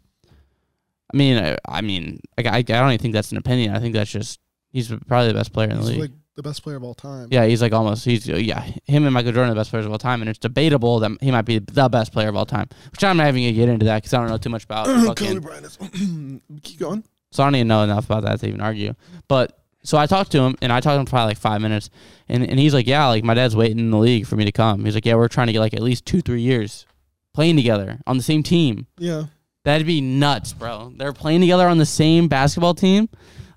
I 1.12 1.16
mean, 1.16 1.38
I, 1.38 1.56
I 1.66 1.80
mean, 1.80 2.20
like, 2.36 2.46
I, 2.46 2.58
I 2.58 2.62
don't 2.62 2.90
even 2.90 2.98
think 2.98 3.14
that's 3.14 3.32
an 3.32 3.38
opinion. 3.38 3.74
I 3.74 3.80
think 3.80 3.94
that's 3.94 4.10
just 4.10 4.40
he's 4.70 4.92
probably 5.06 5.28
the 5.28 5.34
best 5.34 5.52
player 5.52 5.70
in 5.70 5.76
the 5.76 5.82
league. 5.82 5.94
He's 5.94 6.00
league. 6.02 6.10
like 6.10 6.20
the 6.36 6.42
best 6.42 6.62
player 6.62 6.76
of 6.76 6.84
all 6.84 6.94
time. 6.94 7.28
Yeah, 7.30 7.46
he's 7.46 7.62
like 7.62 7.72
almost 7.72 8.04
he's 8.04 8.28
uh, 8.28 8.36
yeah 8.36 8.60
him 8.84 9.04
and 9.04 9.12
Michael 9.12 9.32
Jordan 9.32 9.50
are 9.50 9.54
the 9.54 9.60
best 9.60 9.70
players 9.70 9.86
of 9.86 9.92
all 9.92 9.98
time, 9.98 10.20
and 10.20 10.28
it's 10.28 10.38
debatable 10.38 11.00
that 11.00 11.10
he 11.20 11.30
might 11.30 11.42
be 11.42 11.58
the 11.58 11.88
best 11.88 12.12
player 12.12 12.28
of 12.28 12.36
all 12.36 12.46
time. 12.46 12.68
Which 12.90 13.02
I'm 13.02 13.16
not 13.16 13.28
even 13.28 13.42
gonna 13.42 13.52
get 13.52 13.68
into 13.68 13.86
that 13.86 14.02
because 14.02 14.14
I 14.14 14.20
don't 14.20 14.28
know 14.28 14.38
too 14.38 14.50
much 14.50 14.64
about 14.64 14.86
Kobe 14.86 15.06
fucking. 15.06 15.40
Bryant 15.40 15.66
is. 15.66 15.78
Keep 16.62 16.78
going. 16.78 17.04
So 17.30 17.42
I 17.42 17.46
don't 17.46 17.56
even 17.56 17.68
know 17.68 17.82
enough 17.82 18.06
about 18.06 18.22
that 18.24 18.40
to 18.40 18.48
even 18.48 18.60
argue. 18.60 18.94
But 19.26 19.58
so 19.82 19.98
I 19.98 20.06
talked 20.06 20.32
to 20.32 20.40
him, 20.40 20.56
and 20.62 20.72
I 20.72 20.80
talked 20.80 20.94
to 20.94 21.00
him 21.00 21.06
for 21.06 21.10
probably 21.10 21.30
like 21.30 21.38
five 21.38 21.60
minutes, 21.60 21.90
and 22.28 22.48
and 22.48 22.58
he's 22.58 22.74
like, 22.74 22.86
yeah, 22.86 23.06
like 23.06 23.24
my 23.24 23.34
dad's 23.34 23.56
waiting 23.56 23.78
in 23.78 23.90
the 23.90 23.98
league 23.98 24.26
for 24.26 24.36
me 24.36 24.44
to 24.44 24.52
come. 24.52 24.84
He's 24.84 24.94
like, 24.94 25.06
yeah, 25.06 25.14
we're 25.14 25.28
trying 25.28 25.48
to 25.48 25.52
get 25.52 25.60
like 25.60 25.74
at 25.74 25.82
least 25.82 26.06
two 26.06 26.20
three 26.20 26.42
years 26.42 26.86
playing 27.34 27.56
together 27.56 27.98
on 28.06 28.16
the 28.16 28.22
same 28.22 28.42
team. 28.42 28.86
Yeah. 28.98 29.24
That'd 29.68 29.86
be 29.86 30.00
nuts, 30.00 30.54
bro. 30.54 30.94
They're 30.96 31.12
playing 31.12 31.42
together 31.42 31.68
on 31.68 31.76
the 31.76 31.84
same 31.84 32.26
basketball 32.26 32.72
team. 32.72 33.10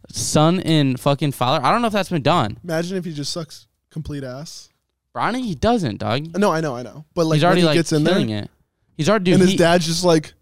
Son 0.09 0.59
and 0.59 0.99
fucking 0.99 1.31
father. 1.31 1.65
I 1.65 1.71
don't 1.71 1.79
know 1.81 1.87
if 1.87 1.93
that's 1.93 2.09
been 2.09 2.21
done. 2.21 2.57
Imagine 2.65 2.97
if 2.97 3.05
he 3.05 3.13
just 3.13 3.31
sucks 3.31 3.67
complete 3.91 4.25
ass. 4.25 4.67
Bronny, 5.15 5.41
he 5.41 5.55
doesn't, 5.55 5.99
dog. 5.99 6.37
No, 6.37 6.51
I 6.51 6.59
know, 6.59 6.75
I 6.75 6.83
know. 6.83 7.05
But 7.13 7.27
like 7.27 7.37
he's 7.37 7.45
already 7.45 7.61
he 7.61 7.67
like 7.67 7.75
gets 7.75 7.93
in 7.93 8.03
there, 8.03 8.19
it. 8.19 8.49
He's 8.97 9.07
already 9.07 9.23
dude. 9.23 9.33
and 9.35 9.41
his 9.43 9.51
he- 9.51 9.55
dad's 9.57 9.85
just 9.85 10.03
like, 10.03 10.33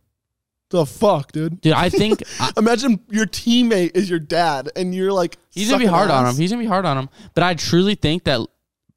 the 0.71 0.87
fuck, 0.87 1.33
dude. 1.33 1.61
dude, 1.61 1.73
I 1.73 1.89
think 1.89 2.23
I, 2.39 2.51
Imagine 2.57 2.99
your 3.11 3.27
teammate 3.27 3.95
is 3.95 4.09
your 4.09 4.17
dad, 4.17 4.71
and 4.75 4.95
you're 4.95 5.13
like, 5.13 5.37
he's 5.51 5.69
gonna 5.69 5.83
be 5.83 5.85
hard 5.85 6.09
on 6.09 6.25
him. 6.25 6.35
He's 6.35 6.49
gonna 6.49 6.63
be 6.63 6.67
hard 6.67 6.85
on 6.85 6.97
him. 6.97 7.09
But 7.35 7.43
I 7.43 7.53
truly 7.53 7.93
think 7.93 8.23
that 8.23 8.39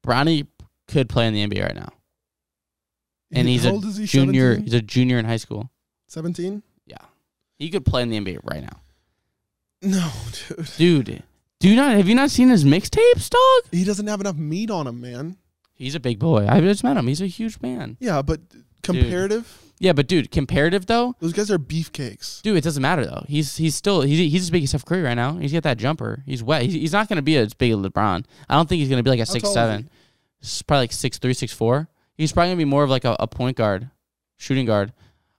Bronny 0.03 0.47
could 0.87 1.07
play 1.07 1.27
in 1.27 1.35
the 1.35 1.45
NBA 1.47 1.63
right 1.65 1.75
now. 1.75 1.89
And 3.31 3.47
He- 3.47 3.57
he's 3.57 3.65
a 3.65 3.73
he? 3.79 4.07
junior. 4.07 4.53
17? 4.55 4.63
He's 4.63 4.73
a 4.73 4.81
junior 4.81 5.19
in 5.19 5.25
high 5.25 5.37
school. 5.37 5.69
17? 6.13 6.63
Yeah. 6.85 6.97
He 7.59 7.69
could 7.69 7.85
play 7.85 8.01
in 8.01 8.09
the 8.09 8.19
NBA 8.19 8.39
right 8.43 8.61
now, 8.61 8.79
No, 9.81 10.11
dude. 10.77 11.05
dude. 11.05 11.23
Do 11.59 11.69
you 11.69 11.75
not 11.75 11.95
have 11.95 12.07
you 12.09 12.15
not 12.15 12.29
seen 12.29 12.49
his 12.49 12.63
mixtapes, 12.65 13.29
dog? 13.29 13.71
He 13.71 13.83
doesn't 13.83 14.07
have 14.07 14.19
enough 14.19 14.35
meat 14.35 14.69
on 14.69 14.85
him, 14.87 14.99
man. 15.01 15.37
He's 15.75 15.95
a 15.95 15.99
big 15.99 16.19
boy. 16.19 16.45
I 16.47 16.59
just 16.61 16.83
met 16.83 16.97
him. 16.97 17.07
He's 17.07 17.21
a 17.21 17.27
huge 17.27 17.59
man. 17.61 17.95
Yeah, 17.99 18.21
but 18.21 18.41
comparative, 18.81 19.71
Yeah, 19.79 19.93
but 19.93 20.07
dude, 20.07 20.29
comparative 20.29 20.85
though, 20.87 21.15
those 21.19 21.31
guys 21.33 21.49
are 21.49 21.57
beefcakes. 21.57 22.41
dude, 22.41 22.57
it 22.57 22.63
doesn't 22.63 22.81
matter 22.81 23.05
though. 23.05 23.23
He's 23.27 23.55
he's 23.57 23.75
still 23.75 24.01
he's 24.01 24.19
he's 24.19 24.41
as 24.43 24.51
big 24.51 24.63
as 24.63 24.69
Steph 24.69 24.83
Curry 24.85 25.01
right 25.01 25.13
now. 25.13 25.37
He's 25.37 25.53
got 25.53 25.63
that 25.63 25.77
jumper. 25.77 26.21
He's 26.25 26.43
wet. 26.43 26.63
He's, 26.63 26.73
he's 26.73 26.91
not 26.93 27.07
gonna 27.09 27.21
be 27.21 27.37
as 27.37 27.53
big 27.53 27.71
as 27.71 27.77
LeBron. 27.77 28.25
I 28.49 28.55
don't 28.55 28.67
think 28.67 28.79
he's 28.79 28.89
gonna 28.89 29.03
be 29.03 29.09
like 29.09 29.19
a 29.19 29.23
How 29.25 29.31
six 29.33 29.51
seven. 29.53 29.89
He's 30.41 30.61
probably 30.63 30.83
like 30.83 30.91
six 30.91 31.17
three, 31.17 31.33
six 31.33 31.53
four. 31.53 31.87
He's 32.17 32.33
probably 32.33 32.49
gonna 32.49 32.57
be 32.57 32.65
more 32.65 32.83
of 32.83 32.89
like 32.89 33.05
a, 33.05 33.15
a 33.19 33.27
point 33.27 33.55
guard, 33.57 33.89
shooting 34.37 34.65
guard. 34.65 34.91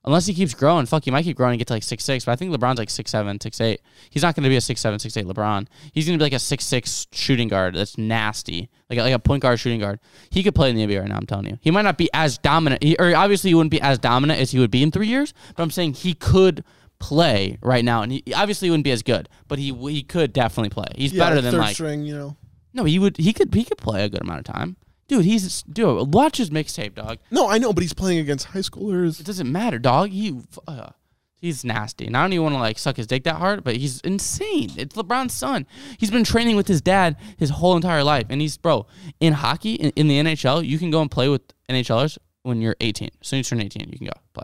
Unless 0.05 0.27
he 0.27 0.33
keeps 0.35 0.53
growing, 0.53 0.85
fuck, 0.85 1.03
he 1.03 1.11
might 1.11 1.23
keep 1.23 1.35
growing 1.35 1.53
and 1.53 1.59
get 1.59 1.67
to 1.67 1.73
like 1.73 1.83
six 1.83 2.03
six. 2.03 2.25
But 2.25 2.33
I 2.33 2.35
think 2.35 2.53
LeBron's 2.55 2.77
like 2.77 2.89
six 2.89 3.09
seven, 3.11 3.41
six 3.41 3.59
eight. 3.59 3.81
He's 4.09 4.21
not 4.21 4.35
gonna 4.35 4.49
be 4.49 4.55
a 4.55 4.61
six 4.61 4.79
seven, 4.79 4.99
six 4.99 5.17
eight 5.17 5.25
LeBron. 5.25 5.67
He's 5.93 6.05
gonna 6.05 6.17
be 6.19 6.23
like 6.23 6.33
a 6.33 6.39
six 6.39 6.63
six 6.63 7.07
shooting 7.11 7.47
guard. 7.47 7.75
That's 7.75 7.97
nasty, 7.97 8.69
like 8.89 8.99
a, 8.99 9.01
like 9.01 9.13
a 9.13 9.19
point 9.19 9.41
guard 9.41 9.59
shooting 9.59 9.79
guard. 9.79 9.99
He 10.29 10.43
could 10.43 10.53
play 10.53 10.69
in 10.69 10.75
the 10.75 10.85
NBA 10.85 10.99
right 10.99 11.09
now. 11.09 11.17
I'm 11.17 11.25
telling 11.25 11.47
you, 11.47 11.57
he 11.61 11.71
might 11.71 11.81
not 11.81 11.97
be 11.97 12.09
as 12.13 12.37
dominant, 12.37 12.83
he, 12.83 12.95
or 12.99 13.15
obviously 13.15 13.49
he 13.49 13.55
wouldn't 13.55 13.71
be 13.71 13.81
as 13.81 13.97
dominant 13.97 14.39
as 14.39 14.51
he 14.51 14.59
would 14.59 14.71
be 14.71 14.83
in 14.83 14.91
three 14.91 15.07
years. 15.07 15.33
But 15.55 15.63
I'm 15.63 15.71
saying 15.71 15.95
he 15.95 16.13
could 16.13 16.63
play 16.99 17.57
right 17.61 17.83
now, 17.83 18.01
and 18.03 18.11
he 18.11 18.23
obviously 18.35 18.69
wouldn't 18.69 18.83
be 18.83 18.91
as 18.91 19.01
good, 19.03 19.27
but 19.47 19.59
he 19.59 19.73
he 19.89 20.03
could 20.03 20.33
definitely 20.33 20.69
play. 20.69 20.87
He's 20.95 21.13
Yeah, 21.13 21.23
better 21.23 21.35
like 21.35 21.43
than 21.45 21.51
third 21.53 21.59
like 21.59 21.73
string, 21.75 22.03
you 22.03 22.15
know. 22.15 22.37
no, 22.73 22.83
he 22.83 22.99
would 22.99 23.17
he 23.17 23.33
could 23.33 23.53
he 23.53 23.63
could 23.63 23.77
play 23.79 24.03
a 24.03 24.09
good 24.09 24.21
amount 24.21 24.47
of 24.47 24.53
time. 24.53 24.77
Dude, 25.07 25.25
he's 25.25 25.61
dude. 25.63 26.13
Watch 26.13 26.37
his 26.37 26.49
mixtape, 26.49 26.95
dog. 26.95 27.19
No, 27.29 27.47
I 27.47 27.57
know, 27.57 27.73
but 27.73 27.83
he's 27.83 27.93
playing 27.93 28.19
against 28.19 28.47
high 28.47 28.59
schoolers. 28.59 29.19
It 29.19 29.25
doesn't 29.25 29.51
matter, 29.51 29.77
dog. 29.77 30.09
He 30.09 30.39
uh, 30.67 30.89
he's 31.37 31.63
nasty, 31.63 32.07
and 32.07 32.17
I 32.17 32.21
don't 32.23 32.33
even 32.33 32.43
want 32.43 32.55
to 32.55 32.59
like 32.59 32.79
suck 32.79 32.97
his 32.97 33.05
dick 33.05 33.23
that 33.25 33.35
hard, 33.35 33.63
but 33.63 33.75
he's 33.75 34.01
insane. 34.01 34.71
It's 34.77 34.95
LeBron's 34.95 35.33
son. 35.33 35.67
He's 35.99 36.09
been 36.09 36.23
training 36.23 36.55
with 36.55 36.67
his 36.67 36.81
dad 36.81 37.17
his 37.37 37.51
whole 37.51 37.75
entire 37.75 38.03
life, 38.03 38.25
and 38.29 38.41
he's 38.41 38.57
bro 38.57 38.87
in 39.19 39.33
hockey 39.33 39.75
in, 39.75 39.91
in 39.91 40.07
the 40.07 40.19
NHL. 40.19 40.65
You 40.65 40.79
can 40.79 40.89
go 40.89 41.01
and 41.01 41.11
play 41.11 41.29
with 41.29 41.41
NHLers 41.69 42.17
when 42.41 42.61
you're 42.61 42.75
18. 42.81 43.09
As 43.21 43.27
soon 43.27 43.39
as 43.39 43.51
you 43.51 43.57
turn 43.57 43.65
18, 43.65 43.89
you 43.91 43.97
can 43.97 44.07
go 44.07 44.13
play. 44.33 44.43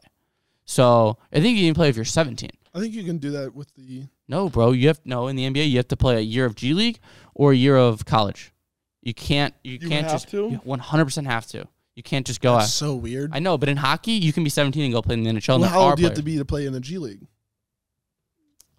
So 0.65 1.17
I 1.33 1.39
think 1.39 1.57
you 1.57 1.67
can 1.67 1.75
play 1.75 1.89
if 1.89 1.95
you're 1.95 2.05
17. 2.05 2.49
I 2.73 2.79
think 2.79 2.93
you 2.93 3.03
can 3.03 3.17
do 3.17 3.31
that 3.31 3.53
with 3.53 3.73
the. 3.75 4.07
No, 4.27 4.47
bro. 4.47 4.71
You 4.71 4.87
have 4.87 5.01
no 5.03 5.27
in 5.27 5.35
the 5.35 5.49
NBA. 5.49 5.69
You 5.69 5.77
have 5.77 5.89
to 5.89 5.97
play 5.97 6.17
a 6.17 6.21
year 6.21 6.45
of 6.45 6.55
G 6.55 6.73
League 6.73 6.99
or 7.35 7.51
a 7.51 7.55
year 7.55 7.75
of 7.75 8.05
college. 8.05 8.53
You 9.01 9.13
can't. 9.13 9.53
You, 9.63 9.73
You 9.73 9.89
can't 9.89 10.03
have 10.07 10.21
just. 10.21 10.29
to? 10.29 10.49
One 10.63 10.79
hundred 10.79 11.05
percent 11.05 11.27
have 11.27 11.45
to. 11.47 11.67
You 11.95 12.03
can't 12.03 12.25
just 12.25 12.39
go. 12.41 12.53
That's 12.53 12.65
out. 12.67 12.69
so 12.87 12.95
weird. 12.95 13.31
I 13.33 13.39
know, 13.39 13.57
but 13.57 13.67
in 13.69 13.77
hockey, 13.77 14.13
you 14.13 14.31
can 14.31 14.43
be 14.43 14.49
seventeen 14.49 14.83
and 14.85 14.93
go 14.93 15.01
play 15.01 15.13
in 15.15 15.23
the 15.23 15.29
NHL. 15.31 15.47
well, 15.49 15.63
and 15.63 15.71
how 15.71 15.81
old 15.81 15.95
do 15.97 16.03
you 16.03 16.07
have 16.07 16.17
to 16.17 16.23
be 16.23 16.37
to 16.37 16.45
play 16.45 16.65
in 16.65 16.73
the 16.73 16.79
G 16.79 16.97
League? 16.97 17.25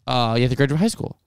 Uh, 0.07 0.35
you 0.37 0.43
have 0.43 0.51
to 0.51 0.57
graduate 0.57 0.81
high 0.81 0.89
school. 0.89 1.19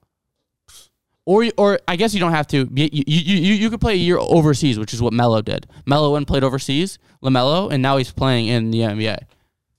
Or, 1.24 1.44
or 1.56 1.80
I 1.88 1.96
guess 1.96 2.14
you 2.14 2.20
don't 2.20 2.30
have 2.32 2.46
to. 2.48 2.58
You, 2.72 2.88
you, 2.92 3.02
you, 3.06 3.36
you 3.36 3.54
you 3.54 3.70
could 3.70 3.80
play 3.80 3.94
a 3.94 3.96
year 3.96 4.16
overseas, 4.18 4.78
which 4.78 4.94
is 4.94 5.02
what 5.02 5.12
Melo 5.12 5.42
did. 5.42 5.66
Melo 5.84 6.12
went 6.12 6.20
and 6.20 6.26
played 6.26 6.44
overseas, 6.44 6.98
Lamelo, 7.22 7.72
and 7.72 7.82
now 7.82 7.96
he's 7.96 8.12
playing 8.12 8.46
in 8.46 8.70
the 8.70 8.78
NBA. 8.80 9.18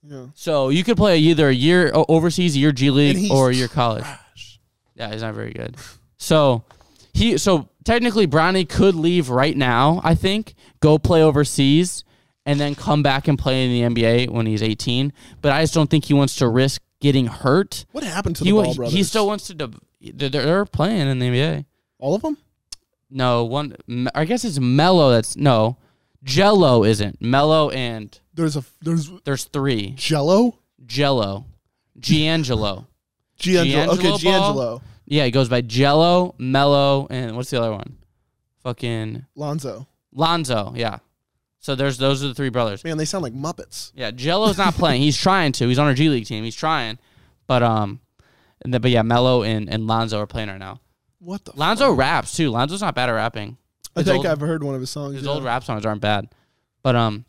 Yeah. 0.03 0.25
So 0.33 0.69
you 0.69 0.83
could 0.83 0.97
play 0.97 1.17
either 1.19 1.47
a 1.47 1.53
year 1.53 1.91
overseas, 1.93 2.55
a 2.55 2.59
year 2.59 2.73
G 2.73 2.89
League, 2.91 3.31
or 3.31 3.49
a 3.49 3.53
year 3.53 3.67
college. 3.69 4.03
Trash. 4.03 4.59
Yeah, 4.95 5.11
he's 5.11 5.21
not 5.21 5.35
very 5.35 5.51
good. 5.53 5.77
So 6.17 6.65
he 7.17 7.37
so 7.37 7.69
technically 7.83 8.27
Bronny 8.27 8.67
could 8.67 8.95
leave 8.95 9.29
right 9.29 9.55
now, 9.57 10.01
I 10.03 10.15
think, 10.15 10.53
go 10.79 10.97
play 10.97 11.21
overseas 11.23 12.03
and 12.45 12.59
then 12.59 12.75
come 12.75 13.03
back 13.03 13.27
and 13.27 13.37
play 13.37 13.65
in 13.65 13.93
the 13.93 14.01
NBA 14.01 14.29
when 14.29 14.45
he's 14.45 14.63
18, 14.63 15.11
but 15.41 15.51
I 15.51 15.63
just 15.63 15.73
don't 15.73 15.89
think 15.89 16.05
he 16.05 16.13
wants 16.13 16.35
to 16.37 16.47
risk 16.47 16.81
getting 17.01 17.27
hurt. 17.27 17.85
What 17.91 18.03
happened 18.03 18.35
to 18.37 18.43
He 18.43 18.51
the 18.51 18.55
Ball 18.55 18.71
he, 18.71 18.75
brothers? 18.77 18.93
he 18.93 19.03
still 19.03 19.27
wants 19.27 19.47
to 19.47 19.53
de- 19.53 20.29
they're, 20.29 20.65
playing 20.65 21.07
in 21.07 21.19
the 21.19 21.27
NBA. 21.27 21.65
all 21.99 22.15
of 22.15 22.21
them. 22.21 22.37
No, 23.09 23.43
one 23.45 23.75
I 24.13 24.25
guess 24.25 24.43
it's 24.45 24.59
Melo 24.59 25.09
that's 25.11 25.35
no. 25.37 25.77
Jello 26.23 26.83
isn't. 26.83 27.21
Melo 27.21 27.69
and 27.69 28.19
There's 28.33 28.57
a 28.57 28.63
there's 28.81 29.09
there's 29.23 29.45
3. 29.45 29.93
Jello. 29.95 30.59
Jello. 30.85 31.45
Giangelo. 31.99 32.85
Giangelo. 33.39 33.87
Okay, 33.97 34.09
Giangelo 34.11 34.21
Ball? 34.23 34.79
Giangelo. 34.79 34.81
Yeah, 35.07 35.23
he 35.23 35.31
goes 35.31 35.47
by 35.47 35.61
Jello, 35.61 36.35
Melo, 36.37 37.07
and 37.09 37.35
what's 37.37 37.49
the 37.49 37.57
other 37.57 37.71
one? 37.71 37.97
Fucking 38.61 39.25
Lonzo. 39.35 39.87
Lonzo. 40.11 40.73
Yeah. 40.75 40.99
So 41.59 41.75
there's 41.75 41.97
those 41.97 42.23
are 42.23 42.27
the 42.27 42.33
three 42.33 42.49
brothers. 42.49 42.83
Man, 42.83 42.97
they 42.97 43.05
sound 43.05 43.23
like 43.23 43.33
Muppets. 43.33 43.91
Yeah, 43.95 44.11
Jello's 44.11 44.57
not 44.57 44.73
playing. 44.73 45.01
He's 45.01 45.17
trying 45.17 45.53
to. 45.53 45.67
He's 45.67 45.79
on 45.79 45.87
our 45.87 45.93
G 45.93 46.09
League 46.09 46.25
team. 46.25 46.43
He's 46.43 46.55
trying, 46.55 46.99
but 47.47 47.63
um, 47.63 48.01
and 48.61 48.73
then, 48.73 48.81
but 48.81 48.91
yeah, 48.91 49.01
Melo 49.01 49.43
and, 49.43 49.69
and 49.69 49.87
Lonzo 49.87 50.19
are 50.19 50.27
playing 50.27 50.49
right 50.49 50.59
now. 50.59 50.81
What 51.19 51.45
the? 51.45 51.53
Lonzo 51.55 51.89
fuck? 51.89 51.99
raps 51.99 52.35
too. 52.35 52.51
Lonzo's 52.51 52.81
not 52.81 52.95
bad 52.95 53.09
at 53.09 53.13
rapping. 53.13 53.57
I 53.95 54.03
think 54.03 54.17
old- 54.17 54.27
I've 54.27 54.41
heard 54.41 54.63
one 54.63 54.75
of 54.75 54.81
his 54.81 54.89
songs. 54.89 55.15
His 55.15 55.25
yeah. 55.25 55.31
old 55.31 55.43
rap 55.43 55.63
songs 55.63 55.85
aren't 55.85 56.01
bad, 56.01 56.29
but 56.83 56.95
um, 56.95 57.25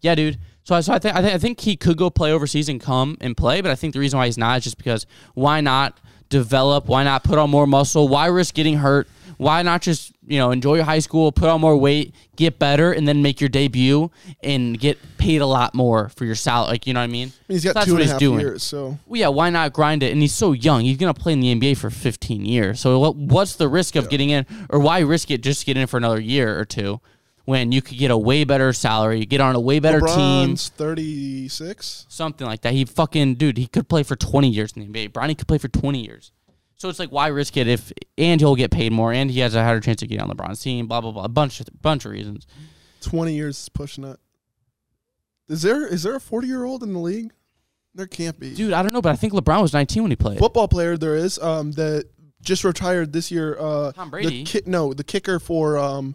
yeah, 0.00 0.14
dude. 0.14 0.38
So 0.64 0.74
I 0.74 0.80
so 0.80 0.92
I 0.92 0.98
think 0.98 1.16
I 1.16 1.22
think 1.22 1.34
I 1.34 1.38
think 1.38 1.60
he 1.60 1.76
could 1.76 1.96
go 1.96 2.10
play 2.10 2.30
overseas 2.30 2.68
and 2.68 2.80
come 2.80 3.16
and 3.20 3.36
play, 3.36 3.62
but 3.62 3.70
I 3.70 3.74
think 3.74 3.94
the 3.94 4.00
reason 4.00 4.18
why 4.18 4.26
he's 4.26 4.38
not 4.38 4.58
is 4.58 4.64
just 4.64 4.76
because 4.76 5.06
why 5.34 5.60
not 5.62 5.98
develop? 6.28 6.86
Why 6.86 7.04
not 7.04 7.24
put 7.24 7.38
on 7.38 7.50
more 7.50 7.66
muscle? 7.66 8.08
Why 8.08 8.26
risk 8.26 8.54
getting 8.54 8.76
hurt? 8.78 9.08
Why 9.36 9.62
not 9.62 9.82
just 9.82 10.12
you 10.26 10.36
know 10.38 10.50
enjoy 10.50 10.74
your 10.76 10.84
high 10.84 10.98
school, 10.98 11.30
put 11.30 11.48
on 11.48 11.60
more 11.60 11.76
weight, 11.76 12.12
get 12.34 12.58
better, 12.58 12.90
and 12.92 13.06
then 13.06 13.22
make 13.22 13.40
your 13.40 13.48
debut 13.48 14.10
and 14.42 14.76
get 14.78 14.98
paid 15.16 15.40
a 15.40 15.46
lot 15.46 15.74
more 15.76 16.08
for 16.08 16.24
your 16.24 16.34
salary? 16.34 16.72
Like 16.72 16.86
you 16.88 16.92
know 16.94 16.98
what 17.00 17.04
I 17.04 17.06
mean? 17.06 17.28
I 17.28 17.30
mean, 17.30 17.54
he's 17.56 17.62
got 17.64 17.74
That's 17.74 17.86
two 17.86 17.92
what 17.92 18.00
and 18.02 18.02
a 18.02 18.04
he's 18.06 18.12
half 18.12 18.18
doing. 18.20 18.40
years, 18.40 18.64
so 18.64 18.98
Well, 19.06 19.20
yeah, 19.20 19.28
why 19.28 19.48
not 19.50 19.72
grind 19.72 20.02
it? 20.02 20.10
And 20.10 20.20
he's 20.20 20.34
so 20.34 20.50
young. 20.52 20.80
He's 20.82 20.96
gonna 20.96 21.14
play 21.14 21.34
in 21.34 21.40
the 21.40 21.54
NBA 21.54 21.76
for 21.76 21.88
15 21.88 22.44
years. 22.44 22.80
So 22.80 22.98
what, 22.98 23.14
what's 23.14 23.54
the 23.54 23.68
risk 23.68 23.94
of 23.94 24.08
getting 24.10 24.30
in, 24.30 24.44
or 24.70 24.80
why 24.80 24.98
risk 25.00 25.30
it 25.30 25.40
just 25.40 25.60
to 25.60 25.66
get 25.66 25.76
in 25.76 25.86
for 25.86 25.98
another 25.98 26.20
year 26.20 26.58
or 26.58 26.64
two, 26.64 27.00
when 27.48 27.72
you 27.72 27.80
could 27.80 27.96
get 27.96 28.10
a 28.10 28.18
way 28.18 28.44
better 28.44 28.74
salary, 28.74 29.24
get 29.24 29.40
on 29.40 29.54
a 29.56 29.60
way 29.60 29.78
better 29.78 30.00
team, 30.02 30.54
thirty 30.54 31.48
six. 31.48 32.04
something 32.10 32.46
like 32.46 32.60
that. 32.60 32.74
He 32.74 32.84
fucking 32.84 33.36
dude, 33.36 33.56
he 33.56 33.66
could 33.66 33.88
play 33.88 34.02
for 34.02 34.16
20 34.16 34.50
years 34.50 34.74
in 34.76 34.82
the 34.82 34.88
NBA. 35.06 35.12
Bronny 35.12 35.36
could 35.36 35.48
play 35.48 35.56
for 35.56 35.68
20 35.68 36.04
years. 36.04 36.30
So 36.76 36.90
it's 36.90 36.98
like 36.98 37.08
why 37.08 37.28
risk 37.28 37.56
it 37.56 37.66
if 37.66 37.90
and 38.18 38.38
he'll 38.38 38.54
get 38.54 38.70
paid 38.70 38.92
more 38.92 39.14
and 39.14 39.30
he 39.30 39.40
has 39.40 39.54
a 39.54 39.64
higher 39.64 39.80
chance 39.80 40.02
of 40.02 40.10
getting 40.10 40.28
on 40.28 40.36
LeBron's 40.36 40.60
team. 40.60 40.88
Blah 40.88 41.00
blah 41.00 41.10
blah. 41.10 41.24
A 41.24 41.28
bunch 41.28 41.58
of 41.60 41.68
bunch 41.80 42.04
of 42.04 42.12
reasons. 42.12 42.46
Twenty 43.00 43.32
years 43.32 43.58
is 43.58 43.68
pushing 43.70 44.04
it. 44.04 44.20
Is 45.48 45.62
there 45.62 45.86
is 45.86 46.02
there 46.02 46.16
a 46.16 46.20
forty 46.20 46.48
year 46.48 46.64
old 46.64 46.82
in 46.82 46.92
the 46.92 46.98
league? 46.98 47.32
There 47.94 48.06
can't 48.06 48.38
be. 48.38 48.54
Dude, 48.54 48.74
I 48.74 48.82
don't 48.82 48.92
know, 48.92 49.00
but 49.00 49.12
I 49.12 49.16
think 49.16 49.32
LeBron 49.32 49.62
was 49.62 49.72
19 49.72 50.02
when 50.02 50.12
he 50.12 50.16
played. 50.16 50.38
Football 50.38 50.68
player 50.68 50.98
there 50.98 51.16
is 51.16 51.38
um 51.38 51.72
that 51.72 52.10
just 52.42 52.62
retired 52.62 53.14
this 53.14 53.30
year. 53.30 53.56
Uh, 53.58 53.92
Tom 53.92 54.08
the 54.08 54.10
Brady. 54.10 54.44
ki- 54.44 54.62
no, 54.66 54.92
the 54.92 55.02
kicker 55.02 55.40
for 55.40 55.78
um 55.78 56.14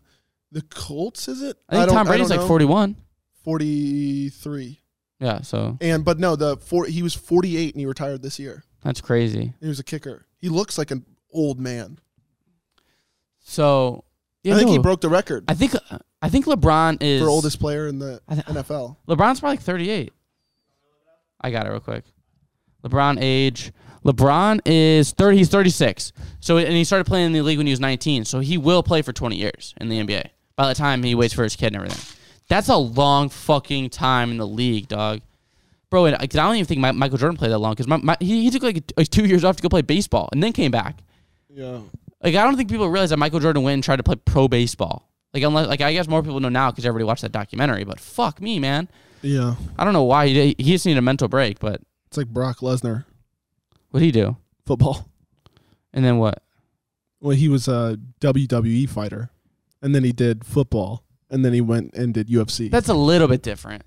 the 0.54 0.62
Colts 0.62 1.28
is 1.28 1.42
it? 1.42 1.58
I 1.68 1.76
think 1.76 1.88
don't- 1.88 1.96
Tom 1.98 2.08
Brady's 2.08 2.30
like 2.30 2.40
know. 2.40 2.48
41. 2.48 2.96
forty 3.44 4.30
three. 4.30 4.80
Yeah, 5.20 5.42
so 5.42 5.78
And 5.82 6.06
but 6.06 6.20
no, 6.20 6.36
the 6.36 6.58
four 6.58 6.86
he 6.86 7.04
was 7.04 7.14
forty 7.14 7.58
eight 7.58 7.74
and 7.74 7.80
he 7.82 7.86
retired 7.86 8.22
this 8.22 8.40
year. 8.40 8.64
that's 8.84 9.02
crazy. 9.02 9.54
He 9.60 9.68
was 9.68 9.80
a 9.80 9.84
kicker. 9.84 10.26
He 10.40 10.50
looks 10.50 10.78
like 10.78 10.92
an 10.92 11.06
old 11.32 11.60
man. 11.60 12.00
So 13.40 14.04
yeah, 14.44 14.56
I 14.56 14.58
think 14.58 14.70
he 14.70 14.78
broke 14.80 15.02
the 15.02 15.10
record 15.10 15.46
I 15.48 15.54
think 15.54 15.74
I 16.22 16.30
think 16.30 16.46
LeBron 16.46 16.98
is 17.02 17.22
for 17.22 17.30
oldest 17.30 17.60
player 17.60 17.88
in 17.88 18.00
the 18.00 18.22
I 18.28 18.36
th- 18.36 18.46
NFL. 18.48 18.98
LeBron's 19.08 19.40
probably 19.40 19.58
like 19.58 19.62
38. 19.62 20.14
I 21.42 21.52
got 21.52 21.66
it 21.66 21.70
real 21.70 21.80
quick. 21.82 22.06
LeBron 22.86 23.18
age. 23.20 23.74
LeBron 24.06 24.60
is 24.66 25.12
30. 25.12 25.38
He's 25.38 25.50
36. 25.50 26.12
So 26.40 26.58
and 26.58 26.74
he 26.74 26.84
started 26.84 27.06
playing 27.06 27.28
in 27.28 27.34
the 27.34 27.42
league 27.42 27.58
when 27.58 27.68
he 27.68 27.72
was 27.74 27.80
19. 27.80 28.26
So 28.26 28.40
he 28.40 28.58
will 28.58 28.84
play 28.84 29.02
for 29.02 29.14
20 29.14 29.36
years 29.38 29.74
in 29.80 29.90
the 29.90 30.00
NBA. 30.02 30.26
By 30.56 30.68
the 30.68 30.76
time 30.76 31.02
he 31.04 31.16
waits 31.16 31.34
for 31.34 31.44
his 31.44 31.56
kid 31.56 31.68
and 31.68 31.78
everything, 31.78 32.00
that's 32.48 32.70
a 32.70 32.78
long 32.78 33.30
fucking 33.30 33.90
time 33.90 34.32
in 34.32 34.38
the 34.38 34.48
league, 34.48 34.88
dog. 34.88 35.22
Bro, 35.90 36.06
and, 36.06 36.16
I 36.16 36.26
don't 36.26 36.56
even 36.56 36.66
think 36.66 36.82
Mi- 36.82 36.92
Michael 36.92 37.18
Jordan 37.18 37.38
played 37.38 37.52
that 37.52 37.60
long 37.60 37.74
because 37.74 37.88
my, 37.88 37.98
my, 37.98 38.18
he, 38.20 38.44
he 38.44 38.50
took 38.50 38.64
like, 38.64 38.92
like 38.98 39.10
two 39.10 39.26
years 39.26 39.44
off 39.44 39.56
to 39.58 39.62
go 39.64 39.70
play 39.70 39.82
baseball 39.82 40.30
and 40.32 40.42
then 40.42 40.52
came 40.52 40.72
back. 40.72 40.98
Yeah. 41.50 41.82
Like 42.24 42.36
I 42.36 42.44
don't 42.44 42.56
think 42.56 42.70
people 42.70 42.90
realize 42.90 43.10
that 43.12 43.18
Michael 43.18 43.40
Jordan 43.40 43.64
went 43.64 43.76
and 43.76 43.84
tried 43.84 43.98
to 43.98 44.04
play 44.04 44.16
pro 44.16 44.48
baseball. 44.48 45.10
Like 45.34 45.44
unless 45.44 45.68
like 45.68 45.82
I 45.82 45.94
guess 45.94 46.08
more 46.08 46.24
people 46.24 46.40
know 46.40 46.50
now 46.50 46.72
because 46.72 46.86
everybody 46.86 47.06
watched 47.06 47.22
that 47.24 47.32
documentary. 47.32 47.84
But 47.84 48.00
fuck 48.00 48.42
me, 48.42 48.60
man. 48.60 48.88
Yeah. 49.22 49.56
I 49.78 49.84
don't 49.84 49.94
know 49.94 50.04
why 50.04 50.28
he 50.28 50.56
he 50.58 50.72
just 50.72 50.86
needed 50.86 51.00
a 51.00 51.02
mental 51.02 51.28
break. 51.28 51.60
But 51.60 51.82
It's 52.08 52.18
like 52.18 52.28
Brock 52.28 52.60
Lesnar 52.60 53.06
what'd 53.92 54.06
he 54.06 54.12
do? 54.12 54.38
football. 54.66 55.08
And 55.94 56.04
then 56.04 56.18
what? 56.18 56.42
Well, 57.20 57.36
he 57.36 57.48
was 57.48 57.68
a 57.68 58.00
WWE 58.20 58.90
fighter, 58.90 59.30
and 59.84 59.94
then 59.94 60.04
he 60.04 60.12
did 60.12 60.44
football, 60.46 61.04
and 61.30 61.46
then 61.46 61.54
he 61.54 61.62
went 61.62 61.94
and 61.94 62.14
did 62.14 62.28
UFC. 62.30 62.72
That's 62.72 62.90
a 62.90 62.94
little 62.96 63.28
bit 63.28 63.44
different. 63.44 63.84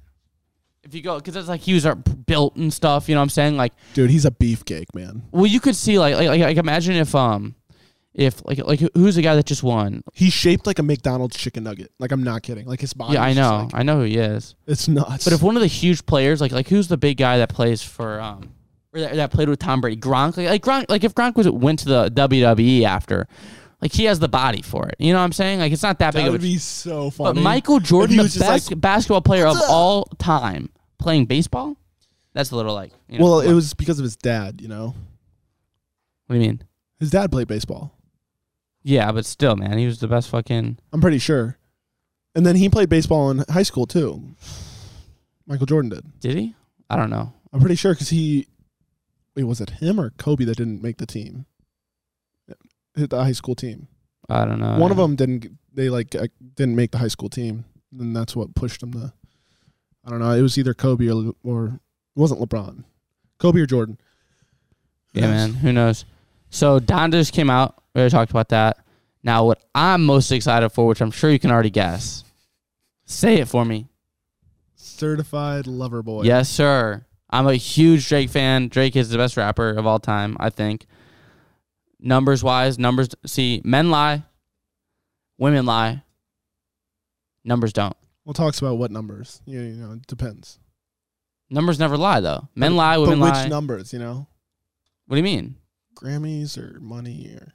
If 0.84 0.94
you 0.94 1.02
go 1.02 1.16
because 1.16 1.34
it's 1.34 1.48
like 1.48 1.62
he 1.62 1.74
was 1.74 1.84
uh, 1.84 1.96
built 1.96 2.54
and 2.54 2.72
stuff. 2.72 3.08
You 3.08 3.16
know 3.16 3.20
what 3.20 3.24
I'm 3.24 3.28
saying? 3.30 3.56
Like 3.56 3.72
Dude, 3.94 4.08
he's 4.10 4.24
a 4.24 4.30
beefcake, 4.30 4.94
man. 4.94 5.24
well, 5.32 5.46
you 5.46 5.58
could 5.58 5.74
see 5.74 5.98
like 5.98 6.14
like, 6.14 6.28
like, 6.28 6.40
like 6.40 6.56
imagine 6.58 6.94
if 6.94 7.12
um 7.12 7.56
if 8.14 8.40
like 8.46 8.58
like 8.58 8.80
who's 8.94 9.16
the 9.16 9.22
guy 9.22 9.34
that 9.34 9.46
just 9.46 9.64
won? 9.64 10.04
He's 10.12 10.32
shaped 10.32 10.64
like 10.64 10.78
a 10.78 10.84
McDonald's 10.84 11.36
chicken 11.36 11.64
nugget. 11.64 11.90
Like 11.98 12.12
I'm 12.12 12.22
not 12.22 12.42
kidding. 12.44 12.66
Like 12.66 12.80
his 12.80 12.92
body. 12.92 13.14
yeah, 13.14 13.22
I 13.24 13.32
know, 13.32 13.64
like- 13.64 13.74
I 13.74 13.82
know 13.82 13.96
who 13.98 14.04
he 14.04 14.16
is. 14.16 14.54
it's 14.68 14.86
nuts. 14.86 15.24
But 15.24 15.32
if 15.32 15.42
one 15.42 15.56
of 15.56 15.60
the 15.60 15.66
huge 15.66 16.06
players, 16.06 16.40
like 16.40 16.52
like 16.52 16.68
who's 16.68 16.86
the 16.86 16.96
big 16.96 17.16
guy 17.16 17.38
that 17.38 17.48
plays 17.48 17.82
for 17.82 18.20
um 18.20 18.52
or 18.94 19.00
that, 19.00 19.14
that 19.16 19.32
played 19.32 19.48
with 19.48 19.58
Tom 19.58 19.80
Brady, 19.80 20.00
Gronk, 20.00 20.36
like, 20.36 20.46
like 20.48 20.62
Gronk, 20.62 20.86
like 20.88 21.02
if 21.02 21.14
Gronk 21.16 21.34
was 21.34 21.50
went 21.50 21.80
to 21.80 21.86
the 21.86 22.10
WWE 22.12 22.84
after, 22.84 23.26
like 23.80 23.92
he 23.92 24.04
has 24.04 24.18
the 24.18 24.28
body 24.28 24.62
for 24.62 24.88
it. 24.88 24.96
You 24.98 25.12
know 25.12 25.18
what 25.18 25.24
I'm 25.24 25.32
saying? 25.32 25.60
Like 25.60 25.72
it's 25.72 25.82
not 25.82 25.98
that, 25.98 26.14
that 26.14 26.18
big 26.18 26.28
of 26.28 26.34
a. 26.34 26.38
That 26.38 26.42
would 26.42 26.48
be 26.48 26.58
so 26.58 27.10
funny. 27.10 27.34
but. 27.34 27.42
Michael 27.42 27.80
Jordan, 27.80 28.16
the 28.16 28.22
best 28.24 28.70
like, 28.70 28.80
basketball 28.80 29.20
player 29.20 29.46
of 29.46 29.56
all 29.68 30.04
time, 30.18 30.70
playing 30.98 31.26
baseball. 31.26 31.76
That's 32.32 32.50
a 32.50 32.56
little 32.56 32.74
like. 32.74 32.92
You 33.08 33.18
know, 33.18 33.24
well, 33.24 33.40
it 33.40 33.52
was 33.52 33.74
because 33.74 33.98
of 33.98 34.02
his 34.04 34.16
dad. 34.16 34.60
You 34.60 34.68
know, 34.68 34.94
What 36.26 36.34
do 36.36 36.40
you 36.40 36.46
mean? 36.46 36.62
his 36.98 37.10
dad 37.10 37.30
played 37.30 37.48
baseball. 37.48 37.92
Yeah, 38.82 39.10
but 39.12 39.26
still, 39.26 39.56
man, 39.56 39.78
he 39.78 39.86
was 39.86 39.98
the 39.98 40.08
best 40.08 40.28
fucking. 40.30 40.78
I'm 40.92 41.00
pretty 41.00 41.18
sure. 41.18 41.58
And 42.34 42.46
then 42.46 42.56
he 42.56 42.68
played 42.68 42.88
baseball 42.88 43.30
in 43.30 43.44
high 43.48 43.62
school 43.62 43.86
too. 43.86 44.22
Michael 45.46 45.66
Jordan 45.66 45.90
did. 45.90 46.20
Did 46.20 46.36
he? 46.36 46.54
I 46.90 46.96
don't 46.96 47.10
know. 47.10 47.32
I'm 47.52 47.60
pretty 47.60 47.76
sure 47.76 47.94
because 47.94 48.10
he. 48.10 48.46
Wait, 49.34 49.44
was 49.44 49.60
it 49.60 49.70
him 49.70 50.00
or 50.00 50.10
Kobe 50.10 50.44
that 50.44 50.56
didn't 50.56 50.82
make 50.82 50.98
the 50.98 51.06
team? 51.06 51.46
Hit 52.96 53.10
the 53.10 53.22
high 53.22 53.32
school 53.32 53.54
team. 53.54 53.88
I 54.28 54.44
don't 54.44 54.58
know. 54.58 54.78
One 54.78 54.90
of 54.90 54.96
them 54.96 55.16
didn't. 55.16 55.58
They 55.72 55.88
like 55.88 56.14
uh, 56.14 56.26
didn't 56.54 56.76
make 56.76 56.90
the 56.90 56.98
high 56.98 57.08
school 57.08 57.28
team, 57.28 57.64
and 57.98 58.16
that's 58.16 58.34
what 58.34 58.54
pushed 58.54 58.80
them 58.80 58.92
to. 58.94 59.12
I 60.04 60.10
don't 60.10 60.18
know. 60.18 60.30
It 60.32 60.42
was 60.42 60.56
either 60.58 60.74
Kobe 60.74 61.08
or 61.08 61.34
or 61.44 61.66
it 61.66 62.18
wasn't 62.18 62.40
LeBron, 62.40 62.84
Kobe 63.38 63.60
or 63.60 63.66
Jordan. 63.66 63.98
Yeah, 65.12 65.28
man. 65.28 65.54
Who 65.54 65.72
knows? 65.72 66.04
So 66.50 66.80
Donda 66.80 67.12
just 67.12 67.32
came 67.32 67.50
out. 67.50 67.82
We 67.94 68.00
already 68.00 68.12
talked 68.12 68.30
about 68.30 68.48
that. 68.50 68.78
Now, 69.22 69.44
what 69.44 69.62
I'm 69.74 70.04
most 70.04 70.30
excited 70.30 70.70
for, 70.70 70.86
which 70.86 71.00
I'm 71.00 71.10
sure 71.10 71.30
you 71.30 71.38
can 71.38 71.50
already 71.50 71.70
guess, 71.70 72.24
say 73.04 73.36
it 73.36 73.48
for 73.48 73.64
me. 73.64 73.88
Certified 74.76 75.66
lover 75.66 76.02
boy. 76.02 76.22
Yes, 76.22 76.48
sir. 76.48 77.04
I'm 77.28 77.48
a 77.48 77.56
huge 77.56 78.08
Drake 78.08 78.30
fan. 78.30 78.68
Drake 78.68 78.94
is 78.94 79.10
the 79.10 79.18
best 79.18 79.36
rapper 79.36 79.70
of 79.70 79.86
all 79.86 79.98
time, 79.98 80.36
I 80.38 80.50
think. 80.50 80.86
Numbers 82.06 82.44
wise, 82.44 82.78
numbers 82.78 83.08
see 83.26 83.60
men 83.64 83.90
lie, 83.90 84.22
women 85.38 85.66
lie. 85.66 86.04
Numbers 87.44 87.72
don't. 87.72 87.96
Well, 88.24 88.32
talks 88.32 88.60
about 88.60 88.78
what 88.78 88.92
numbers. 88.92 89.42
Yeah, 89.44 89.60
you 89.62 89.72
know, 89.74 89.92
it 89.94 90.06
depends. 90.06 90.58
Numbers 91.50 91.80
never 91.80 91.96
lie 91.96 92.20
though. 92.20 92.48
Men 92.54 92.72
But- 92.72 92.76
lie, 92.76 92.98
women 92.98 93.18
but 93.18 93.24
which 93.26 93.34
lie. 93.34 93.48
numbers? 93.48 93.92
You 93.92 93.98
know, 93.98 94.26
what 95.06 95.16
do 95.16 95.18
you 95.18 95.24
mean? 95.24 95.56
Grammys 95.94 96.56
or 96.56 96.78
money 96.80 97.28
or. 97.34 97.54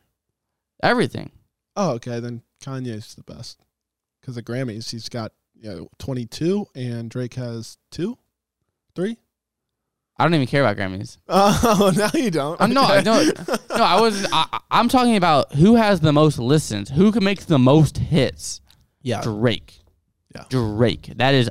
Everything. 0.83 1.31
Oh, 1.77 1.91
okay. 1.91 2.19
Then 2.19 2.41
Kanye's 2.61 3.15
the 3.15 3.23
best 3.23 3.63
because 4.19 4.35
the 4.35 4.43
Grammys 4.43 4.89
he's 4.91 5.07
got 5.09 5.31
you 5.55 5.69
know, 5.69 5.89
22 5.99 6.65
and 6.75 7.09
Drake 7.09 7.35
has 7.35 7.77
two, 7.91 8.17
three. 8.95 9.17
I 10.21 10.25
don't 10.25 10.35
even 10.35 10.47
care 10.47 10.63
about 10.65 10.77
Grammys. 10.77 11.17
Oh, 11.27 11.91
now 11.95 12.09
you 12.13 12.29
don't. 12.31 12.59
Uh, 12.61 12.67
no, 12.67 12.81
I 12.81 12.97
Okay. 12.99 13.03
don't. 13.03 13.47
No, 13.77 13.83
I 13.83 13.99
was. 14.01 14.25
I, 14.31 14.45
I- 14.53 14.59
I'm 14.71 14.87
talking 14.89 15.15
about 15.15 15.53
who 15.53 15.75
has 15.75 15.99
the 16.01 16.13
most 16.13 16.37
listens, 16.39 16.89
who 16.89 17.11
can 17.11 17.23
make 17.23 17.45
the 17.47 17.57
most 17.59 17.97
hits. 17.97 18.61
yeah. 19.01 19.21
Drake. 19.21 19.79
Yeah. 20.35 20.43
Drake. 20.49 21.11
That 21.17 21.33
is 21.33 21.49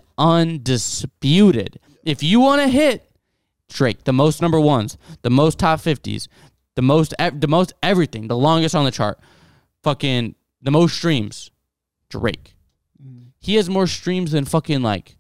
undisputed. 0.75 1.79
If 2.05 2.23
you 2.23 2.41
want 2.41 2.63
to 2.63 2.69
hit 2.69 3.11
Drake, 3.69 4.05
the 4.05 4.13
most 4.13 4.41
number 4.41 4.59
ones, 4.61 4.97
the 5.23 5.31
most 5.31 5.59
top 5.59 5.81
fifties, 5.81 6.29
the 6.77 6.83
most 6.83 7.15
the 7.19 7.49
most 7.49 7.73
everything, 7.83 8.29
the 8.29 8.37
longest 8.37 8.75
on 8.75 8.85
the 8.85 8.91
chart, 8.91 9.19
fucking 9.83 10.35
the 10.63 10.71
most 10.71 10.97
streams, 10.97 11.51
Drake. 12.09 12.55
Mm. 13.03 13.29
He 13.41 13.57
has 13.57 13.69
more 13.69 13.87
streams 13.87 14.33
than 14.33 14.45
fucking 14.45 14.83
like 14.83 15.17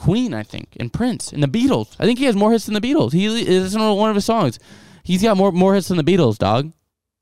Queen, 0.00 0.32
I 0.32 0.42
think, 0.42 0.78
and 0.80 0.90
Prince 0.90 1.30
and 1.30 1.42
the 1.42 1.46
Beatles. 1.46 1.94
I 1.98 2.06
think 2.06 2.18
he 2.18 2.24
has 2.24 2.34
more 2.34 2.50
hits 2.52 2.64
than 2.64 2.72
the 2.72 2.80
Beatles. 2.80 3.12
He 3.12 3.26
is 3.26 3.76
one 3.76 4.08
of 4.08 4.14
his 4.14 4.24
songs. 4.24 4.58
He's 5.02 5.22
got 5.22 5.36
more 5.36 5.52
more 5.52 5.74
hits 5.74 5.88
than 5.88 5.98
the 5.98 6.04
Beatles, 6.04 6.38
dog. 6.38 6.72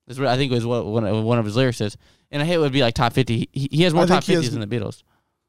That's 0.06 0.16
what 0.16 0.28
I 0.28 0.36
think 0.36 0.52
was 0.52 0.64
what 0.64 0.86
one 0.86 1.04
of, 1.04 1.24
one 1.24 1.40
of 1.40 1.44
his 1.44 1.56
lyrics 1.56 1.80
is. 1.80 1.96
And 2.30 2.40
a 2.40 2.44
hit 2.44 2.60
would 2.60 2.72
be 2.72 2.80
like 2.80 2.94
top 2.94 3.14
fifty. 3.14 3.48
He, 3.52 3.68
he 3.72 3.82
has 3.82 3.92
more 3.92 4.04
I 4.04 4.06
top 4.06 4.22
fifties 4.22 4.52
than 4.52 4.60
the 4.60 4.68
Beatles. 4.68 5.02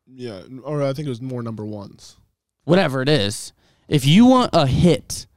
Yeah, 0.07 0.41
or 0.63 0.81
I 0.81 0.93
think 0.93 1.05
it 1.05 1.09
was 1.09 1.21
more 1.21 1.43
number 1.43 1.63
ones. 1.63 2.17
Whatever 2.63 3.03
it 3.03 3.09
is, 3.09 3.53
if 3.87 4.07
you 4.07 4.25
want 4.25 4.49
a 4.53 4.65
hit 4.65 5.27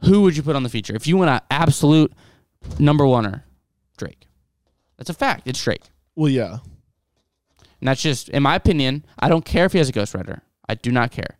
who 0.00 0.22
would 0.22 0.36
you 0.36 0.42
put 0.42 0.56
on 0.56 0.64
the 0.64 0.68
feature? 0.68 0.96
If 0.96 1.06
you 1.06 1.16
want 1.16 1.30
an 1.30 1.40
absolute 1.48 2.12
number 2.80 3.04
oneer, 3.04 3.44
Drake. 3.96 4.26
That's 4.96 5.10
a 5.10 5.14
fact. 5.14 5.42
It's 5.46 5.62
Drake. 5.62 5.84
Well, 6.16 6.28
yeah. 6.28 6.58
And 7.80 7.88
that's 7.88 8.02
just, 8.02 8.30
in 8.30 8.42
my 8.42 8.56
opinion, 8.56 9.04
I 9.18 9.28
don't 9.28 9.44
care 9.44 9.64
if 9.64 9.72
he 9.72 9.78
has 9.78 9.88
a 9.88 9.92
ghostwriter. 9.92 10.40
I 10.68 10.74
do 10.74 10.90
not 10.90 11.10
care. 11.10 11.38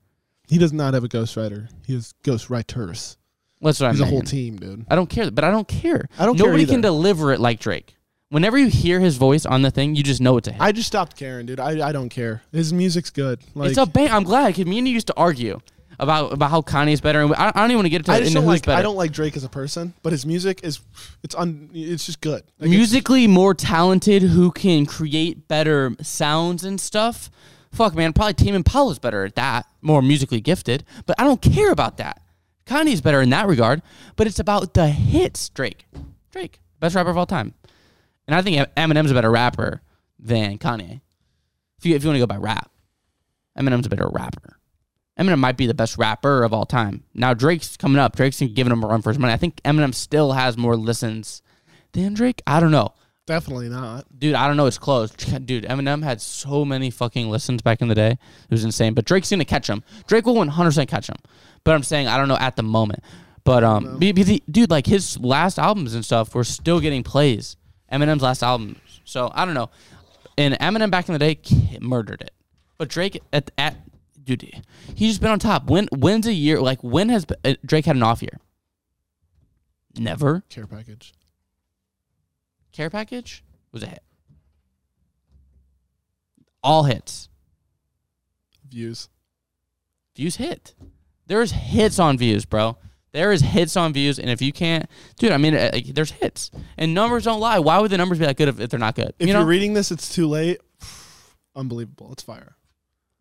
He 0.48 0.58
does 0.58 0.72
not 0.72 0.94
have 0.94 1.04
a 1.04 1.08
ghostwriter. 1.08 1.68
He 1.86 1.94
has 1.94 2.14
ghostwriters. 2.22 3.16
That's 3.60 3.80
what 3.80 3.92
He's 3.92 4.00
I'm 4.00 4.06
a 4.06 4.10
whole 4.10 4.22
team, 4.22 4.56
dude. 4.56 4.86
I 4.88 4.94
don't 4.94 5.08
care, 5.08 5.30
but 5.30 5.44
I 5.44 5.50
don't 5.50 5.66
care. 5.66 6.06
I 6.18 6.26
don't 6.26 6.36
care 6.36 6.46
Nobody 6.46 6.66
can 6.66 6.80
deliver 6.80 7.32
it 7.32 7.40
like 7.40 7.58
Drake. 7.58 7.96
Whenever 8.28 8.58
you 8.58 8.66
hear 8.66 9.00
his 9.00 9.16
voice 9.16 9.46
on 9.46 9.62
the 9.62 9.70
thing, 9.70 9.94
you 9.94 10.02
just 10.02 10.20
know 10.20 10.36
it's 10.36 10.48
a 10.48 10.52
hit. 10.52 10.60
I 10.60 10.72
just 10.72 10.88
stopped 10.88 11.16
caring, 11.16 11.46
dude. 11.46 11.60
I, 11.60 11.88
I 11.88 11.92
don't 11.92 12.08
care. 12.08 12.42
His 12.52 12.72
music's 12.72 13.10
good. 13.10 13.40
Like 13.54 13.70
it's 13.70 13.78
a 13.78 13.86
bang. 13.86 14.10
I'm 14.10 14.24
glad 14.24 14.48
because 14.48 14.66
me 14.66 14.78
and 14.78 14.86
you 14.88 14.94
used 14.94 15.06
to 15.06 15.14
argue 15.16 15.60
about 15.98 16.32
about 16.32 16.50
how 16.50 16.60
Kanye's 16.60 17.00
better, 17.00 17.22
and 17.22 17.32
I, 17.34 17.48
I 17.48 17.60
don't 17.60 17.70
even 17.70 17.76
want 17.76 17.86
to 17.86 17.90
get 17.90 18.00
into, 18.00 18.12
I 18.12 18.18
just 18.18 18.28
into 18.28 18.40
don't 18.40 18.44
who's 18.44 18.56
like 18.56 18.66
better. 18.66 18.78
I 18.78 18.82
don't 18.82 18.96
like 18.96 19.12
Drake 19.12 19.36
as 19.36 19.44
a 19.44 19.48
person, 19.48 19.94
but 20.02 20.12
his 20.12 20.26
music 20.26 20.60
is 20.64 20.80
it's 21.22 21.34
un 21.34 21.70
it's 21.72 22.04
just 22.04 22.20
good. 22.20 22.42
Like, 22.58 22.70
musically 22.70 23.26
more 23.26 23.54
talented 23.54 24.22
who 24.22 24.50
can 24.50 24.86
create 24.86 25.48
better 25.48 25.94
sounds 26.02 26.64
and 26.64 26.80
stuff. 26.80 27.30
Fuck 27.72 27.94
man, 27.94 28.12
probably 28.12 28.34
Tame 28.34 28.54
Impala's 28.54 28.98
better 28.98 29.24
at 29.24 29.34
that, 29.34 29.66
more 29.82 30.02
musically 30.02 30.40
gifted. 30.40 30.84
But 31.04 31.20
I 31.20 31.24
don't 31.24 31.42
care 31.42 31.70
about 31.70 31.98
that. 31.98 32.22
Kanye's 32.66 33.00
better 33.00 33.20
in 33.20 33.30
that 33.30 33.46
regard, 33.46 33.82
but 34.16 34.26
it's 34.26 34.38
about 34.38 34.74
the 34.74 34.88
hits. 34.88 35.48
Drake, 35.50 35.86
Drake, 36.30 36.60
best 36.80 36.94
rapper 36.94 37.10
of 37.10 37.18
all 37.18 37.26
time, 37.26 37.54
and 38.26 38.34
I 38.34 38.42
think 38.42 38.56
Eminem's 38.74 39.10
a 39.10 39.14
better 39.14 39.30
rapper 39.30 39.82
than 40.18 40.58
Kanye. 40.58 41.00
If 41.78 41.86
you 41.86 41.94
if 41.94 42.02
you 42.02 42.08
want 42.08 42.16
to 42.16 42.20
go 42.20 42.26
by 42.26 42.38
rap, 42.38 42.70
Eminem's 43.56 43.86
a 43.86 43.90
better 43.90 44.08
rapper. 44.08 44.56
Eminem 45.18 45.38
might 45.38 45.56
be 45.56 45.66
the 45.66 45.74
best 45.74 45.96
rapper 45.96 46.44
of 46.44 46.52
all 46.52 46.66
time. 46.66 47.04
Now 47.14 47.32
Drake's 47.32 47.76
coming 47.76 47.98
up. 47.98 48.16
Drake's 48.16 48.40
giving 48.40 48.72
him 48.72 48.84
a 48.84 48.86
run 48.86 49.00
for 49.00 49.10
his 49.10 49.18
money. 49.18 49.32
I 49.32 49.38
think 49.38 49.62
Eminem 49.62 49.94
still 49.94 50.32
has 50.32 50.58
more 50.58 50.76
listens 50.76 51.40
than 51.92 52.14
Drake. 52.14 52.42
I 52.46 52.60
don't 52.60 52.70
know. 52.70 52.92
Definitely 53.26 53.68
not. 53.68 54.06
Dude, 54.18 54.34
I 54.34 54.46
don't 54.46 54.56
know. 54.56 54.66
It's 54.66 54.78
close. 54.78 55.10
Dude, 55.10 55.64
Eminem 55.64 56.02
had 56.02 56.20
so 56.20 56.64
many 56.64 56.90
fucking 56.90 57.28
listens 57.28 57.62
back 57.62 57.82
in 57.82 57.88
the 57.88 57.94
day. 57.94 58.12
It 58.12 58.50
was 58.50 58.64
insane. 58.64 58.94
But 58.94 59.04
Drake's 59.04 59.30
gonna 59.30 59.44
catch 59.44 59.68
him. 59.68 59.82
Drake 60.06 60.26
will 60.26 60.34
100% 60.34 60.88
catch 60.88 61.08
him. 61.08 61.16
But 61.64 61.74
I'm 61.74 61.82
saying 61.82 62.06
I 62.06 62.16
don't 62.16 62.28
know 62.28 62.38
at 62.38 62.56
the 62.56 62.62
moment. 62.62 63.02
But 63.44 63.62
um, 63.62 63.98
be, 63.98 64.10
be 64.10 64.24
the, 64.24 64.42
dude, 64.50 64.70
like 64.70 64.86
his 64.86 65.18
last 65.20 65.58
albums 65.58 65.94
and 65.94 66.04
stuff 66.04 66.34
were 66.34 66.42
still 66.42 66.80
getting 66.80 67.04
plays. 67.04 67.56
Eminem's 67.92 68.22
last 68.22 68.42
albums. 68.42 68.78
So 69.04 69.30
I 69.32 69.44
don't 69.44 69.54
know. 69.54 69.70
And 70.36 70.54
Eminem 70.54 70.90
back 70.90 71.08
in 71.08 71.12
the 71.12 71.18
day 71.18 71.38
murdered 71.80 72.22
it. 72.22 72.32
But 72.78 72.88
Drake 72.88 73.22
at 73.32 73.50
at 73.56 73.76
dude, 74.22 74.42
he's 74.94 75.12
just 75.12 75.20
been 75.20 75.30
on 75.30 75.38
top. 75.38 75.70
When 75.70 75.88
when's 75.92 76.26
a 76.26 76.32
year 76.32 76.60
like 76.60 76.82
when 76.82 77.08
has 77.08 77.24
uh, 77.44 77.54
Drake 77.64 77.86
had 77.86 77.96
an 77.96 78.02
off 78.02 78.20
year? 78.20 78.40
Never. 79.96 80.42
Care 80.50 80.66
package. 80.66 81.14
Care 82.76 82.90
package 82.90 83.42
was 83.72 83.82
a 83.82 83.86
hit. 83.86 84.02
All 86.62 86.82
hits. 86.82 87.30
Views. 88.68 89.08
Views 90.14 90.36
hit. 90.36 90.74
There's 91.26 91.52
hits 91.52 91.98
on 91.98 92.18
views, 92.18 92.44
bro. 92.44 92.76
There 93.12 93.32
is 93.32 93.40
hits 93.40 93.78
on 93.78 93.94
views, 93.94 94.18
and 94.18 94.28
if 94.28 94.42
you 94.42 94.52
can't, 94.52 94.90
dude, 95.18 95.32
I 95.32 95.38
mean, 95.38 95.54
uh, 95.54 95.70
like, 95.72 95.86
there's 95.86 96.10
hits, 96.10 96.50
and 96.76 96.92
numbers 96.92 97.24
don't 97.24 97.40
lie. 97.40 97.58
Why 97.60 97.78
would 97.78 97.90
the 97.90 97.96
numbers 97.96 98.18
be 98.18 98.26
that 98.26 98.36
good 98.36 98.48
if, 98.48 98.60
if 98.60 98.68
they're 98.68 98.78
not 98.78 98.94
good? 98.94 99.14
If 99.18 99.26
you 99.26 99.32
know, 99.32 99.40
are 99.40 99.46
reading 99.46 99.72
this, 99.72 99.90
it's 99.90 100.14
too 100.14 100.28
late. 100.28 100.60
Unbelievable. 101.56 102.12
It's 102.12 102.22
fire. 102.22 102.56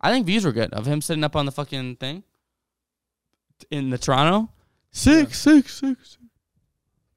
I 0.02 0.12
think 0.12 0.26
views 0.26 0.44
were 0.44 0.52
good 0.52 0.74
of 0.74 0.84
him 0.84 1.00
sitting 1.00 1.24
up 1.24 1.34
on 1.34 1.46
the 1.46 1.52
fucking 1.52 1.96
thing 1.96 2.24
in 3.70 3.88
the 3.88 3.96
Toronto. 3.96 4.50
Six, 4.90 5.40
six, 5.40 5.74
six, 5.76 6.18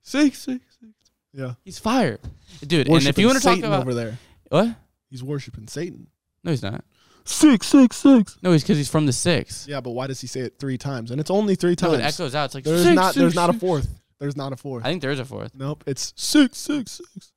six, 0.02 0.40
six, 0.40 0.78
six. 0.80 0.99
Yeah. 1.34 1.53
He's 1.63 1.77
fire, 1.80 2.17
dude. 2.65 2.88
and 2.89 3.05
if 3.07 3.17
you 3.17 3.27
want 3.27 3.38
to 3.38 3.43
talk 3.43 3.59
about 3.59 3.82
over 3.82 3.93
there, 3.93 4.17
what? 4.49 4.75
he's 5.09 5.23
worshiping 5.23 5.67
Satan. 5.67 6.07
No, 6.43 6.51
he's 6.51 6.63
not. 6.63 6.84
Six, 7.25 7.67
six, 7.67 7.97
six. 7.97 8.38
No, 8.41 8.51
he's 8.51 8.63
because 8.63 8.77
he's 8.77 8.89
from 8.89 9.05
the 9.05 9.13
six. 9.13 9.67
Yeah, 9.67 9.82
but 9.82 9.91
why 9.91 10.07
does 10.07 10.19
he 10.19 10.25
say 10.27 10.39
it 10.41 10.57
three 10.57 10.77
times? 10.80 11.11
And 11.11 11.19
it's 11.21 11.30
only 11.30 11.53
three 11.55 11.71
No, 11.71 11.75
times. 11.75 11.99
it 11.99 12.01
echoes 12.01 12.34
out. 12.34 12.45
It's 12.45 12.55
like 12.55 12.63
there's 12.63 12.82
six, 12.84 12.95
not. 12.95 13.13
six, 13.13 13.17
there's 13.19 13.36
not 13.36 13.49
a 13.51 13.53
fourth. 13.53 13.88
There's 14.19 14.36
not 14.36 14.51
a 14.51 14.57
fourth. 14.57 14.84
I 14.86 14.89
think 14.89 15.01
there 15.03 15.11
is 15.11 15.19
a 15.19 15.25
fourth. 15.25 15.53
nope. 15.53 15.84
It's 15.86 16.13
six, 16.15 16.57
six, 16.57 16.93
six. 16.93 17.32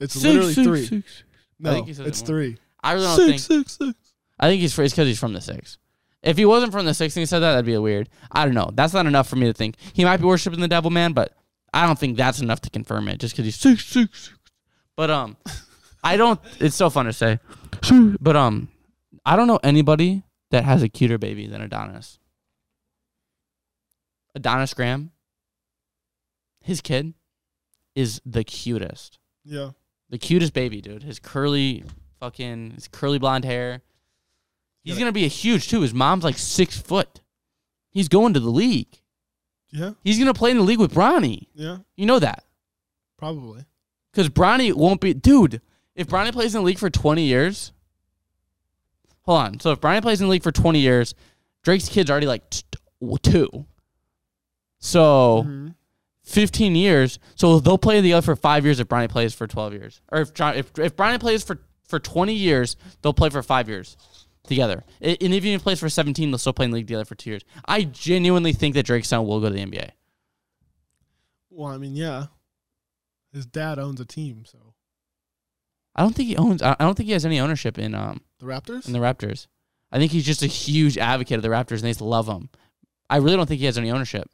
It's 0.00 0.14
Six, 0.14 0.24
literally 0.24 0.52
six, 0.54 0.66
three. 0.66 0.86
six. 0.86 1.22
No, 1.60 1.72
think 1.72 1.86
he 1.86 1.94
says 1.94 2.06
it's 2.06 2.20
it 2.22 2.26
three. 2.26 2.56
I 2.82 2.92
really 2.94 3.06
don't 3.06 3.16
Six, 3.16 3.46
think. 3.46 3.68
six, 3.68 3.78
six. 3.78 4.14
I 4.40 4.48
think 4.48 4.60
he's 4.60 4.76
it's 4.76 4.92
because 4.92 5.06
he's 5.06 5.20
from 5.20 5.32
the 5.32 5.40
six. 5.40 5.78
If 6.22 6.36
he 6.36 6.44
wasn't 6.44 6.72
from 6.72 6.84
the 6.84 6.94
six 6.94 7.14
and 7.16 7.20
he 7.22 7.26
said 7.26 7.38
that, 7.40 7.52
that'd 7.52 7.64
be 7.64 7.76
weird. 7.78 8.08
I 8.32 8.44
don't 8.44 8.54
know. 8.54 8.70
That's 8.74 8.92
not 8.92 9.06
enough 9.06 9.28
for 9.28 9.36
me 9.36 9.46
to 9.46 9.52
think 9.52 9.76
he 9.92 10.04
might 10.04 10.16
be 10.16 10.24
worshiping 10.26 10.60
the 10.60 10.68
devil, 10.68 10.90
man. 10.90 11.12
But 11.12 11.32
I 11.74 11.86
don't 11.86 11.98
think 11.98 12.16
that's 12.16 12.40
enough 12.40 12.60
to 12.62 12.70
confirm 12.70 13.08
it. 13.08 13.18
Just 13.18 13.34
because 13.34 13.44
he's 13.46 13.56
six, 13.56 13.84
six, 13.84 14.24
six. 14.26 14.38
But 14.96 15.10
um, 15.10 15.36
I 16.02 16.16
don't. 16.16 16.40
It's 16.60 16.76
so 16.76 16.88
fun 16.88 17.06
to 17.06 17.12
say. 17.12 17.38
But 18.20 18.36
um, 18.36 18.68
I 19.26 19.36
don't 19.36 19.46
know 19.48 19.58
anybody 19.62 20.22
that 20.50 20.64
has 20.64 20.82
a 20.82 20.88
cuter 20.88 21.18
baby 21.18 21.46
than 21.46 21.60
Adonis. 21.60 22.18
Adonis 24.34 24.74
Graham. 24.74 25.10
His 26.60 26.80
kid 26.80 27.14
is 27.94 28.20
the 28.24 28.44
cutest. 28.44 29.18
Yeah. 29.44 29.70
The 30.10 30.18
cutest 30.18 30.52
baby, 30.54 30.80
dude. 30.80 31.02
His 31.02 31.18
curly 31.18 31.84
fucking 32.20 32.72
his 32.72 32.88
curly 32.88 33.18
blonde 33.18 33.44
hair. 33.44 33.82
He's 34.82 34.94
Yeah. 34.94 35.00
gonna 35.00 35.12
be 35.12 35.24
a 35.24 35.28
huge 35.28 35.68
too. 35.68 35.80
His 35.82 35.94
mom's 35.94 36.24
like 36.24 36.38
six 36.38 36.80
foot. 36.80 37.20
He's 37.90 38.08
going 38.08 38.32
to 38.34 38.40
the 38.40 38.50
league. 38.50 39.00
Yeah. 39.76 39.90
He's 40.04 40.18
gonna 40.20 40.32
play 40.34 40.52
in 40.52 40.56
the 40.58 40.62
league 40.62 40.78
with 40.78 40.94
Bronny. 40.94 41.48
Yeah. 41.54 41.78
You 41.96 42.06
know 42.06 42.20
that. 42.20 42.44
Probably. 43.18 43.64
Because 44.12 44.28
Bronny 44.28 44.72
won't 44.72 45.00
be 45.00 45.12
dude, 45.14 45.60
if 45.96 46.06
Bronny 46.06 46.32
plays 46.32 46.54
in 46.54 46.60
the 46.62 46.64
league 46.66 46.78
for 46.78 46.90
twenty 46.90 47.24
years. 47.24 47.72
Hold 49.22 49.38
on. 49.40 49.60
So 49.60 49.72
if 49.72 49.80
Bronny 49.80 50.00
plays 50.00 50.20
in 50.20 50.28
the 50.28 50.30
league 50.30 50.44
for 50.44 50.52
twenty 50.52 50.78
years, 50.78 51.14
Drake's 51.64 51.88
kid's 51.88 52.08
already 52.10 52.28
like 52.28 52.48
t- 52.50 52.62
two. 53.22 53.66
So 54.78 55.44
Mhm. 55.46 55.74
15 56.22 56.74
years. 56.76 57.18
So 57.34 57.58
they'll 57.58 57.76
play 57.78 58.00
the 58.00 58.12
other 58.12 58.24
for 58.24 58.36
five 58.36 58.64
years 58.64 58.78
if 58.80 58.88
Bronny 58.88 59.08
plays 59.08 59.34
for 59.34 59.46
12 59.46 59.72
years. 59.72 60.00
Or 60.12 60.20
if 60.20 60.32
John, 60.34 60.54
if, 60.56 60.70
if 60.78 60.94
Bronny 60.96 61.18
plays 61.20 61.42
for, 61.42 61.58
for 61.86 61.98
20 61.98 62.32
years, 62.34 62.76
they'll 63.02 63.12
play 63.12 63.28
for 63.30 63.42
five 63.42 63.68
years 63.68 63.96
together. 64.46 64.84
And 65.00 65.16
if 65.20 65.42
he 65.44 65.56
plays 65.58 65.80
for 65.80 65.88
17, 65.88 66.30
they'll 66.30 66.38
still 66.38 66.52
play 66.52 66.64
in 66.66 66.70
the 66.70 66.76
league 66.76 66.86
together 66.86 67.04
for 67.04 67.14
two 67.14 67.30
years. 67.30 67.42
I 67.66 67.84
genuinely 67.84 68.52
think 68.52 68.74
that 68.74 68.86
Drake's 68.86 69.08
son 69.08 69.26
will 69.26 69.40
go 69.40 69.48
to 69.48 69.54
the 69.54 69.64
NBA. 69.64 69.90
Well, 71.50 71.70
I 71.72 71.78
mean, 71.78 71.94
yeah. 71.96 72.26
His 73.32 73.46
dad 73.46 73.78
owns 73.78 74.00
a 74.00 74.04
team, 74.04 74.44
so 74.46 74.58
I 75.94 76.02
don't 76.02 76.14
think 76.14 76.28
he 76.28 76.36
owns. 76.36 76.62
I 76.62 76.74
don't 76.78 76.94
think 76.96 77.06
he 77.06 77.12
has 77.12 77.24
any 77.26 77.40
ownership 77.40 77.78
in 77.78 77.94
um 77.94 78.20
the 78.38 78.46
Raptors. 78.46 78.86
in 78.86 78.92
the 78.92 78.98
Raptors. 79.00 79.46
I 79.90 79.98
think 79.98 80.12
he's 80.12 80.24
just 80.26 80.42
a 80.42 80.46
huge 80.48 80.98
advocate 80.98 81.36
of 81.36 81.42
the 81.42 81.48
Raptors 81.48 81.76
and 81.76 81.82
they 81.82 81.90
just 81.90 82.00
love 82.00 82.26
him. 82.28 82.48
I 83.08 83.16
really 83.18 83.36
don't 83.36 83.46
think 83.46 83.60
he 83.60 83.66
has 83.66 83.78
any 83.78 83.90
ownership. 83.92 84.28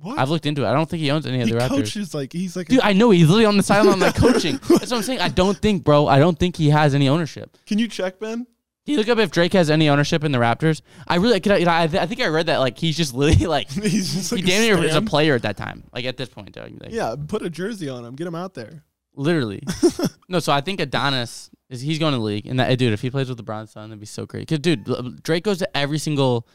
what? 0.00 0.18
I've 0.18 0.28
looked 0.28 0.44
into 0.46 0.64
it. 0.64 0.68
I 0.68 0.72
don't 0.74 0.88
think 0.88 1.00
he 1.00 1.10
owns 1.10 1.26
any 1.26 1.40
of 1.40 1.48
the 1.48 1.54
Raptors. 1.56 1.68
coaches 1.68 2.14
like 2.14 2.32
he's 2.32 2.56
like. 2.56 2.68
Dude, 2.68 2.80
I 2.80 2.92
know 2.92 3.10
he's 3.10 3.26
literally 3.28 3.46
on 3.46 3.56
the 3.56 3.62
sideline 3.62 4.00
like 4.00 4.16
coaching. 4.16 4.56
That's 4.68 4.90
what 4.90 4.92
I'm 4.94 5.02
saying. 5.02 5.20
I 5.20 5.28
don't 5.28 5.56
think, 5.58 5.84
bro. 5.84 6.06
I 6.06 6.18
don't 6.18 6.38
think 6.38 6.56
he 6.56 6.68
has 6.70 6.94
any 6.94 7.08
ownership. 7.08 7.56
can 7.66 7.78
you 7.78 7.88
check 7.88 8.18
Ben? 8.18 8.46
Can 8.88 8.92
you 8.94 8.98
look 9.00 9.08
up 9.08 9.18
if 9.18 9.30
Drake 9.30 9.52
has 9.52 9.68
any 9.70 9.88
ownership 9.88 10.24
in 10.24 10.32
the 10.32 10.38
Raptors? 10.38 10.80
I 11.06 11.16
really, 11.16 11.40
could 11.40 11.52
I, 11.52 11.56
you 11.58 11.66
know, 11.66 11.72
I, 11.74 11.86
th- 11.86 12.02
I 12.02 12.06
think 12.06 12.20
I 12.22 12.26
read 12.28 12.46
that 12.46 12.58
like 12.58 12.78
he's 12.78 12.96
just 12.96 13.12
literally 13.14 13.46
like 13.46 13.70
he's 13.70 14.14
just 14.14 14.32
like 14.32 14.42
he 14.42 14.46
damn 14.50 14.62
near 14.62 14.82
is 14.84 14.94
a 14.96 15.02
player 15.02 15.34
at 15.34 15.42
that 15.42 15.56
time. 15.56 15.84
Like 15.92 16.04
at 16.06 16.16
this 16.16 16.28
point, 16.28 16.52
dog. 16.52 16.72
Like, 16.80 16.90
Yeah, 16.92 17.14
put 17.26 17.42
a 17.42 17.50
jersey 17.50 17.88
on 17.88 18.04
him. 18.04 18.14
Get 18.16 18.26
him 18.26 18.34
out 18.34 18.54
there. 18.54 18.82
literally. 19.14 19.62
no, 20.28 20.38
so 20.38 20.52
I 20.52 20.60
think 20.62 20.80
Adonis 20.80 21.50
is 21.68 21.80
he's 21.82 21.98
going 21.98 22.12
to 22.12 22.18
the 22.18 22.24
league, 22.24 22.46
and 22.46 22.58
that 22.60 22.78
dude, 22.78 22.92
if 22.94 23.02
he 23.02 23.10
plays 23.10 23.28
with 23.28 23.36
the 23.36 23.44
LeBron's 23.44 23.72
son, 23.72 23.90
that'd 23.90 24.00
be 24.00 24.06
so 24.06 24.24
great. 24.26 24.48
Cause 24.48 24.58
dude, 24.60 25.22
Drake 25.22 25.44
goes 25.44 25.58
to 25.58 25.76
every 25.76 25.98
single 25.98 26.46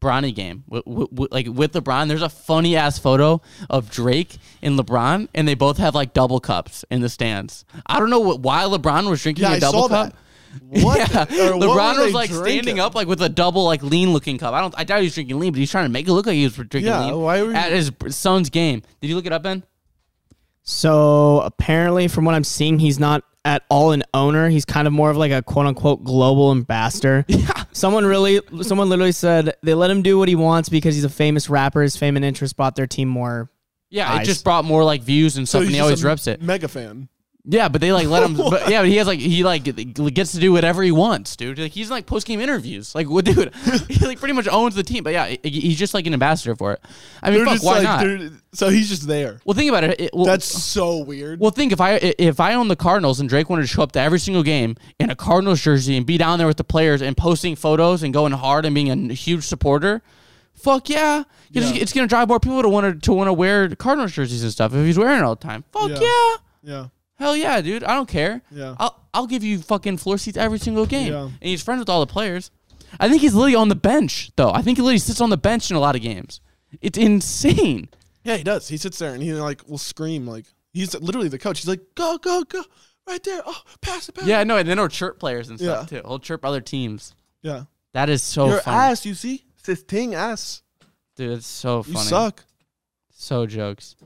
Bronny 0.00 0.34
game, 0.34 0.64
with, 0.66 0.82
with, 0.86 1.30
like 1.30 1.46
with 1.46 1.72
LeBron. 1.74 2.08
There's 2.08 2.22
a 2.22 2.28
funny 2.28 2.74
ass 2.76 2.98
photo 2.98 3.40
of 3.70 3.90
Drake 3.90 4.36
and 4.62 4.76
LeBron, 4.78 5.28
and 5.34 5.46
they 5.46 5.54
both 5.54 5.76
have 5.78 5.94
like 5.94 6.12
double 6.14 6.40
cups 6.40 6.84
in 6.90 7.02
the 7.02 7.08
stands. 7.08 7.64
I 7.86 8.00
don't 8.00 8.10
know 8.10 8.18
what, 8.20 8.40
why 8.40 8.62
LeBron 8.64 9.08
was 9.10 9.22
drinking 9.22 9.42
Yeah, 9.44 9.52
a 9.52 9.56
I 9.56 9.58
double 9.60 9.82
saw 9.82 9.88
cup. 9.88 10.12
that. 10.12 10.18
What? 10.68 10.98
Yeah, 11.12 11.50
or 11.50 11.56
what 11.56 11.68
LeBron 11.68 11.96
were 11.96 12.02
was 12.04 12.06
they 12.06 12.12
like 12.12 12.30
standing 12.30 12.80
up 12.80 12.94
like 12.94 13.06
with 13.08 13.20
a 13.22 13.28
double 13.28 13.64
like 13.64 13.82
lean 13.82 14.12
looking 14.12 14.38
cup. 14.38 14.54
I 14.54 14.60
don't. 14.60 14.74
I 14.76 14.84
doubt 14.84 14.98
he 15.00 15.04
was 15.04 15.14
drinking 15.14 15.38
lean, 15.38 15.52
but 15.52 15.58
he's 15.58 15.70
trying 15.70 15.84
to 15.86 15.90
make 15.90 16.06
it 16.06 16.12
look 16.12 16.26
like 16.26 16.34
he 16.34 16.44
was 16.44 16.54
drinking 16.54 16.84
Yeah, 16.84 17.06
lean 17.06 17.20
why 17.20 17.42
were 17.42 17.48
you- 17.50 17.54
at 17.54 17.72
his 17.72 17.92
son's 18.10 18.50
game. 18.50 18.82
Did 19.00 19.08
you 19.08 19.16
look 19.16 19.26
it 19.26 19.32
up, 19.32 19.42
Ben? 19.42 19.62
So 20.62 21.40
apparently, 21.40 22.08
from 22.08 22.24
what 22.24 22.34
I'm 22.34 22.44
seeing, 22.44 22.78
he's 22.78 22.98
not 22.98 23.24
at 23.44 23.64
all 23.68 23.90
an 23.92 24.04
owner. 24.14 24.48
He's 24.48 24.64
kind 24.64 24.86
of 24.86 24.92
more 24.92 25.10
of 25.10 25.16
like 25.16 25.32
a 25.32 25.42
quote 25.42 25.66
unquote 25.66 26.04
global 26.04 26.50
ambassador. 26.52 27.24
Yeah. 27.32 27.64
Someone 27.74 28.04
really, 28.04 28.38
someone 28.60 28.90
literally 28.90 29.12
said 29.12 29.54
they 29.62 29.72
let 29.72 29.90
him 29.90 30.02
do 30.02 30.18
what 30.18 30.28
he 30.28 30.34
wants 30.34 30.68
because 30.68 30.94
he's 30.94 31.04
a 31.04 31.08
famous 31.08 31.48
rapper. 31.48 31.80
His 31.80 31.96
fame 31.96 32.16
and 32.16 32.24
interest 32.24 32.54
brought 32.54 32.76
their 32.76 32.86
team 32.86 33.08
more. 33.08 33.50
Yeah, 33.88 34.20
it 34.20 34.24
just 34.26 34.44
brought 34.44 34.66
more 34.66 34.84
like 34.84 35.00
views 35.02 35.38
and 35.38 35.48
stuff, 35.48 35.60
So 35.62 35.66
and 35.66 35.74
he 35.74 35.80
always 35.80 36.04
a 36.04 36.06
reps 36.06 36.26
it. 36.26 36.42
Mega 36.42 36.68
fan. 36.68 37.08
Yeah, 37.44 37.68
but 37.68 37.80
they 37.80 37.92
like 37.92 38.06
let 38.06 38.22
him. 38.22 38.36
but 38.50 38.68
yeah, 38.70 38.82
but 38.82 38.88
he 38.88 38.96
has 38.98 39.06
like 39.08 39.18
he 39.18 39.42
like 39.42 39.64
gets 40.14 40.30
to 40.32 40.38
do 40.38 40.52
whatever 40.52 40.80
he 40.82 40.92
wants, 40.92 41.34
dude. 41.34 41.58
Like 41.58 41.72
he's 41.72 41.88
in, 41.88 41.92
like 41.92 42.06
post 42.06 42.24
game 42.26 42.38
interviews. 42.40 42.94
Like 42.94 43.10
what, 43.10 43.24
dude? 43.26 43.52
he 43.88 44.06
like 44.06 44.20
pretty 44.20 44.34
much 44.34 44.46
owns 44.46 44.76
the 44.76 44.84
team. 44.84 45.02
But 45.02 45.12
yeah, 45.12 45.34
he's 45.42 45.76
just 45.76 45.92
like 45.92 46.06
an 46.06 46.12
ambassador 46.12 46.54
for 46.54 46.74
it. 46.74 46.80
I 47.20 47.32
mean, 47.32 47.44
fuck, 47.44 47.60
why 47.64 47.80
like, 47.80 48.20
not? 48.20 48.32
so 48.52 48.68
he's 48.68 48.88
just 48.88 49.08
there. 49.08 49.40
Well, 49.44 49.54
think 49.56 49.68
about 49.70 49.82
it. 49.82 50.00
it 50.00 50.10
well, 50.14 50.26
That's 50.26 50.44
so 50.46 50.98
weird. 50.98 51.40
well, 51.40 51.50
think 51.50 51.72
if 51.72 51.80
I 51.80 51.94
if 51.94 52.38
I 52.38 52.54
own 52.54 52.68
the 52.68 52.76
Cardinals 52.76 53.18
and 53.18 53.28
Drake 53.28 53.50
wanted 53.50 53.62
to 53.62 53.68
show 53.68 53.82
up 53.82 53.90
to 53.92 54.00
every 54.00 54.20
single 54.20 54.44
game 54.44 54.76
in 55.00 55.10
a 55.10 55.16
Cardinals 55.16 55.60
jersey 55.60 55.96
and 55.96 56.06
be 56.06 56.16
down 56.18 56.38
there 56.38 56.46
with 56.46 56.58
the 56.58 56.64
players 56.64 57.02
and 57.02 57.16
posting 57.16 57.56
photos 57.56 58.04
and 58.04 58.14
going 58.14 58.32
hard 58.32 58.64
and 58.66 58.72
being 58.72 59.10
a 59.10 59.14
huge 59.14 59.42
supporter, 59.42 60.00
fuck 60.54 60.88
yeah, 60.88 61.24
It's- 61.52 61.72
Yeah. 61.74 61.82
it's 61.82 61.92
gonna 61.92 62.06
drive 62.06 62.28
more 62.28 62.38
people 62.38 62.62
to 62.62 62.68
want 62.68 62.86
to 62.86 63.00
to 63.06 63.12
want 63.12 63.26
to 63.26 63.32
wear 63.32 63.68
Cardinals 63.74 64.12
jerseys 64.12 64.44
and 64.44 64.52
stuff 64.52 64.72
if 64.74 64.86
he's 64.86 64.96
wearing 64.96 65.18
it 65.18 65.24
all 65.24 65.34
the 65.34 65.42
time. 65.42 65.64
Fuck 65.72 65.90
Yeah. 65.90 65.98
yeah. 66.00 66.36
yeah, 66.62 66.86
Hell 67.22 67.36
yeah, 67.36 67.60
dude. 67.60 67.84
I 67.84 67.94
don't 67.94 68.08
care. 68.08 68.42
yeah. 68.50 68.74
I'll 68.78 68.98
I'll 69.14 69.26
give 69.26 69.42
you 69.44 69.58
fucking 69.60 69.98
floor 69.98 70.18
seats 70.18 70.36
every 70.36 70.58
single 70.58 70.86
game. 70.86 71.12
Yeah. 71.12 71.22
And 71.24 71.32
he's 71.40 71.62
friends 71.62 71.78
with 71.80 71.88
all 71.88 72.00
the 72.00 72.12
players. 72.12 72.50
I 73.00 73.08
think 73.08 73.20
he's 73.22 73.34
literally 73.34 73.54
on 73.54 73.68
the 73.68 73.74
bench 73.74 74.30
though. 74.36 74.50
I 74.52 74.62
think 74.62 74.78
he 74.78 74.82
literally 74.82 74.98
sits 74.98 75.20
on 75.20 75.30
the 75.30 75.36
bench 75.36 75.70
in 75.70 75.76
a 75.76 75.80
lot 75.80 75.94
of 75.96 76.02
games. 76.02 76.40
It's 76.80 76.98
insane. 76.98 77.88
Yeah, 78.24 78.36
he 78.36 78.44
does. 78.44 78.68
He 78.68 78.76
sits 78.76 78.98
there 78.98 79.14
and 79.14 79.22
he 79.22 79.32
like 79.32 79.66
will 79.68 79.78
scream 79.78 80.26
like 80.26 80.44
he's 80.72 80.94
literally 81.00 81.28
the 81.28 81.38
coach. 81.38 81.58
He's 81.60 81.68
like, 81.68 81.80
go, 81.94 82.18
go, 82.18 82.44
go, 82.44 82.62
right 83.08 83.22
there. 83.24 83.42
Oh, 83.44 83.60
pass 83.80 84.08
it, 84.08 84.14
pass 84.14 84.26
Yeah, 84.26 84.44
no, 84.44 84.56
and 84.58 84.68
then 84.68 84.78
he'll 84.78 84.88
chirp 84.88 85.18
players 85.18 85.48
and 85.50 85.58
stuff 85.58 85.88
too. 85.88 86.02
He'll 86.06 86.18
chirp 86.20 86.44
other 86.44 86.60
teams. 86.60 87.14
yeah. 87.42 87.64
That 87.94 88.08
is 88.08 88.22
so 88.22 88.46
Your 88.48 88.60
funny. 88.60 88.76
ass, 88.76 89.04
you 89.04 89.14
see? 89.14 89.44
It's 89.68 89.82
ting 89.82 90.14
ass. 90.14 90.62
Dude, 91.14 91.32
it's 91.38 91.46
so 91.46 91.78
You 91.86 91.92
funny. 91.94 92.06
suck. 92.08 92.44
So 93.12 93.44
jokes. 93.46 93.96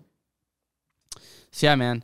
So 1.52 1.66
yeah, 1.66 1.74
man. 1.76 2.02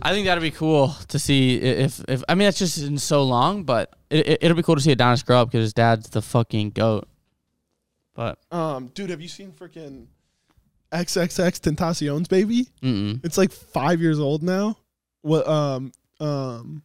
I 0.00 0.12
think 0.12 0.26
that'd 0.26 0.42
be 0.42 0.50
cool 0.50 0.94
to 1.08 1.18
see 1.18 1.56
if 1.60 2.02
if 2.08 2.24
I 2.28 2.34
mean 2.34 2.46
that's 2.46 2.58
just 2.58 2.78
in 2.78 2.98
so 2.98 3.22
long, 3.22 3.62
but 3.64 3.94
it, 4.10 4.26
it, 4.26 4.38
it'll 4.42 4.56
be 4.56 4.62
cool 4.62 4.74
to 4.76 4.80
see 4.80 4.92
Adonis 4.92 5.22
grow 5.22 5.42
up 5.42 5.48
because 5.50 5.64
his 5.64 5.72
dad's 5.74 6.08
the 6.10 6.20
fucking 6.22 6.70
goat. 6.70 7.06
But 8.14 8.38
Um, 8.50 8.88
dude, 8.94 9.10
have 9.10 9.20
you 9.20 9.28
seen 9.28 9.52
freaking 9.52 10.06
XXXTentacion's 10.92 12.28
baby? 12.28 12.68
mm 12.82 13.24
It's 13.24 13.38
like 13.38 13.52
five 13.52 14.00
years 14.00 14.18
old 14.18 14.42
now. 14.42 14.76
What 15.22 15.46
um 15.46 15.92
um 16.20 16.82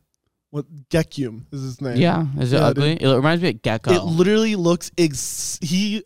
what 0.49 0.65
Gekyume 0.89 1.45
is 1.51 1.61
his 1.61 1.81
name? 1.81 1.97
yeah, 1.97 2.25
is 2.39 2.53
it 2.53 2.57
Yeah, 2.57 2.65
ugly? 2.67 2.93
It 3.01 3.07
reminds 3.15 3.41
me 3.43 3.49
of 3.49 3.61
Gecko 3.61 3.91
It 3.91 4.03
literally 4.03 4.55
looks 4.55 4.91
ex 4.97 5.59
he 5.61 6.03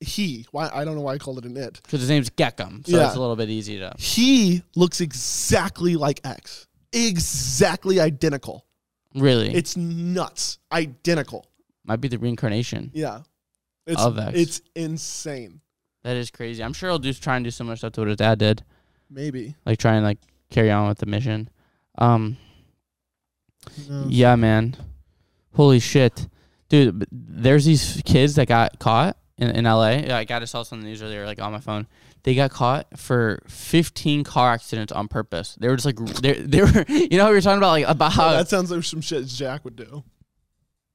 he 0.00 0.46
why 0.50 0.70
I 0.72 0.84
don't 0.84 0.94
know 0.94 1.02
why 1.02 1.14
I 1.14 1.18
called 1.18 1.38
it 1.38 1.44
an 1.44 1.56
it. 1.56 1.80
because 1.82 2.00
his 2.00 2.08
name's 2.08 2.30
Gekyume, 2.30 2.86
so 2.86 2.96
Yeah. 2.96 3.06
it's 3.06 3.16
a 3.16 3.20
little 3.20 3.36
bit 3.36 3.50
easy 3.50 3.78
to. 3.78 3.92
He 3.98 4.62
looks 4.74 5.00
exactly 5.00 5.96
like 5.96 6.20
X. 6.24 6.66
Exactly 6.92 8.00
identical. 8.00 8.64
Really, 9.14 9.52
It's 9.54 9.76
nuts. 9.76 10.58
Identical. 10.72 11.46
might 11.84 12.00
be 12.00 12.08
the 12.08 12.18
reincarnation. 12.18 12.90
Yeah. 12.94 13.20
It's 13.86 14.00
Of 14.00 14.18
X. 14.18 14.38
it's 14.38 14.60
insane. 14.74 15.60
That 16.04 16.16
is 16.16 16.30
crazy. 16.30 16.62
I'm 16.64 16.72
sure 16.72 16.88
he'll 16.90 16.98
do 16.98 17.12
try 17.12 17.36
and 17.36 17.44
do 17.44 17.50
similar 17.50 17.76
stuff 17.76 17.92
to 17.92 18.00
what 18.02 18.08
his 18.08 18.16
dad 18.16 18.38
did, 18.38 18.64
Maybe. 19.10 19.54
like 19.66 19.78
try 19.78 19.94
and 19.94 20.04
like 20.04 20.18
carry 20.50 20.70
on 20.70 20.88
with 20.88 20.98
the 20.98 21.06
mission. 21.06 21.50
Um, 21.98 22.36
No. 23.88 24.06
Yeah, 24.08 24.36
man. 24.36 24.76
Holy 25.54 25.80
shit. 25.80 26.28
Dude, 26.70 27.06
there's 27.12 27.64
these 27.66 28.00
kids 28.06 28.36
that 28.36 28.48
got 28.48 28.78
caught 28.78 29.16
in, 29.40 29.50
in 29.50 29.64
LA. 29.64 29.90
Yeah, 29.90 30.18
I 30.18 30.24
got 30.24 30.40
to 30.40 30.46
saw 30.46 30.62
the 30.62 30.76
news 30.76 31.02
earlier, 31.02 31.26
like 31.26 31.40
on 31.40 31.52
my 31.52 31.60
phone. 31.60 31.86
They 32.22 32.34
got 32.34 32.50
caught 32.50 32.98
for 32.98 33.42
15 33.48 34.24
car 34.24 34.52
accidents 34.52 34.92
on 34.92 35.08
purpose. 35.08 35.56
They 35.58 35.68
were 35.68 35.76
just 35.76 35.86
like, 35.86 35.96
they 36.20 36.32
they 36.40 36.60
were, 36.60 36.84
you 36.88 37.16
know, 37.16 37.28
we 37.28 37.34
were 37.34 37.40
talking 37.40 37.58
about 37.58 37.70
like 37.70 37.88
about 37.88 38.12
how, 38.12 38.32
that 38.32 38.48
sounds 38.48 38.70
like 38.70 38.84
some 38.84 39.00
shit 39.00 39.26
Jack 39.26 39.64
would 39.64 39.76
do. 39.76 40.04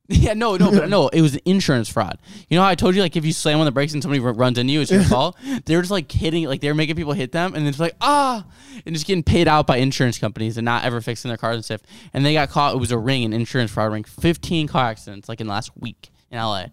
yeah, 0.07 0.33
no, 0.33 0.55
no, 0.55 0.69
but 0.69 0.87
no, 0.89 1.07
it 1.07 1.21
was 1.21 1.35
insurance 1.37 1.89
fraud. 1.89 2.19
You 2.47 2.57
know 2.57 2.61
how 2.63 2.69
I 2.69 2.75
told 2.75 2.93
you, 2.93 3.01
like, 3.01 3.15
if 3.15 3.25
you 3.25 3.33
slam 3.33 3.57
on 3.57 3.65
the 3.65 3.71
brakes 3.71 3.93
and 3.93 4.03
somebody 4.03 4.23
r- 4.23 4.33
runs 4.33 4.59
into 4.59 4.71
you, 4.71 4.81
it's 4.81 4.91
your 4.91 5.03
fault. 5.03 5.35
They 5.65 5.75
were 5.75 5.81
just 5.81 5.91
like 5.91 6.11
hitting, 6.11 6.45
like 6.45 6.61
they 6.61 6.67
were 6.67 6.75
making 6.75 6.95
people 6.95 7.13
hit 7.13 7.31
them, 7.31 7.55
and 7.55 7.63
then 7.63 7.67
it's 7.67 7.79
like 7.79 7.95
ah, 8.01 8.45
and 8.85 8.93
just 8.93 9.07
getting 9.07 9.23
paid 9.23 9.47
out 9.47 9.65
by 9.65 9.77
insurance 9.77 10.19
companies 10.19 10.57
and 10.57 10.65
not 10.65 10.85
ever 10.85 11.01
fixing 11.01 11.29
their 11.29 11.37
cars 11.37 11.55
and 11.55 11.65
stuff. 11.65 11.81
And 12.13 12.23
they 12.23 12.33
got 12.33 12.51
caught. 12.51 12.75
It 12.75 12.77
was 12.77 12.91
a 12.91 12.99
ring, 12.99 13.23
an 13.25 13.33
insurance 13.33 13.71
fraud 13.71 13.91
ring. 13.91 14.03
Fifteen 14.03 14.67
car 14.67 14.85
accidents, 14.85 15.27
like 15.27 15.41
in 15.41 15.47
the 15.47 15.53
last 15.53 15.71
week 15.75 16.11
in 16.29 16.37
LA. 16.37 16.65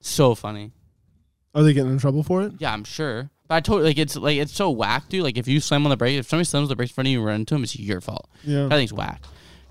So 0.00 0.34
funny. 0.34 0.72
Are 1.54 1.62
they 1.62 1.72
getting 1.72 1.90
in 1.92 1.98
trouble 1.98 2.22
for 2.22 2.42
it? 2.42 2.52
Yeah, 2.58 2.72
I'm 2.72 2.84
sure. 2.84 3.30
But 3.48 3.54
I 3.56 3.60
told 3.60 3.82
like 3.82 3.98
it's 3.98 4.16
like 4.16 4.38
it's 4.38 4.52
so 4.52 4.70
whack, 4.70 5.08
dude. 5.08 5.24
Like 5.24 5.36
if 5.36 5.48
you 5.48 5.60
slam 5.60 5.84
on 5.84 5.90
the 5.90 5.96
brake, 5.96 6.18
if 6.18 6.28
somebody 6.28 6.44
slams 6.44 6.68
the 6.68 6.76
brakes 6.76 6.92
in 6.92 6.94
front 6.94 7.08
of 7.08 7.12
you 7.12 7.18
and 7.18 7.26
run 7.26 7.34
into 7.40 7.54
them, 7.54 7.64
it's 7.64 7.76
your 7.78 8.00
fault. 8.00 8.28
Yeah. 8.44 8.66
I 8.66 8.70
think 8.70 8.84
it's 8.84 8.92
whack. 8.92 9.20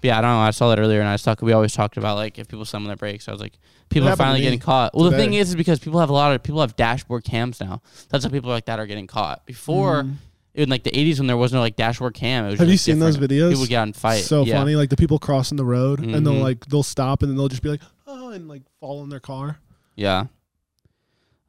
But 0.02 0.08
yeah, 0.08 0.18
I 0.18 0.22
don't 0.22 0.32
know. 0.32 0.40
I 0.40 0.52
saw 0.52 0.70
that 0.70 0.80
earlier, 0.80 1.00
and 1.00 1.10
I 1.10 1.14
was 1.14 1.24
talking. 1.24 1.46
We 1.46 1.54
always 1.54 1.74
talked 1.74 1.98
about 1.98 2.16
like 2.18 2.38
if 2.38 2.48
people 2.48 2.66
slam 2.66 2.84
on 2.84 2.88
their 2.88 2.96
brakes. 2.98 3.28
I 3.28 3.32
was 3.32 3.42
like, 3.42 3.54
people 3.90 4.08
are 4.10 4.16
finally 4.16 4.42
getting 4.42 4.60
caught. 4.60 4.94
Well, 4.94 5.10
the 5.10 5.18
thing 5.18 5.34
is, 5.34 5.50
is 5.50 5.56
because 5.56 5.80
people 5.80 6.00
have 6.02 6.10
a 6.10 6.14
lot 6.14 6.34
of 6.36 6.44
people 6.44 6.60
have 6.62 6.76
dashboard 6.76 7.24
cams 7.24 7.60
now. 7.62 7.82
That's 8.10 8.24
how 8.26 8.30
people 8.30 8.50
like 8.50 8.66
that 8.66 8.80
are 8.80 8.86
getting 8.86 9.08
caught. 9.08 9.46
Before, 9.46 10.04
Mhm. 10.04 10.16
in 10.56 10.70
like 10.70 10.84
the 10.84 10.92
'80s, 10.92 11.20
when 11.20 11.28
there 11.28 11.38
was 11.38 11.54
no 11.54 11.60
like 11.62 11.76
dashboard 11.78 12.14
cam, 12.14 12.46
it 12.46 12.52
was 12.52 12.60
Have 12.60 12.68
you 12.68 12.74
just 12.76 12.84
seen 12.86 13.00
those 13.00 13.18
videos? 13.18 13.52
People 13.52 13.66
get 13.66 13.78
out 13.78 13.84
and 13.84 13.96
fight. 13.96 14.24
So 14.24 14.44
yeah. 14.44 14.58
funny, 14.60 14.76
like 14.76 14.90
the 14.90 14.98
people 14.98 15.20
crossing 15.20 15.56
the 15.58 15.66
road 15.66 16.00
and 16.02 16.14
they'll 16.26 16.34
Mhm. 16.36 16.42
like 16.44 16.66
they'll 16.66 16.84
stop 16.84 17.22
and 17.24 17.30
then 17.32 17.38
they'll 17.38 17.48
just 17.48 17.62
be 17.64 17.70
like, 17.70 17.82
oh, 18.08 18.30
and 18.30 18.48
like 18.50 18.64
fall 18.82 19.04
in 19.04 19.10
their 19.10 19.20
car. 19.22 19.60
Yeah. 20.00 20.26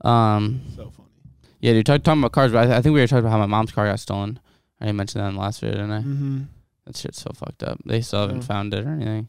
Um. 0.03 0.63
So 0.77 0.91
funny. 0.91 1.09
Yeah, 1.61 1.73
dude. 1.75 1.87
Talk, 1.87 2.03
talking 2.03 2.21
about 2.21 2.33
cars, 2.33 2.53
but 2.53 2.69
I, 2.71 2.77
I 2.79 2.83
think 2.83 2.95
we 2.95 3.01
were 3.01 3.07
talking 3.07 3.21
about 3.21 3.33
how 3.33 3.39
my 3.39 3.47
mom's 3.47 3.71
car 3.73 3.87
got 3.87 4.01
stolen. 4.01 4.39
I 4.81 4.87
didn't 4.87 4.97
mention 4.97 5.21
that 5.21 5.29
in 5.29 5.35
the 5.35 5.41
last 5.41 5.61
video, 5.61 5.77
didn't 5.77 5.93
I? 5.93 5.99
Mm-hmm. 5.99 6.43
That 6.87 6.97
shit's 6.97 7.21
so 7.21 7.31
fucked 7.35 7.63
up. 7.63 7.79
They 7.85 8.01
still 8.01 8.21
haven't 8.23 8.37
Yeah. 8.39 8.43
found 8.43 8.73
it 8.75 8.87
or 8.87 8.91
anything. 8.93 9.29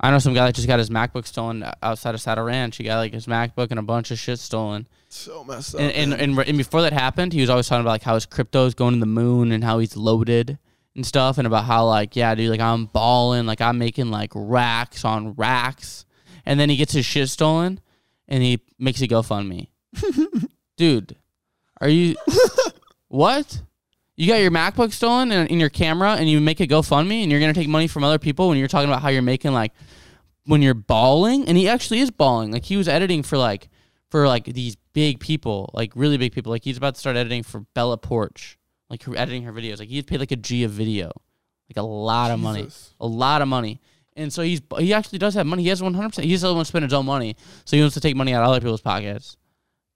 I 0.00 0.10
know 0.10 0.18
some 0.18 0.34
guy 0.34 0.46
that 0.46 0.54
just 0.54 0.66
got 0.66 0.78
his 0.80 0.90
MacBook 0.90 1.26
stolen 1.26 1.64
outside 1.82 2.14
of 2.14 2.20
Saddle 2.20 2.44
Ranch. 2.44 2.76
He 2.78 2.84
got 2.84 2.96
like 2.96 3.12
his 3.12 3.26
MacBook 3.26 3.68
and 3.70 3.78
a 3.78 3.82
bunch 3.82 4.10
of 4.10 4.18
shit 4.18 4.38
stolen. 4.40 4.88
So 5.08 5.44
messed 5.44 5.74
up. 5.74 5.80
And 5.82 5.92
and, 5.92 6.14
and 6.14 6.38
and 6.38 6.58
before 6.58 6.82
that 6.82 6.92
happened, 6.94 7.32
he 7.34 7.40
was 7.40 7.50
always 7.50 7.68
talking 7.68 7.82
about 7.82 7.90
like 7.92 8.02
how 8.02 8.14
his 8.14 8.26
crypto 8.26 8.64
is 8.66 8.74
going 8.74 8.94
to 8.94 9.00
the 9.00 9.06
moon 9.06 9.52
and 9.52 9.62
how 9.62 9.78
he's 9.78 9.96
loaded 9.96 10.58
and 10.96 11.06
stuff, 11.06 11.38
and 11.38 11.46
about 11.46 11.64
how 11.66 11.86
like 11.86 12.16
yeah, 12.16 12.34
dude, 12.34 12.50
like 12.50 12.60
I'm 12.60 12.86
balling, 12.86 13.46
like 13.46 13.60
I'm 13.60 13.78
making 13.78 14.10
like 14.10 14.32
racks 14.34 15.04
on 15.04 15.34
racks, 15.34 16.04
and 16.46 16.58
then 16.58 16.68
he 16.70 16.76
gets 16.76 16.94
his 16.94 17.04
shit 17.06 17.28
stolen, 17.28 17.78
and 18.28 18.42
he 18.42 18.60
makes 18.78 19.00
a 19.00 19.08
GoFundMe. 19.08 19.68
dude, 20.76 21.16
are 21.80 21.88
you 21.88 22.16
what? 23.08 23.62
You 24.16 24.28
got 24.28 24.40
your 24.40 24.50
MacBook 24.50 24.92
stolen 24.92 25.32
and 25.32 25.50
in 25.50 25.58
your 25.58 25.70
camera, 25.70 26.12
and 26.12 26.28
you 26.28 26.40
make 26.40 26.60
a 26.60 26.66
GoFundMe, 26.66 27.22
and 27.22 27.30
you're 27.30 27.40
gonna 27.40 27.54
take 27.54 27.68
money 27.68 27.86
from 27.86 28.04
other 28.04 28.18
people 28.18 28.48
when 28.48 28.58
you're 28.58 28.68
talking 28.68 28.88
about 28.88 29.02
how 29.02 29.08
you're 29.08 29.22
making 29.22 29.52
like 29.52 29.72
when 30.44 30.62
you're 30.62 30.74
balling, 30.74 31.48
and 31.48 31.56
he 31.56 31.68
actually 31.68 32.00
is 32.00 32.10
balling. 32.10 32.52
Like 32.52 32.64
he 32.64 32.76
was 32.76 32.88
editing 32.88 33.22
for 33.22 33.38
like 33.38 33.68
for 34.10 34.28
like 34.28 34.44
these 34.44 34.76
big 34.92 35.20
people, 35.20 35.70
like 35.72 35.92
really 35.94 36.16
big 36.18 36.32
people. 36.32 36.50
Like 36.50 36.64
he's 36.64 36.76
about 36.76 36.94
to 36.94 37.00
start 37.00 37.16
editing 37.16 37.42
for 37.42 37.60
Bella 37.74 37.98
Poarch, 37.98 38.56
like 38.90 39.02
her 39.04 39.16
editing 39.16 39.44
her 39.44 39.52
videos. 39.52 39.78
Like 39.78 39.88
he's 39.88 40.04
paid 40.04 40.20
like 40.20 40.32
a 40.32 40.36
G 40.36 40.64
of 40.64 40.70
video, 40.70 41.06
like 41.68 41.76
a 41.76 41.82
lot 41.82 42.30
of 42.30 42.38
money, 42.38 42.68
a 43.00 43.06
lot 43.06 43.42
of 43.42 43.48
money. 43.48 43.80
And 44.16 44.32
so 44.32 44.42
he's 44.42 44.60
he 44.78 44.92
actually 44.92 45.18
does 45.18 45.34
have 45.34 45.46
money. 45.46 45.62
He 45.62 45.68
has 45.70 45.82
one 45.82 45.94
hundred 45.94 46.10
percent. 46.10 46.26
He 46.26 46.32
doesn't 46.32 46.54
want 46.54 46.66
to 46.66 46.68
spend 46.68 46.84
his 46.84 46.92
own 46.92 47.06
money, 47.06 47.36
so 47.64 47.76
he 47.76 47.82
wants 47.82 47.94
to 47.94 48.00
take 48.00 48.14
money 48.16 48.34
out 48.34 48.42
of 48.42 48.50
other 48.50 48.60
people's 48.60 48.82
pockets 48.82 49.36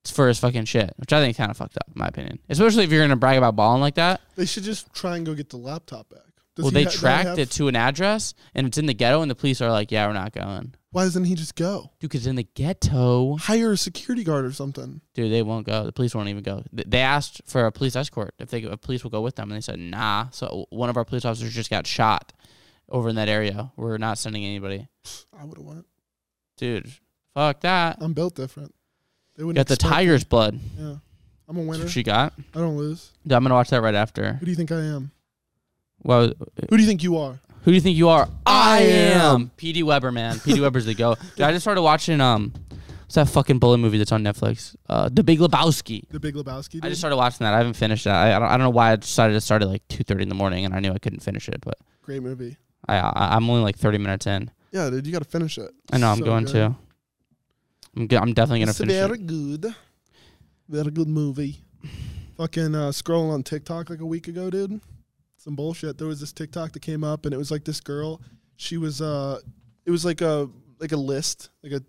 for 0.06 0.28
his 0.28 0.38
fucking 0.38 0.64
shit, 0.64 0.92
which 0.96 1.12
I 1.12 1.20
think 1.20 1.32
is 1.32 1.36
kind 1.36 1.50
of 1.50 1.56
fucked 1.56 1.76
up, 1.76 1.88
in 1.88 1.98
my 1.98 2.06
opinion. 2.08 2.38
Especially 2.48 2.84
if 2.84 2.90
you're 2.90 3.02
gonna 3.02 3.16
brag 3.16 3.36
about 3.38 3.56
balling 3.56 3.80
like 3.80 3.96
that. 3.96 4.20
They 4.36 4.46
should 4.46 4.62
just 4.62 4.92
try 4.94 5.16
and 5.16 5.26
go 5.26 5.34
get 5.34 5.50
the 5.50 5.56
laptop 5.58 6.08
back. 6.08 6.20
Does 6.54 6.62
well, 6.62 6.70
they 6.72 6.84
ha- 6.84 6.90
tracked 6.90 7.28
have- 7.28 7.38
it 7.38 7.50
to 7.52 7.68
an 7.68 7.76
address, 7.76 8.32
and 8.54 8.66
it's 8.66 8.78
in 8.78 8.86
the 8.86 8.94
ghetto, 8.94 9.20
and 9.20 9.30
the 9.30 9.34
police 9.34 9.60
are 9.60 9.70
like, 9.70 9.90
"Yeah, 9.92 10.06
we're 10.06 10.14
not 10.14 10.32
going." 10.32 10.74
Why 10.92 11.04
doesn't 11.04 11.24
he 11.24 11.34
just 11.34 11.56
go? 11.56 11.90
Dude, 12.00 12.08
because 12.10 12.26
in 12.26 12.36
the 12.36 12.46
ghetto, 12.54 13.36
Hire 13.36 13.72
a 13.72 13.76
security 13.76 14.24
guard 14.24 14.46
or 14.46 14.52
something. 14.52 15.02
dude, 15.12 15.30
they 15.30 15.42
won't 15.42 15.66
go. 15.66 15.84
The 15.84 15.92
police 15.92 16.14
won't 16.14 16.30
even 16.30 16.42
go. 16.42 16.62
They 16.72 17.00
asked 17.00 17.42
for 17.44 17.66
a 17.66 17.72
police 17.72 17.94
escort 17.96 18.34
if 18.38 18.48
they 18.48 18.60
if 18.60 18.80
police 18.80 19.04
will 19.04 19.10
go 19.10 19.20
with 19.20 19.36
them, 19.36 19.50
and 19.50 19.56
they 19.58 19.60
said 19.60 19.78
nah. 19.78 20.28
So 20.30 20.64
one 20.70 20.88
of 20.88 20.96
our 20.96 21.04
police 21.04 21.26
officers 21.26 21.52
just 21.52 21.68
got 21.68 21.86
shot 21.86 22.32
over 22.88 23.08
in 23.08 23.16
that 23.16 23.28
area. 23.28 23.72
We're 23.76 23.98
not 23.98 24.18
sending 24.18 24.44
anybody, 24.44 24.86
I 25.38 25.44
would 25.44 25.58
have 25.58 25.66
went. 25.66 25.86
dude. 26.56 26.90
Fuck 27.34 27.60
that. 27.60 27.98
I'm 28.00 28.14
built 28.14 28.34
different. 28.34 28.74
They 29.36 29.44
wouldn't 29.44 29.56
Got 29.58 29.66
the 29.68 29.74
expect 29.74 29.92
tiger's 29.92 30.24
blood. 30.24 30.58
Yeah. 30.78 30.94
I'm 31.48 31.56
a 31.56 31.60
That's 31.60 31.68
winner. 31.68 31.84
what 31.84 31.92
she 31.92 32.02
got. 32.02 32.32
I 32.54 32.58
don't 32.58 32.76
lose. 32.76 33.12
Dude, 33.24 33.34
I'm 33.34 33.42
gonna 33.42 33.54
watch 33.54 33.68
that 33.70 33.82
right 33.82 33.94
after. 33.94 34.32
Who 34.34 34.46
do 34.46 34.50
you 34.50 34.56
think 34.56 34.72
I 34.72 34.80
am? 34.80 35.10
Well, 36.02 36.32
Who 36.70 36.76
do 36.76 36.82
you 36.82 36.88
think 36.88 37.02
you 37.02 37.18
are? 37.18 37.38
who 37.62 37.72
do 37.72 37.74
you 37.74 37.80
think 37.80 37.96
you 37.96 38.08
are? 38.08 38.28
I 38.46 38.80
am. 38.82 39.50
PD 39.58 39.82
Weber, 39.82 40.12
man. 40.12 40.36
PD 40.36 40.60
Weber's 40.62 40.86
the 40.86 40.94
go. 40.94 41.16
Dude, 41.34 41.42
I 41.46 41.52
just 41.52 41.64
started 41.64 41.82
watching 41.82 42.20
um, 42.20 42.52
what's 43.02 43.16
that 43.16 43.28
fucking 43.28 43.58
bullet 43.58 43.78
movie 43.78 43.98
that's 43.98 44.12
on 44.12 44.22
Netflix? 44.22 44.74
Uh, 44.88 45.08
The 45.12 45.22
Big 45.24 45.40
Lebowski. 45.40 46.08
The 46.10 46.20
Big 46.20 46.34
Lebowski. 46.36 46.70
Dude? 46.70 46.84
I 46.86 46.88
just 46.88 47.00
started 47.00 47.16
watching 47.16 47.44
that. 47.44 47.54
I 47.54 47.58
haven't 47.58 47.74
finished 47.74 48.06
it. 48.06 48.10
I, 48.10 48.34
I 48.36 48.38
don't 48.38 48.48
I 48.48 48.52
don't 48.52 48.60
know 48.64 48.70
why 48.70 48.92
I 48.92 48.96
decided 48.96 49.34
to 49.34 49.40
start 49.40 49.62
at 49.62 49.68
like 49.68 49.86
two 49.88 50.04
thirty 50.04 50.22
in 50.22 50.28
the 50.28 50.34
morning, 50.34 50.64
and 50.64 50.74
I 50.74 50.80
knew 50.80 50.92
I 50.92 50.98
couldn't 50.98 51.20
finish 51.20 51.48
it, 51.48 51.60
but 51.60 51.74
Great 52.02 52.22
movie. 52.22 52.56
I, 52.88 52.96
I 52.98 53.36
I'm 53.36 53.48
only 53.50 53.62
like 53.62 53.76
thirty 53.76 53.98
minutes 53.98 54.26
in. 54.26 54.50
Yeah, 54.72 54.90
dude, 54.90 55.06
you 55.06 55.12
got 55.12 55.22
to 55.22 55.28
finish 55.28 55.58
it. 55.58 55.70
I 55.92 55.98
know 55.98 56.08
I'm 56.10 56.18
So 56.18 56.24
going 56.24 56.44
good. 56.44 56.52
to. 56.52 56.76
I'm 57.96 58.06
go- 58.06 58.18
I'm 58.18 58.32
definitely 58.34 58.60
gonna 58.60 58.70
It's 58.70 58.78
finish 58.78 58.94
very 58.94 59.18
it. 59.18 59.26
good. 59.26 59.74
Very 60.68 60.90
good 60.90 61.08
movie. 61.08 61.60
Fucking 62.36 62.74
uh, 62.74 62.88
scrolling 62.90 63.32
on 63.32 63.42
TikTok 63.42 63.88
like 63.88 64.00
a 64.00 64.06
week 64.06 64.28
ago, 64.28 64.50
dude. 64.50 64.80
some 65.38 65.54
bullshit. 65.56 65.96
There 65.96 66.06
was 66.08 66.20
this 66.20 66.32
TikTok 66.32 66.72
that 66.72 66.80
came 66.80 67.02
up, 67.04 67.24
and 67.24 67.32
it 67.32 67.38
was 67.38 67.50
like 67.50 67.64
this 67.64 67.80
girl. 67.80 68.20
She 68.56 68.76
was 68.76 69.00
uh, 69.00 69.40
it 69.86 69.90
was 69.90 70.04
like 70.04 70.20
a 70.20 70.48
like 70.78 70.92
a 70.92 70.96
list, 70.96 71.50
like 71.62 71.72
a 71.72 71.82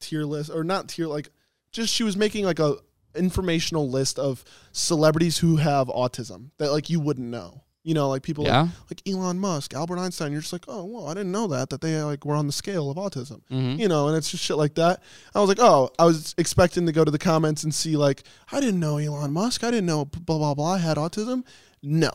tier 0.00 0.24
list, 0.24 0.50
or 0.50 0.64
not 0.64 0.88
tier, 0.88 1.06
like 1.06 1.28
just 1.72 1.92
she 1.92 2.04
was 2.04 2.16
making 2.16 2.44
like 2.46 2.58
a 2.60 2.76
informational 3.14 3.90
list 3.90 4.18
of 4.18 4.42
celebrities 4.72 5.36
who 5.38 5.56
have 5.56 5.88
autism 5.88 6.50
that 6.58 6.72
like 6.72 6.88
you 6.88 6.98
wouldn't 7.00 7.28
know. 7.28 7.61
You 7.84 7.94
know, 7.94 8.08
like 8.08 8.22
people 8.22 8.44
like, 8.44 8.52
Yeah. 8.52 8.68
like 8.90 9.02
Elon 9.08 9.40
Musk, 9.40 9.74
Albert 9.74 9.98
Einstein. 9.98 10.30
You're 10.30 10.40
just 10.40 10.52
like, 10.52 10.64
oh, 10.68 10.84
well, 10.84 11.08
I 11.08 11.14
didn't 11.14 11.32
know 11.32 11.48
that 11.48 11.70
that 11.70 11.80
they 11.80 12.00
like 12.02 12.24
were 12.24 12.36
on 12.36 12.46
the 12.46 12.52
scale 12.52 12.90
of 12.90 12.96
autism 12.96 13.40
Mm-hmm. 13.50 13.80
you 13.80 13.88
know, 13.88 14.06
and 14.08 14.16
it's 14.16 14.30
just 14.30 14.44
shit 14.44 14.56
like 14.56 14.74
that. 14.76 15.02
I 15.34 15.40
was 15.40 15.48
like, 15.48 15.58
oh, 15.60 15.90
I 15.98 16.04
was 16.04 16.34
expecting 16.38 16.86
to 16.86 16.92
go 16.92 17.04
to 17.04 17.10
the 17.10 17.18
comments 17.18 17.64
and 17.64 17.74
see 17.74 17.96
like, 17.96 18.22
I 18.52 18.60
didn't 18.60 18.78
know 18.78 18.98
Elon 18.98 19.32
Musk, 19.32 19.64
I 19.64 19.70
didn't 19.72 19.86
know 19.86 20.04
blah 20.04 20.38
blah 20.38 20.54
blah 20.54 20.76
had 20.76 20.96
autism. 20.96 21.44
No, 21.82 22.10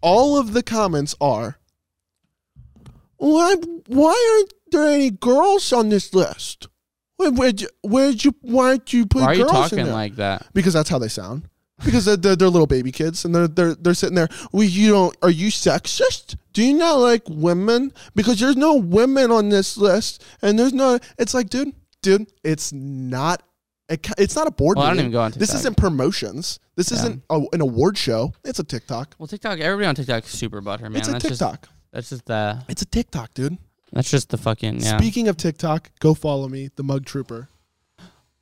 all 0.00 0.38
of 0.38 0.54
the 0.54 0.62
comments 0.62 1.14
are, 1.20 1.58
why 3.18 3.56
why 3.86 4.36
aren't 4.38 4.54
there 4.72 4.86
any 4.88 5.10
girls 5.10 5.72
on 5.72 5.88
this 5.90 6.14
list? 6.14 6.68
Where, 7.16 7.30
where'd 7.30 7.60
you, 7.60 7.68
where'd 7.82 8.24
you, 8.24 8.34
why'd 8.40 8.90
you 8.94 9.04
put 9.04 9.20
Why 9.20 9.26
are 9.26 9.34
you 9.34 9.44
talking 9.46 9.86
like 9.90 10.16
that? 10.16 10.46
because 10.54 10.72
that's 10.72 10.88
how 10.88 10.98
they 10.98 11.08
sound. 11.08 11.42
Because 11.84 12.04
they're, 12.04 12.16
they're, 12.16 12.48
little 12.48 12.66
baby 12.66 12.92
kids 12.92 13.24
and 13.24 13.34
they're 13.34 13.48
they're 13.48 13.74
they're 13.74 13.94
sitting 13.94 14.14
there. 14.14 14.28
Well, 14.52 14.64
you 14.64 14.90
don't. 14.90 15.16
Are 15.22 15.30
you 15.30 15.48
sexist? 15.48 16.36
Do 16.52 16.62
you 16.64 16.74
not 16.74 16.94
like 16.94 17.22
women? 17.28 17.92
Because 18.14 18.40
there's 18.40 18.56
no 18.56 18.74
women 18.74 19.30
on 19.30 19.48
this 19.48 19.76
list, 19.76 20.24
and 20.42 20.58
there's 20.58 20.72
no. 20.72 20.98
It's 21.18 21.34
like, 21.34 21.48
dude, 21.48 21.72
dude, 22.02 22.26
it's 22.44 22.72
not. 22.72 23.42
It, 23.88 24.06
it's 24.18 24.36
not 24.36 24.46
a 24.46 24.52
board 24.52 24.76
Well, 24.76 24.86
I 24.86 24.90
don't 24.90 25.00
even 25.00 25.10
go 25.10 25.20
on 25.20 25.32
This 25.32 25.52
isn't 25.52 25.76
promotions. 25.76 26.60
This 26.76 26.92
Yeah. 26.92 26.98
isn't 26.98 27.22
a, 27.28 27.40
an 27.52 27.60
award 27.60 27.98
show. 27.98 28.32
It's 28.44 28.60
a 28.60 28.64
TikTok. 28.64 29.16
Well, 29.18 29.26
TikTok. 29.26 29.58
Everybody 29.58 29.86
on 29.86 29.94
TikTok 29.96 30.24
is 30.24 30.30
super 30.30 30.62
butthurt, 30.62 30.82
man. 30.82 30.96
it's 30.96 31.08
a 31.08 31.12
that's 31.12 31.24
TikTok. 31.24 31.62
just 31.62 31.72
that's 31.92 32.10
just 32.10 32.26
the 32.26 32.62
it's 32.68 32.82
a 32.82 32.86
TikTok, 32.86 33.34
dude. 33.34 33.58
that's 33.92 34.10
just 34.10 34.28
the 34.28 34.38
fucking 34.38 34.80
yeah. 34.80 34.96
Speaking 34.96 35.26
of 35.28 35.36
TikTok, 35.36 35.90
go 35.98 36.14
follow 36.14 36.48
me, 36.48 36.70
the 36.76 36.84
Mug 36.84 37.04
Trooper. 37.04 37.48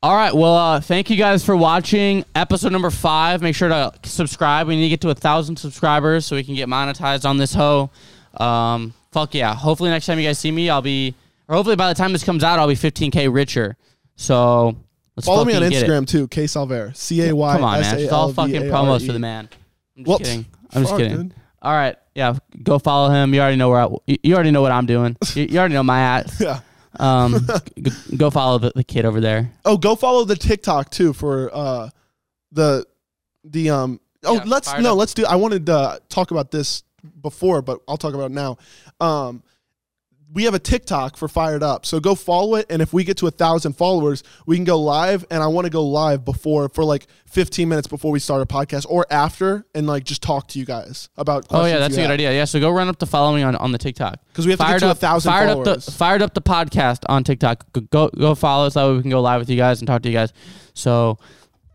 All 0.01 0.15
right. 0.15 0.33
Well, 0.33 0.55
uh, 0.55 0.81
thank 0.81 1.11
you 1.11 1.17
guys 1.17 1.45
for 1.45 1.57
watching 1.57 2.25
episode 2.37 2.71
number 2.71 2.91
five. 2.91 3.43
Make 3.43 3.57
sure 3.57 3.69
to 3.69 3.93
subscribe. 4.05 4.69
We 4.69 4.77
need 4.77 4.83
to 4.83 4.89
get 4.91 5.01
to 5.01 5.11
a 5.11 5.15
thousand 5.15 5.57
subscribers 5.57 6.25
so 6.25 6.37
we 6.37 6.45
can 6.45 6.55
get 6.55 6.69
monetized 6.69 7.29
on 7.29 7.37
this 7.37 7.53
hoe. 7.53 7.91
Um, 8.37 8.95
fuck 9.11 9.35
yeah. 9.35 9.55
Hopefully 9.55 9.91
next 9.91 10.07
time 10.07 10.21
you 10.21 10.29
guys 10.29 10.39
see 10.39 10.53
me, 10.53 10.71
I'll 10.71 10.83
be, 10.83 11.15
or 11.49 11.57
hopefully 11.57 11.75
by 11.75 11.89
the 11.89 11.97
time 11.97 12.13
this 12.13 12.23
comes 12.23 12.45
out, 12.45 12.61
I'll 12.61 12.69
be 12.69 12.75
15k 12.77 13.33
richer. 13.35 13.77
So 14.15 14.77
let's 15.17 15.27
Follow 15.27 15.45
me 15.45 15.55
on 15.55 15.63
fucking 15.63 15.71
get 15.71 15.83
it. 15.83 15.91
Instagram 15.91 16.07
too, 16.07 16.29
Cay 16.29 16.45
Salvare, 16.45 16.97
C 16.97 17.29
A 17.29 17.35
Y. 17.35 17.53
Come 17.55 17.65
on, 17.65 17.81
man. 17.81 17.99
It's 17.99 18.13
all 18.13 18.33
fucking 18.33 18.63
promos 18.63 19.05
for 19.05 19.13
the 19.13 19.19
man. 19.19 19.49
I'm 19.97 20.05
just 20.05 20.19
kidding. 20.23 20.47
I'm 20.75 20.83
just 20.85 20.97
kidding. 20.97 21.33
All 21.61 21.73
right. 21.73 21.97
Yeah. 22.15 22.37
Go 22.63 22.79
follow 22.79 23.11
him. 23.11 23.35
You 23.35 23.41
already 23.41 23.57
know 23.57 23.69
where 23.69 23.81
I, 23.81 23.89
you- 24.07 24.35
already 24.35 24.53
know 24.53 24.63
what 24.63 24.71
I'm 24.71 24.87
doing. 24.87 25.17
You, 25.35 25.45
you 25.51 25.59
already 25.59 25.75
know 25.75 25.83
my 25.83 26.01
at. 26.01 26.33
Yeah. 26.41 26.61
Um, 26.99 27.47
g- 27.83 28.17
go 28.17 28.31
follow 28.31 28.59
the, 28.59 28.73
the 28.75 28.85
kid 28.85 29.05
over 29.05 29.21
there. 29.21 29.51
Oh, 29.65 29.77
go 29.77 29.95
follow 29.95 30.25
the 30.25 30.37
TikTok 30.37 30.91
too 30.91 31.13
for 31.13 31.51
uh 31.55 31.91
the 32.53 32.85
the 33.45 33.71
um 33.71 34.01
oh 34.25 34.35
Yeah, 34.35 34.43
let's 34.47 34.73
no, 34.79 34.93
up. 34.93 34.99
let's 34.99 35.15
do 35.15 35.25
I 35.27 35.37
wanted 35.37 35.67
to 35.67 36.01
talk 36.09 36.31
about 36.31 36.51
this 36.51 36.83
before, 37.23 37.63
but 37.63 37.81
I'll 37.87 37.97
talk 37.97 38.15
about 38.15 38.31
it 38.31 38.35
now. 38.35 38.59
Um 39.01 39.43
we 40.33 40.45
have 40.45 40.53
a 40.53 40.59
TikTok 40.59 41.17
for 41.17 41.27
Fired 41.27 41.63
Up. 41.63 41.87
So 41.87 42.01
go 42.01 42.15
follow 42.15 42.57
it 42.57 42.67
and 42.69 42.83
if 42.83 42.93
we 42.93 43.03
get 43.03 43.17
to 43.19 43.27
a 43.27 43.31
thousand 43.31 43.73
followers, 43.75 44.23
we 44.47 44.57
can 44.57 44.65
go 44.65 44.79
live 44.79 45.25
and 45.31 45.43
I 45.43 45.47
want 45.47 45.65
to 45.65 45.71
go 45.71 45.83
live 45.85 46.25
before 46.25 46.69
for 46.69 46.85
like 46.85 47.07
15 47.27 47.67
minutes 47.69 47.89
before 47.89 48.13
we 48.13 48.19
start 48.19 48.43
a 48.43 48.47
podcast 48.47 48.85
or 48.91 49.07
after 49.11 49.65
and 49.75 49.87
like 49.87 50.05
just 50.05 50.23
talk 50.23 50.49
to 50.49 50.59
you 50.59 50.65
guys 50.67 51.09
about 51.17 51.47
Oh 51.51 51.65
yeah, 51.65 51.79
that's 51.79 51.95
a 51.95 51.97
good 51.97 52.03
have. 52.03 52.11
idea. 52.13 52.33
Yeah, 52.33 52.45
so 52.45 52.61
go 52.61 52.71
run 52.71 52.89
up 52.89 52.99
to 52.99 53.07
follow 53.07 53.35
me 53.35 53.43
on, 53.43 53.57
on 53.57 53.73
the 53.73 53.79
TikTok. 53.79 54.19
Because 54.29 54.45
we 54.45 54.53
have 54.53 54.59
to 54.61 54.65
fired 54.67 54.81
get 54.81 54.87
to 54.87 54.91
up, 54.91 54.97
a 54.99 55.01
thousand 55.01 55.33
fired 55.33 55.49
followers. 55.49 55.69
up 55.69 55.85
the 55.85 55.91
fired 55.93 56.23
up 56.23 56.35
the 56.35 56.43
podcast 56.43 57.05
on 57.09 57.25
TikTok. 57.25 57.73
Go, 57.73 57.81
go 57.81 58.09
go 58.11 58.35
follow 58.35 58.67
us 58.67 58.75
that 58.75 58.85
way 58.87 58.97
we 58.97 59.01
can 59.03 59.11
go 59.11 59.23
live 59.23 59.41
with 59.41 59.49
you 59.49 59.57
guys 59.57 59.81
and 59.81 59.87
talk 59.89 60.03
to 60.03 60.09
you 60.11 60.15
guys. 60.15 60.33
So, 60.75 61.19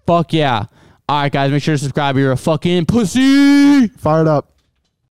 fuck 0.06 0.32
yeah! 0.32 0.66
All 1.10 1.22
right, 1.24 1.32
guys, 1.32 1.50
make 1.52 1.64
sure 1.64 1.74
to 1.74 1.78
subscribe. 1.80 2.16
You're 2.18 2.32
a 2.32 2.38
fucking 2.38 2.86
pussy. 2.86 3.88
Fired 3.90 4.28
Up. 4.28 4.53